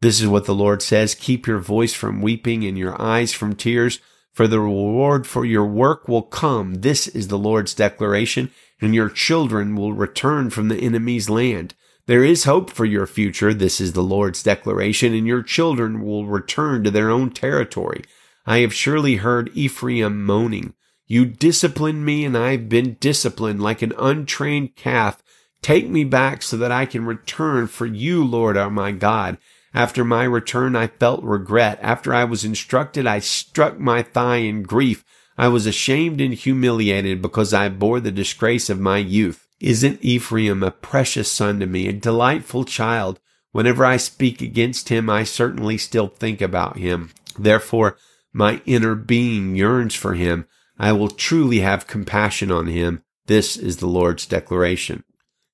This 0.00 0.20
is 0.20 0.28
what 0.28 0.44
the 0.44 0.54
Lord 0.54 0.82
says. 0.82 1.16
Keep 1.16 1.48
your 1.48 1.58
voice 1.58 1.94
from 1.94 2.22
weeping 2.22 2.62
and 2.64 2.78
your 2.78 3.00
eyes 3.00 3.32
from 3.32 3.56
tears, 3.56 3.98
for 4.32 4.46
the 4.46 4.60
reward 4.60 5.26
for 5.26 5.44
your 5.44 5.66
work 5.66 6.06
will 6.06 6.22
come. 6.22 6.74
This 6.82 7.08
is 7.08 7.28
the 7.28 7.38
Lord's 7.38 7.74
declaration, 7.74 8.52
and 8.80 8.94
your 8.94 9.08
children 9.08 9.74
will 9.74 9.94
return 9.94 10.50
from 10.50 10.68
the 10.68 10.76
enemy's 10.76 11.30
land. 11.30 11.74
There 12.04 12.22
is 12.22 12.44
hope 12.44 12.70
for 12.70 12.84
your 12.84 13.06
future. 13.06 13.54
This 13.54 13.80
is 13.80 13.94
the 13.94 14.02
Lord's 14.02 14.42
declaration, 14.42 15.14
and 15.14 15.26
your 15.26 15.42
children 15.42 16.04
will 16.04 16.26
return 16.26 16.84
to 16.84 16.90
their 16.90 17.10
own 17.10 17.30
territory. 17.30 18.04
I 18.44 18.58
have 18.58 18.74
surely 18.74 19.16
heard 19.16 19.50
Ephraim 19.54 20.24
moaning. 20.24 20.74
You 21.06 21.24
discipline 21.24 22.04
me 22.04 22.24
and 22.24 22.36
I've 22.36 22.68
been 22.68 22.96
disciplined 23.00 23.62
like 23.62 23.82
an 23.82 23.92
untrained 23.98 24.74
calf. 24.74 25.22
Take 25.62 25.88
me 25.88 26.04
back 26.04 26.42
so 26.42 26.56
that 26.56 26.72
I 26.72 26.86
can 26.86 27.06
return 27.06 27.68
for 27.68 27.86
you, 27.86 28.24
Lord, 28.24 28.56
are 28.56 28.70
my 28.70 28.92
God. 28.92 29.38
After 29.72 30.04
my 30.04 30.24
return, 30.24 30.74
I 30.74 30.86
felt 30.86 31.22
regret. 31.22 31.78
After 31.82 32.14
I 32.14 32.24
was 32.24 32.44
instructed, 32.44 33.06
I 33.06 33.18
struck 33.20 33.78
my 33.78 34.02
thigh 34.02 34.36
in 34.36 34.62
grief. 34.62 35.04
I 35.38 35.48
was 35.48 35.66
ashamed 35.66 36.20
and 36.20 36.34
humiliated 36.34 37.20
because 37.20 37.52
I 37.52 37.68
bore 37.68 38.00
the 38.00 38.10
disgrace 38.10 38.70
of 38.70 38.80
my 38.80 38.98
youth. 38.98 39.46
Isn't 39.60 40.02
Ephraim 40.02 40.62
a 40.62 40.70
precious 40.70 41.30
son 41.30 41.60
to 41.60 41.66
me, 41.66 41.88
a 41.88 41.92
delightful 41.92 42.64
child? 42.64 43.20
Whenever 43.52 43.84
I 43.84 43.96
speak 43.96 44.42
against 44.42 44.88
him, 44.88 45.08
I 45.08 45.24
certainly 45.24 45.78
still 45.78 46.08
think 46.08 46.40
about 46.40 46.78
him. 46.78 47.10
Therefore, 47.38 47.96
my 48.32 48.60
inner 48.66 48.94
being 48.94 49.56
yearns 49.56 49.94
for 49.94 50.14
him. 50.14 50.46
I 50.78 50.92
will 50.92 51.08
truly 51.08 51.60
have 51.60 51.86
compassion 51.86 52.50
on 52.50 52.66
him. 52.66 53.02
This 53.26 53.56
is 53.56 53.78
the 53.78 53.86
Lord's 53.86 54.26
declaration. 54.26 55.04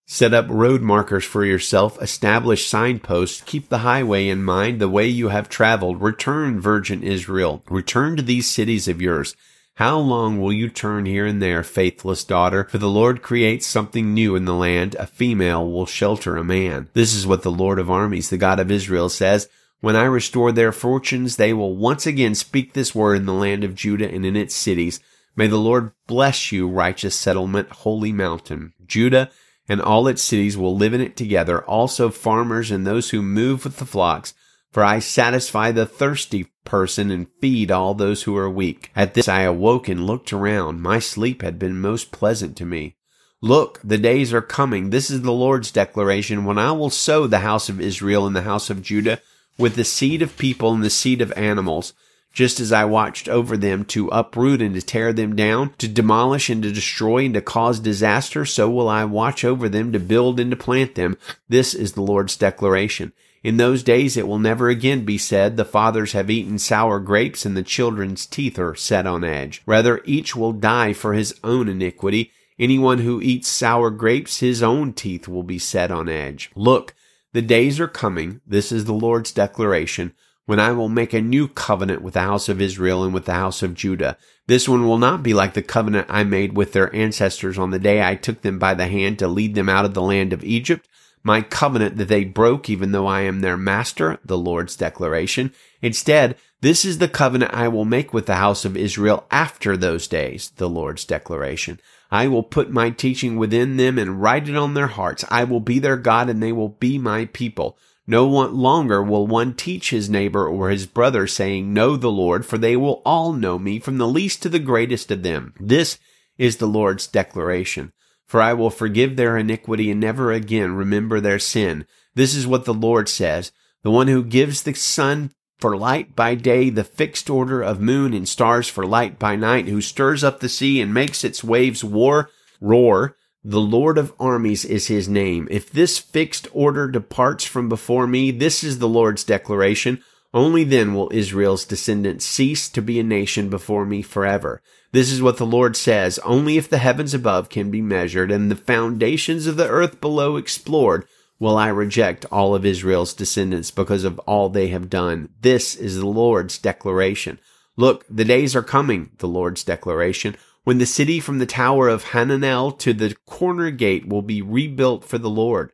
Set 0.07 0.35
up 0.35 0.47
road 0.49 0.83
markers 0.83 1.25
for 1.25 1.45
yourself, 1.45 2.01
establish 2.03 2.67
signposts, 2.67 3.41
keep 3.47 3.69
the 3.69 3.79
highway 3.79 4.29
in 4.29 4.43
mind, 4.43 4.81
the 4.81 4.89
way 4.89 5.07
you 5.07 5.29
have 5.29 5.49
traveled. 5.49 6.03
Return, 6.03 6.61
virgin 6.61 7.03
Israel. 7.03 7.63
Return 7.71 8.17
to 8.17 8.23
these 8.23 8.49
cities 8.49 8.89
of 8.89 9.01
yours. 9.01 9.35
How 9.77 9.99
long 9.99 10.39
will 10.39 10.53
you 10.53 10.69
turn 10.69 11.07
here 11.07 11.25
and 11.25 11.41
there, 11.41 11.63
faithless 11.63 12.25
daughter? 12.25 12.65
For 12.65 12.77
the 12.77 12.91
Lord 12.91 13.23
creates 13.23 13.67
something 13.67 14.13
new 14.13 14.37
in 14.37 14.45
the 14.45 14.55
land. 14.55 14.97
A 14.97 15.07
female 15.07 15.71
will 15.71 15.87
shelter 15.87 16.37
a 16.37 16.45
man. 16.45 16.91
This 16.93 17.15
is 17.15 17.27
what 17.27 17.43
the 17.43 17.51
Lord 17.51 17.79
of 17.79 17.91
armies, 17.91 18.29
the 18.29 18.37
God 18.37 18.61
of 18.61 18.71
Israel 18.71 19.09
says. 19.09 19.49
When 19.83 19.97
I 19.97 20.05
restore 20.05 20.53
their 20.53 20.71
fortunes, 20.71 21.35
they 21.35 21.53
will 21.53 21.75
once 21.75 22.07
again 22.07 22.37
speak 22.37 22.73
this 22.73 22.95
word 22.95 23.17
in 23.17 23.27
the 23.27 23.33
land 23.33 23.65
of 23.65 23.75
Judah 23.75 24.09
and 24.09 24.25
in 24.25 24.37
its 24.37 24.55
cities. 24.55 25.01
May 25.35 25.49
the 25.49 25.59
Lord 25.59 25.91
bless 26.07 26.53
you, 26.53 26.69
righteous 26.69 27.17
settlement, 27.17 27.69
holy 27.69 28.13
mountain. 28.13 28.75
Judah 28.87 29.29
and 29.69 29.83
all 29.83 30.07
its 30.07 30.23
cities 30.23 30.57
will 30.57 30.77
live 30.77 30.95
in 30.95 31.01
it 31.01 31.17
together, 31.17 31.65
also 31.65 32.11
farmers 32.11 32.71
and 32.71 32.87
those 32.87 33.11
who 33.11 33.23
move 33.23 33.65
with 33.65 33.79
the 33.79 33.85
flocks. 33.85 34.35
For 34.71 34.85
I 34.85 35.01
satisfy 35.01 35.73
the 35.73 35.85
thirsty 35.85 36.47
person 36.65 37.11
and 37.11 37.27
feed 37.41 37.73
all 37.73 37.95
those 37.95 38.23
who 38.23 38.37
are 38.37 38.49
weak. 38.49 38.93
At 38.95 39.15
this 39.15 39.27
I 39.27 39.41
awoke 39.41 39.89
and 39.89 40.07
looked 40.07 40.33
around. 40.33 40.81
My 40.81 41.01
sleep 41.01 41.43
had 41.43 41.59
been 41.59 41.81
most 41.81 42.13
pleasant 42.13 42.57
to 42.59 42.65
me. 42.65 42.95
Look, 43.41 43.81
the 43.83 43.99
days 43.99 44.33
are 44.33 44.43
coming. 44.43 44.91
This 44.91 45.11
is 45.11 45.23
the 45.23 45.33
Lord's 45.33 45.73
declaration 45.73 46.45
when 46.45 46.57
I 46.57 46.71
will 46.71 46.89
sow 46.89 47.27
the 47.27 47.41
house 47.41 47.69
of 47.69 47.81
Israel 47.81 48.29
and 48.29 48.37
the 48.37 48.43
house 48.43 48.71
of 48.71 48.81
Judah 48.81 49.21
with 49.59 49.77
the 49.77 49.85
seed 49.85 50.23
of 50.23 50.39
people 50.39 50.73
and 50.73 50.83
the 50.83 50.91
seed 50.91 51.21
of 51.21 51.33
animals 51.33 51.93
just 52.33 52.61
as 52.61 52.73
I 52.73 52.85
watched 52.85 53.29
over 53.29 53.57
them 53.57 53.85
to 53.87 54.09
uproot 54.09 54.63
and 54.63 54.75
to 54.75 54.83
tear 54.83 55.13
them 55.13 55.37
down, 55.37 55.75
to 55.79 55.89
demolish 55.89 56.49
and 56.49 56.63
to 56.63 56.73
destroy 56.73 57.27
and 57.27 57.35
to 57.35 57.43
cause 57.43 57.79
disaster, 57.79 58.45
so 58.45 58.71
will 58.71 58.89
I 58.89 59.05
watch 59.05 59.45
over 59.45 59.69
them 59.69 59.93
to 59.93 60.01
build 60.01 60.41
and 60.41 60.51
to 60.51 60.57
plant 60.57 60.95
them. 60.95 61.17
This 61.49 61.75
is 61.75 61.93
the 61.93 62.03
Lord's 62.03 62.37
declaration. 62.37 63.13
In 63.43 63.57
those 63.57 63.83
days 63.83 64.17
it 64.17 64.27
will 64.27 64.39
never 64.39 64.69
again 64.69 65.05
be 65.05 65.19
said, 65.19 65.57
the 65.57 65.65
fathers 65.65 66.13
have 66.13 66.31
eaten 66.31 66.59
sour 66.59 67.01
grapes 67.01 67.45
and 67.45 67.57
the 67.57 67.63
children's 67.63 68.25
teeth 68.25 68.59
are 68.59 68.75
set 68.75 69.07
on 69.07 69.25
edge. 69.25 69.63
Rather, 69.67 70.01
each 70.05 70.35
will 70.35 70.53
die 70.53 70.93
for 70.93 71.13
his 71.13 71.39
own 71.43 71.69
iniquity. 71.69 72.31
Anyone 72.59 72.99
who 72.99 73.21
eats 73.21 73.49
sour 73.49 73.91
grapes, 73.91 74.39
his 74.39 74.63
own 74.63 74.93
teeth 74.93 75.27
will 75.27 75.43
be 75.43 75.59
set 75.59 75.91
on 75.91 76.09
edge. 76.09 76.51
Look, 76.55 76.95
the 77.33 77.43
days 77.43 77.81
are 77.81 77.89
coming. 77.89 78.41
This 78.47 78.73
is 78.73 78.85
the 78.85 78.93
Lord's 78.93 79.33
declaration 79.33 80.15
when 80.45 80.59
I 80.59 80.73
will 80.73 80.89
make 80.89 81.13
a 81.13 81.21
new 81.21 81.49
covenant 81.49 82.03
with 82.03 82.15
the 82.15 82.21
house 82.21 82.49
of 82.49 82.61
Israel 82.61 83.05
and 83.05 83.15
with 83.15 83.27
the 83.27 83.35
house 83.35 83.63
of 83.63 83.75
Judah. 83.75 84.17
This 84.49 84.69
one 84.69 84.87
will 84.87 84.99
not 84.99 85.23
be 85.23 85.35
like 85.35 85.55
the 85.55 85.63
covenant 85.63 86.09
I 86.11 86.25
made 86.25 86.57
with 86.57 86.73
their 86.73 86.95
ancestors 86.95 87.59
on 87.59 87.71
the 87.71 87.79
day 87.79 88.03
I 88.03 88.17
took 88.17 88.43
them 88.43 88.59
by 88.59 88.75
the 88.75 88.89
hand 88.89 89.19
to 89.21 89.29
lead 89.29 89.55
them 89.55 89.69
out 89.69 89.85
of 89.85 89.95
the 89.95 90.03
land 90.03 90.33
of 90.33 90.45
Egypt, 90.45 90.89
my 91.23 91.41
covenant 91.41 91.97
that 91.97 92.09
they 92.09 92.25
broke 92.25 92.69
even 92.69 92.93
though 92.93 93.07
I 93.07 93.23
am 93.23 93.41
their 93.41 93.57
master, 93.57 94.19
the 94.25 94.39
Lord's 94.39 94.77
declaration. 94.77 95.53
Instead, 95.81 96.37
this 96.61 96.85
is 96.85 96.99
the 96.99 97.09
covenant 97.09 97.53
I 97.55 97.69
will 97.69 97.85
make 97.85 98.13
with 98.13 98.27
the 98.27 98.37
house 98.37 98.65
of 98.65 98.77
Israel 98.77 99.27
after 99.31 99.77
those 99.77 100.07
days, 100.07 100.51
the 100.57 100.69
Lord's 100.69 101.05
declaration. 101.05 101.81
I 102.11 102.29
will 102.29 102.43
put 102.43 102.71
my 102.71 102.91
teaching 102.91 103.37
within 103.37 103.79
them 103.79 103.99
and 103.99 104.21
write 104.21 104.49
it 104.49 104.57
on 104.57 104.75
their 104.75 104.89
hearts. 104.89 105.25
I 105.31 105.45
will 105.45 105.61
be 105.61 105.79
their 105.79 105.97
God 105.97 106.29
and 106.29 106.43
they 106.43 106.53
will 106.53 106.69
be 106.69 106.99
my 106.99 107.25
people. 107.27 107.79
No 108.07 108.27
longer 108.27 109.03
will 109.03 109.27
one 109.27 109.55
teach 109.55 109.91
his 109.91 110.11
neighbor 110.11 110.47
or 110.47 110.71
his 110.71 110.87
brother 110.87 111.27
saying, 111.27 111.73
Know 111.73 111.97
the 111.97 112.11
Lord, 112.11 112.45
for 112.45 112.59
they 112.59 112.77
will 112.77 113.01
all 113.05 113.33
know 113.33 113.59
me 113.59 113.79
from 113.79 113.99
the 113.99 114.09
least 114.09 114.43
to 114.43 114.49
the 114.49 114.59
greatest 114.59 115.11
of 115.11 115.23
them. 115.23 115.55
This 115.59 115.99
is 116.37 116.57
the 116.57 116.67
Lord's 116.67 117.07
declaration. 117.07 117.93
For 118.33 118.41
I 118.41 118.55
will 118.55 118.71
forgive 118.71 119.17
their 119.17 119.37
iniquity 119.37 119.91
and 119.91 120.01
never 120.01 120.33
again 120.33 120.75
remember 120.75 121.21
their 121.21 121.39
sin. 121.39 121.85
This 122.15 122.35
is 122.35 122.47
what 122.47 122.65
the 122.65 122.73
Lord 122.73 123.11
says. 123.11 123.53
The 123.83 123.91
one 123.91 124.09
who 124.09 124.25
gives 124.25 124.63
the 124.63 124.73
sun 124.73 125.33
for 125.59 125.77
light 125.77 126.17
by 126.17 126.35
day, 126.37 126.71
the 126.71 126.83
fixed 126.83 127.29
order 127.29 127.61
of 127.61 127.79
moon 127.79 128.15
and 128.15 128.27
stars 128.27 128.69
for 128.69 128.87
light 128.87 129.19
by 129.19 129.37
night, 129.37 129.69
who 129.69 129.83
stirs 129.83 130.25
up 130.25 130.41
the 130.41 130.49
sea 130.49 130.81
and 130.81 130.95
makes 130.95 131.25
its 131.25 131.45
waves 131.45 131.85
war, 131.85 132.31
roar, 132.59 133.19
the 133.45 133.61
Lord 133.61 133.99
of 133.99 134.15
armies 134.19 134.65
is 134.65 134.87
his 134.87 135.11
name. 135.11 135.47
If 135.51 135.71
this 135.71 135.99
fixed 135.99 136.49
order 136.55 136.89
departs 136.89 137.45
from 137.45 137.69
before 137.69 138.07
me, 138.07 138.31
this 138.31 138.65
is 138.65 138.79
the 138.79 138.89
Lord's 138.89 139.25
declaration. 139.25 140.03
Only 140.33 140.65
then 140.65 140.95
will 140.95 141.11
Israel's 141.13 141.67
descendants 141.67 142.25
cease 142.25 142.71
to 142.71 142.81
be 142.81 142.99
a 142.99 143.03
nation 143.03 143.51
before 143.51 143.85
me 143.85 144.01
forever. 144.01 144.63
This 144.93 145.11
is 145.11 145.23
what 145.23 145.39
the 145.39 145.47
Lord 145.47 145.77
says. 145.77 146.19
Only 146.21 146.57
if 146.57 146.69
the 146.69 146.79
heavens 146.79 147.15
above 147.15 147.49
can 147.49 147.71
be 147.71 147.81
measured 147.81 148.31
and 148.31 148.51
the 148.51 148.57
foundations 148.57 149.47
of 149.47 149.57
the 149.57 149.69
earth 149.69 150.01
below 150.01 150.37
explored 150.37 151.07
will 151.39 151.57
I 151.57 151.69
reject 151.69 152.27
all 152.31 152.55
of 152.55 152.65
Israel's 152.65 153.15
descendants 153.15 153.71
because 153.71 154.05
of 154.05 154.19
all 154.21 154.49
they 154.49 154.69
have 154.69 154.91
done. 154.91 155.31
This 155.41 155.75
is 155.75 155.97
the 155.97 156.07
Lord's 156.07 156.59
declaration. 156.59 157.41
Look, 157.77 158.05
the 158.09 158.25
days 158.25 158.55
are 158.55 158.63
coming, 158.63 159.11
the 159.19 159.29
Lord's 159.29 159.65
declaration 159.65 160.37
when 160.65 160.79
the 160.79 160.87
city 160.87 161.19
from 161.21 161.39
the 161.39 161.47
tower 161.47 161.89
of 161.89 162.05
Hananel 162.05 162.79
to 162.79 162.93
the 162.93 163.17
corner 163.27 163.71
gate 163.71 164.07
will 164.07 164.23
be 164.23 164.43
rebuilt 164.43 165.05
for 165.05 165.19
the 165.19 165.31
Lord. 165.31 165.73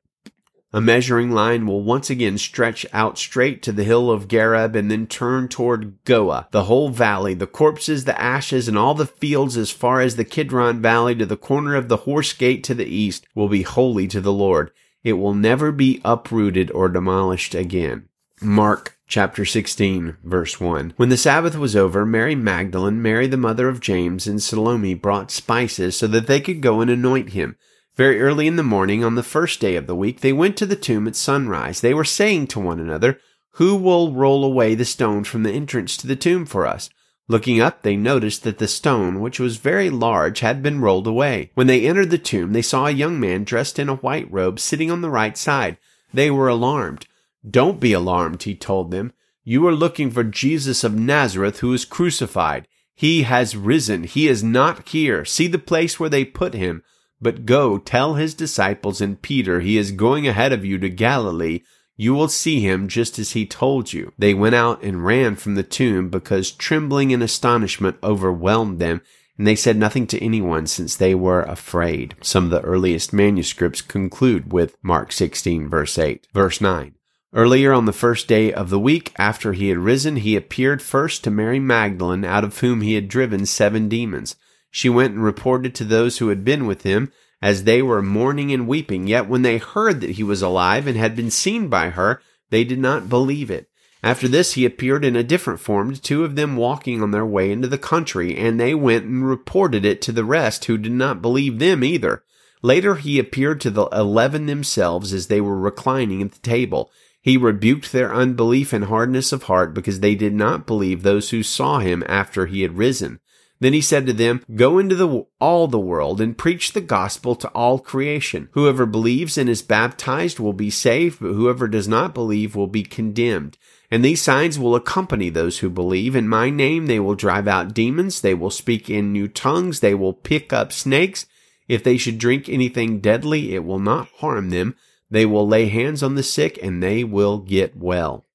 A 0.71 0.83
measuring 0.83 1.31
line 1.31 1.67
will 1.67 1.83
once 1.83 2.11
again 2.11 2.37
stretch 2.37 2.85
out 2.93 3.17
straight 3.17 3.63
to 3.63 3.73
the 3.73 3.85
hill 3.85 4.11
of 4.11 4.29
Gareb 4.29 4.77
and 4.77 4.91
then 4.91 5.07
turn 5.07 5.49
toward 5.49 6.05
Goah, 6.05 6.47
The 6.51 6.65
whole 6.65 6.91
valley, 6.91 7.33
the 7.33 7.47
corpses, 7.47 8.05
the 8.05 8.21
ashes, 8.21 8.69
and 8.69 8.77
all 8.77 8.95
the 8.95 9.07
fields 9.07 9.57
as 9.57 9.71
far 9.71 10.03
as 10.03 10.17
the 10.17 10.27
Kidron 10.27 10.83
valley 10.83 11.15
to 11.15 11.25
the 11.25 11.39
corner 11.39 11.75
of 11.75 11.89
the 11.89 11.99
horse 11.99 12.35
gate 12.35 12.63
to 12.65 12.75
the 12.75 12.85
east 12.85 13.27
will 13.35 13.49
be 13.49 13.63
holy 13.63 14.07
to 14.09 14.21
the 14.21 14.33
Lord. 14.33 14.71
It 15.03 15.15
will 15.15 15.33
never 15.33 15.73
be 15.73 16.03
uprooted 16.05 16.71
or 16.73 16.91
demolished 16.91 17.55
again. 17.55 18.09
Mark 18.43 18.99
chapter 19.07 19.47
16, 19.47 20.19
verse 20.23 20.61
1. 20.61 20.93
When 20.97 21.09
the 21.09 21.17
Sabbath 21.17 21.57
was 21.57 21.75
over, 21.75 22.05
Mary 22.05 22.35
Magdalene, 22.35 23.01
Mary 23.01 23.27
the 23.27 23.39
mother 23.39 23.69
of 23.69 23.81
James, 23.81 24.27
and 24.27 24.43
Salome 24.43 24.95
brought 24.95 25.31
spices 25.31 25.97
so 25.97 26.07
that 26.09 26.27
they 26.27 26.41
could 26.41 26.61
go 26.61 26.81
and 26.83 26.91
anoint 26.91 27.31
him. 27.31 27.57
Very 27.99 28.21
early 28.21 28.47
in 28.47 28.55
the 28.55 28.63
morning, 28.63 29.03
on 29.03 29.17
the 29.17 29.25
first 29.25 29.59
day 29.59 29.75
of 29.75 29.89
the 29.89 29.97
week, 29.97 30.21
they 30.21 30.33
went 30.33 30.57
to 30.59 30.67
the 30.67 30.77
tomb 30.77 31.09
at 31.09 31.17
sunrise. 31.17 31.81
They 31.81 31.93
were 31.93 32.05
saying 32.05 32.47
to 32.49 32.61
one 32.61 32.79
another, 32.79 33.19
Who 33.55 33.75
will 33.75 34.13
roll 34.13 34.45
away 34.45 34.77
the 34.77 34.85
stone 34.85 35.25
from 35.25 35.43
the 35.43 35.51
entrance 35.51 35.97
to 35.97 36.07
the 36.07 36.15
tomb 36.15 36.47
for 36.47 36.65
us? 36.65 36.91
Looking 37.27 37.61
up, 37.61 37.83
they 37.83 37.97
noticed 37.97 38.45
that 38.45 38.59
the 38.59 38.69
stone, 38.69 39.19
which 39.19 39.41
was 39.41 39.57
very 39.57 39.91
large, 39.91 40.39
had 40.39 40.63
been 40.63 40.81
rolled 40.81 41.09
away. 41.09 41.51
When 41.55 41.67
they 41.67 41.89
entered 41.89 42.11
the 42.11 42.19
tomb, 42.19 42.53
they 42.53 42.63
saw 42.63 42.87
a 42.87 42.93
young 42.93 43.19
man 43.19 43.43
dressed 43.43 43.81
in 43.81 43.89
a 43.89 43.97
white 43.97 44.31
robe 44.31 44.61
sitting 44.61 44.93
on 44.93 45.01
the 45.01 45.11
right 45.11 45.37
side. 45.37 45.77
They 46.15 46.31
were 46.31 46.47
alarmed. 46.47 47.05
Don't 47.51 47.81
be 47.81 47.93
alarmed, 47.93 48.45
he 48.45 48.55
told 48.55 48.93
them. 48.93 49.13
You 49.43 49.67
are 49.67 49.75
looking 49.75 50.13
for 50.13 50.23
Jesus 50.23 50.85
of 50.85 50.95
Nazareth 50.95 51.59
who 51.59 51.73
is 51.73 51.85
crucified. 51.85 52.69
He 52.95 53.25
has 53.25 53.57
risen. 53.57 54.05
He 54.05 54.29
is 54.29 54.45
not 54.45 54.89
here. 54.89 55.25
See 55.25 55.49
the 55.49 55.59
place 55.59 55.99
where 55.99 56.09
they 56.09 56.25
put 56.25 56.55
him. 56.55 56.85
But 57.21 57.47
go 57.47 57.79
tell 57.79 58.15
his 58.15 58.35
disciples 58.35 59.01
and 59.01 59.21
Peter 59.21 59.61
he 59.61 59.77
is 59.77 59.93
going 59.93 60.27
ahead 60.27 60.53
of 60.53 60.65
you 60.65 60.79
to 60.79 60.89
Galilee. 60.89 61.61
You 61.97 62.15
will 62.15 62.29
see 62.29 62.61
him 62.61 62.87
just 62.87 63.19
as 63.19 63.33
he 63.33 63.45
told 63.45 63.93
you. 63.93 64.13
They 64.17 64.35
went 64.35 64.55
out 64.55 64.83
and 64.83 65.05
ran 65.05 65.35
from 65.35 65.57
the 65.57 65.65
tomb 65.65 66.11
because 66.11 66.53
trembling 66.53 67.13
and 67.13 67.23
astonishment 67.23 67.97
overwhelmed 68.03 68.79
them 68.79 69.01
and 69.37 69.47
they 69.47 69.57
said 69.57 69.77
nothing 69.77 70.07
to 70.09 70.23
anyone 70.23 70.67
since 70.67 70.97
they 70.97 71.15
were 71.15 71.43
afraid. 71.43 72.15
Some 72.21 72.47
of 72.47 72.51
the 72.51 72.61
earliest 72.61 73.13
manuscripts 73.13 73.81
conclude 73.81 74.53
with 74.53 74.77
Mark 74.83 75.13
16 75.13 75.69
verse 75.69 75.97
8. 75.99 76.27
Verse 76.35 76.61
9. 76.61 76.95
Earlier 77.35 77.73
on 77.73 77.85
the 77.85 77.93
first 77.93 78.27
day 78.27 78.53
of 78.53 78.71
the 78.71 78.81
week 78.81 79.13
after 79.17 79.53
he 79.53 79.69
had 79.69 79.79
risen, 79.79 80.17
he 80.17 80.35
appeared 80.35 80.81
first 80.81 81.23
to 81.25 81.31
Mary 81.31 81.61
Magdalene, 81.61 82.25
out 82.25 82.43
of 82.43 82.59
whom 82.59 82.81
he 82.81 82.95
had 82.95 83.09
driven 83.09 83.45
seven 83.45 83.89
demons. 83.89 84.35
She 84.71 84.89
went 84.89 85.15
and 85.15 85.25
reported 85.25 85.75
to 85.77 85.85
those 85.85 86.19
who 86.19 86.29
had 86.29 86.45
been 86.45 86.67
with 86.67 86.83
him, 86.83 87.13
as 87.41 87.65
they 87.65 87.83
were 87.83 88.03
mourning 88.03 88.53
and 88.53 88.67
weeping. 88.67 89.07
Yet 89.07 89.29
when 89.29 89.43
they 89.43 89.59
heard 89.59 90.01
that 90.01 90.11
he 90.11 90.23
was 90.23 90.43
alive 90.43 90.87
and 90.87 90.97
had 90.97 91.17
been 91.17 91.31
seen 91.31 91.69
by 91.69 91.91
her, 91.91 92.21
they 92.51 92.65
did 92.65 92.79
not 92.79 93.09
believe 93.09 93.51
it. 93.51 93.69
After 94.03 94.29
this, 94.29 94.53
he 94.53 94.65
appeared 94.65 95.05
in 95.05 95.17
a 95.17 95.25
different 95.25 95.59
form 95.59 95.93
to 95.93 96.01
two 96.01 96.25
of 96.25 96.37
them 96.37 96.57
walking 96.57 97.03
on 97.03 97.11
their 97.11 97.27
way 97.27 97.51
into 97.51 97.67
the 97.67 97.79
country, 97.79 98.37
and 98.37 98.59
they 98.59 98.75
went 98.75 99.05
and 99.05 99.27
reported 99.27 99.85
it 99.85 100.01
to 100.03 100.13
the 100.13 100.25
rest, 100.25 100.67
who 100.67 100.79
did 100.79 100.93
not 100.93 101.23
believe 101.23 101.59
them 101.59 101.83
either. 101.83 102.23
Later, 102.63 102.97
he 102.97 103.19
appeared 103.19 103.61
to 103.63 103.71
the 103.71 103.87
eleven 103.87 104.47
themselves 104.47 105.13
as 105.13 105.27
they 105.27 105.41
were 105.41 105.59
reclining 105.59 106.23
at 106.23 106.33
the 106.33 106.39
table. 106.41 106.91
He 107.21 107.37
rebuked 107.37 107.93
their 107.93 108.15
unbelief 108.15 108.73
and 108.73 108.85
hardness 108.85 109.33
of 109.33 109.45
heart 109.45 109.75
because 109.75 110.01
they 110.01 110.15
did 110.15 110.33
not 110.33 110.67
believe 110.67 111.03
those 111.03 111.31
who 111.31 111.43
saw 111.43 111.81
him 111.81 112.05
after 112.07 112.47
he 112.47 112.63
had 112.63 112.79
risen. 112.79 113.21
Then 113.61 113.73
he 113.73 113.81
said 113.81 114.07
to 114.07 114.13
them, 114.13 114.45
Go 114.55 114.79
into 114.79 114.95
the, 114.95 115.27
all 115.41 115.67
the 115.67 115.79
world 115.79 116.21
and 116.21 116.39
preach 116.39 116.73
the 116.73 116.81
gospel 116.81 117.35
to 117.37 117.49
all 117.49 117.79
creation. 117.79 118.49
Whoever 118.53 118.87
believes 118.87 119.37
and 119.37 119.49
is 119.49 119.63
baptized 119.63 120.39
will 120.39 120.53
be 120.53 120.71
saved, 120.71 121.21
but 121.21 121.33
whoever 121.33 121.67
does 121.67 121.89
not 121.89 122.15
believe 122.15 122.55
will 122.55 122.69
be 122.69 122.85
condemned. 122.85 123.59
And 123.91 124.05
these 124.05 124.23
signs 124.23 124.59
will 124.59 124.77
accompany 124.77 125.31
those 125.31 125.59
who 125.59 125.71
believe. 125.71 126.15
In 126.15 126.29
my 126.29 126.51
name 126.51 126.87
they 126.87 127.01
will 127.01 127.15
drive 127.15 127.49
out 127.49 127.75
demons, 127.75 128.21
they 128.21 128.35
will 128.35 128.51
speak 128.51 128.89
in 128.89 129.13
new 129.13 129.27
tongues, 129.27 129.81
they 129.81 129.95
will 129.95 130.13
pick 130.13 130.53
up 130.53 130.73
snakes. 130.73 131.27
If 131.67 131.83
they 131.83 131.97
should 131.97 132.19
drink 132.19 132.49
anything 132.49 133.01
deadly, 133.01 133.55
it 133.55 133.65
will 133.65 133.79
not 133.79 134.09
harm 134.19 134.51
them. 134.51 134.77
They 135.11 135.27
will 135.27 135.49
lay 135.49 135.67
hands 135.67 136.03
on 136.03 136.15
the 136.15 136.23
sick 136.23 136.59
and 136.63 136.83
they 136.83 137.03
will 137.03 137.39
get 137.39 137.77
well. 137.77 138.27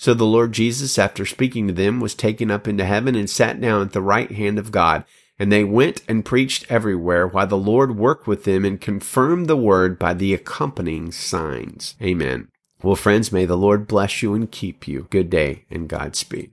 So 0.00 0.14
the 0.14 0.24
Lord 0.24 0.52
Jesus, 0.52 0.98
after 0.98 1.26
speaking 1.26 1.66
to 1.66 1.74
them, 1.74 2.00
was 2.00 2.14
taken 2.14 2.50
up 2.50 2.66
into 2.66 2.86
heaven 2.86 3.14
and 3.14 3.28
sat 3.28 3.60
down 3.60 3.82
at 3.82 3.92
the 3.92 4.00
right 4.00 4.32
hand 4.32 4.58
of 4.58 4.72
God. 4.72 5.04
And 5.38 5.52
they 5.52 5.62
went 5.62 6.00
and 6.08 6.24
preached 6.24 6.64
everywhere 6.70 7.26
while 7.26 7.46
the 7.46 7.58
Lord 7.58 7.98
worked 7.98 8.26
with 8.26 8.44
them 8.44 8.64
and 8.64 8.80
confirmed 8.80 9.46
the 9.46 9.58
word 9.58 9.98
by 9.98 10.14
the 10.14 10.32
accompanying 10.32 11.12
signs. 11.12 11.96
Amen. 12.00 12.48
Well, 12.82 12.96
friends, 12.96 13.30
may 13.30 13.44
the 13.44 13.58
Lord 13.58 13.86
bless 13.86 14.22
you 14.22 14.32
and 14.32 14.50
keep 14.50 14.88
you. 14.88 15.06
Good 15.10 15.28
day 15.28 15.66
and 15.70 15.86
Godspeed. 15.86 16.52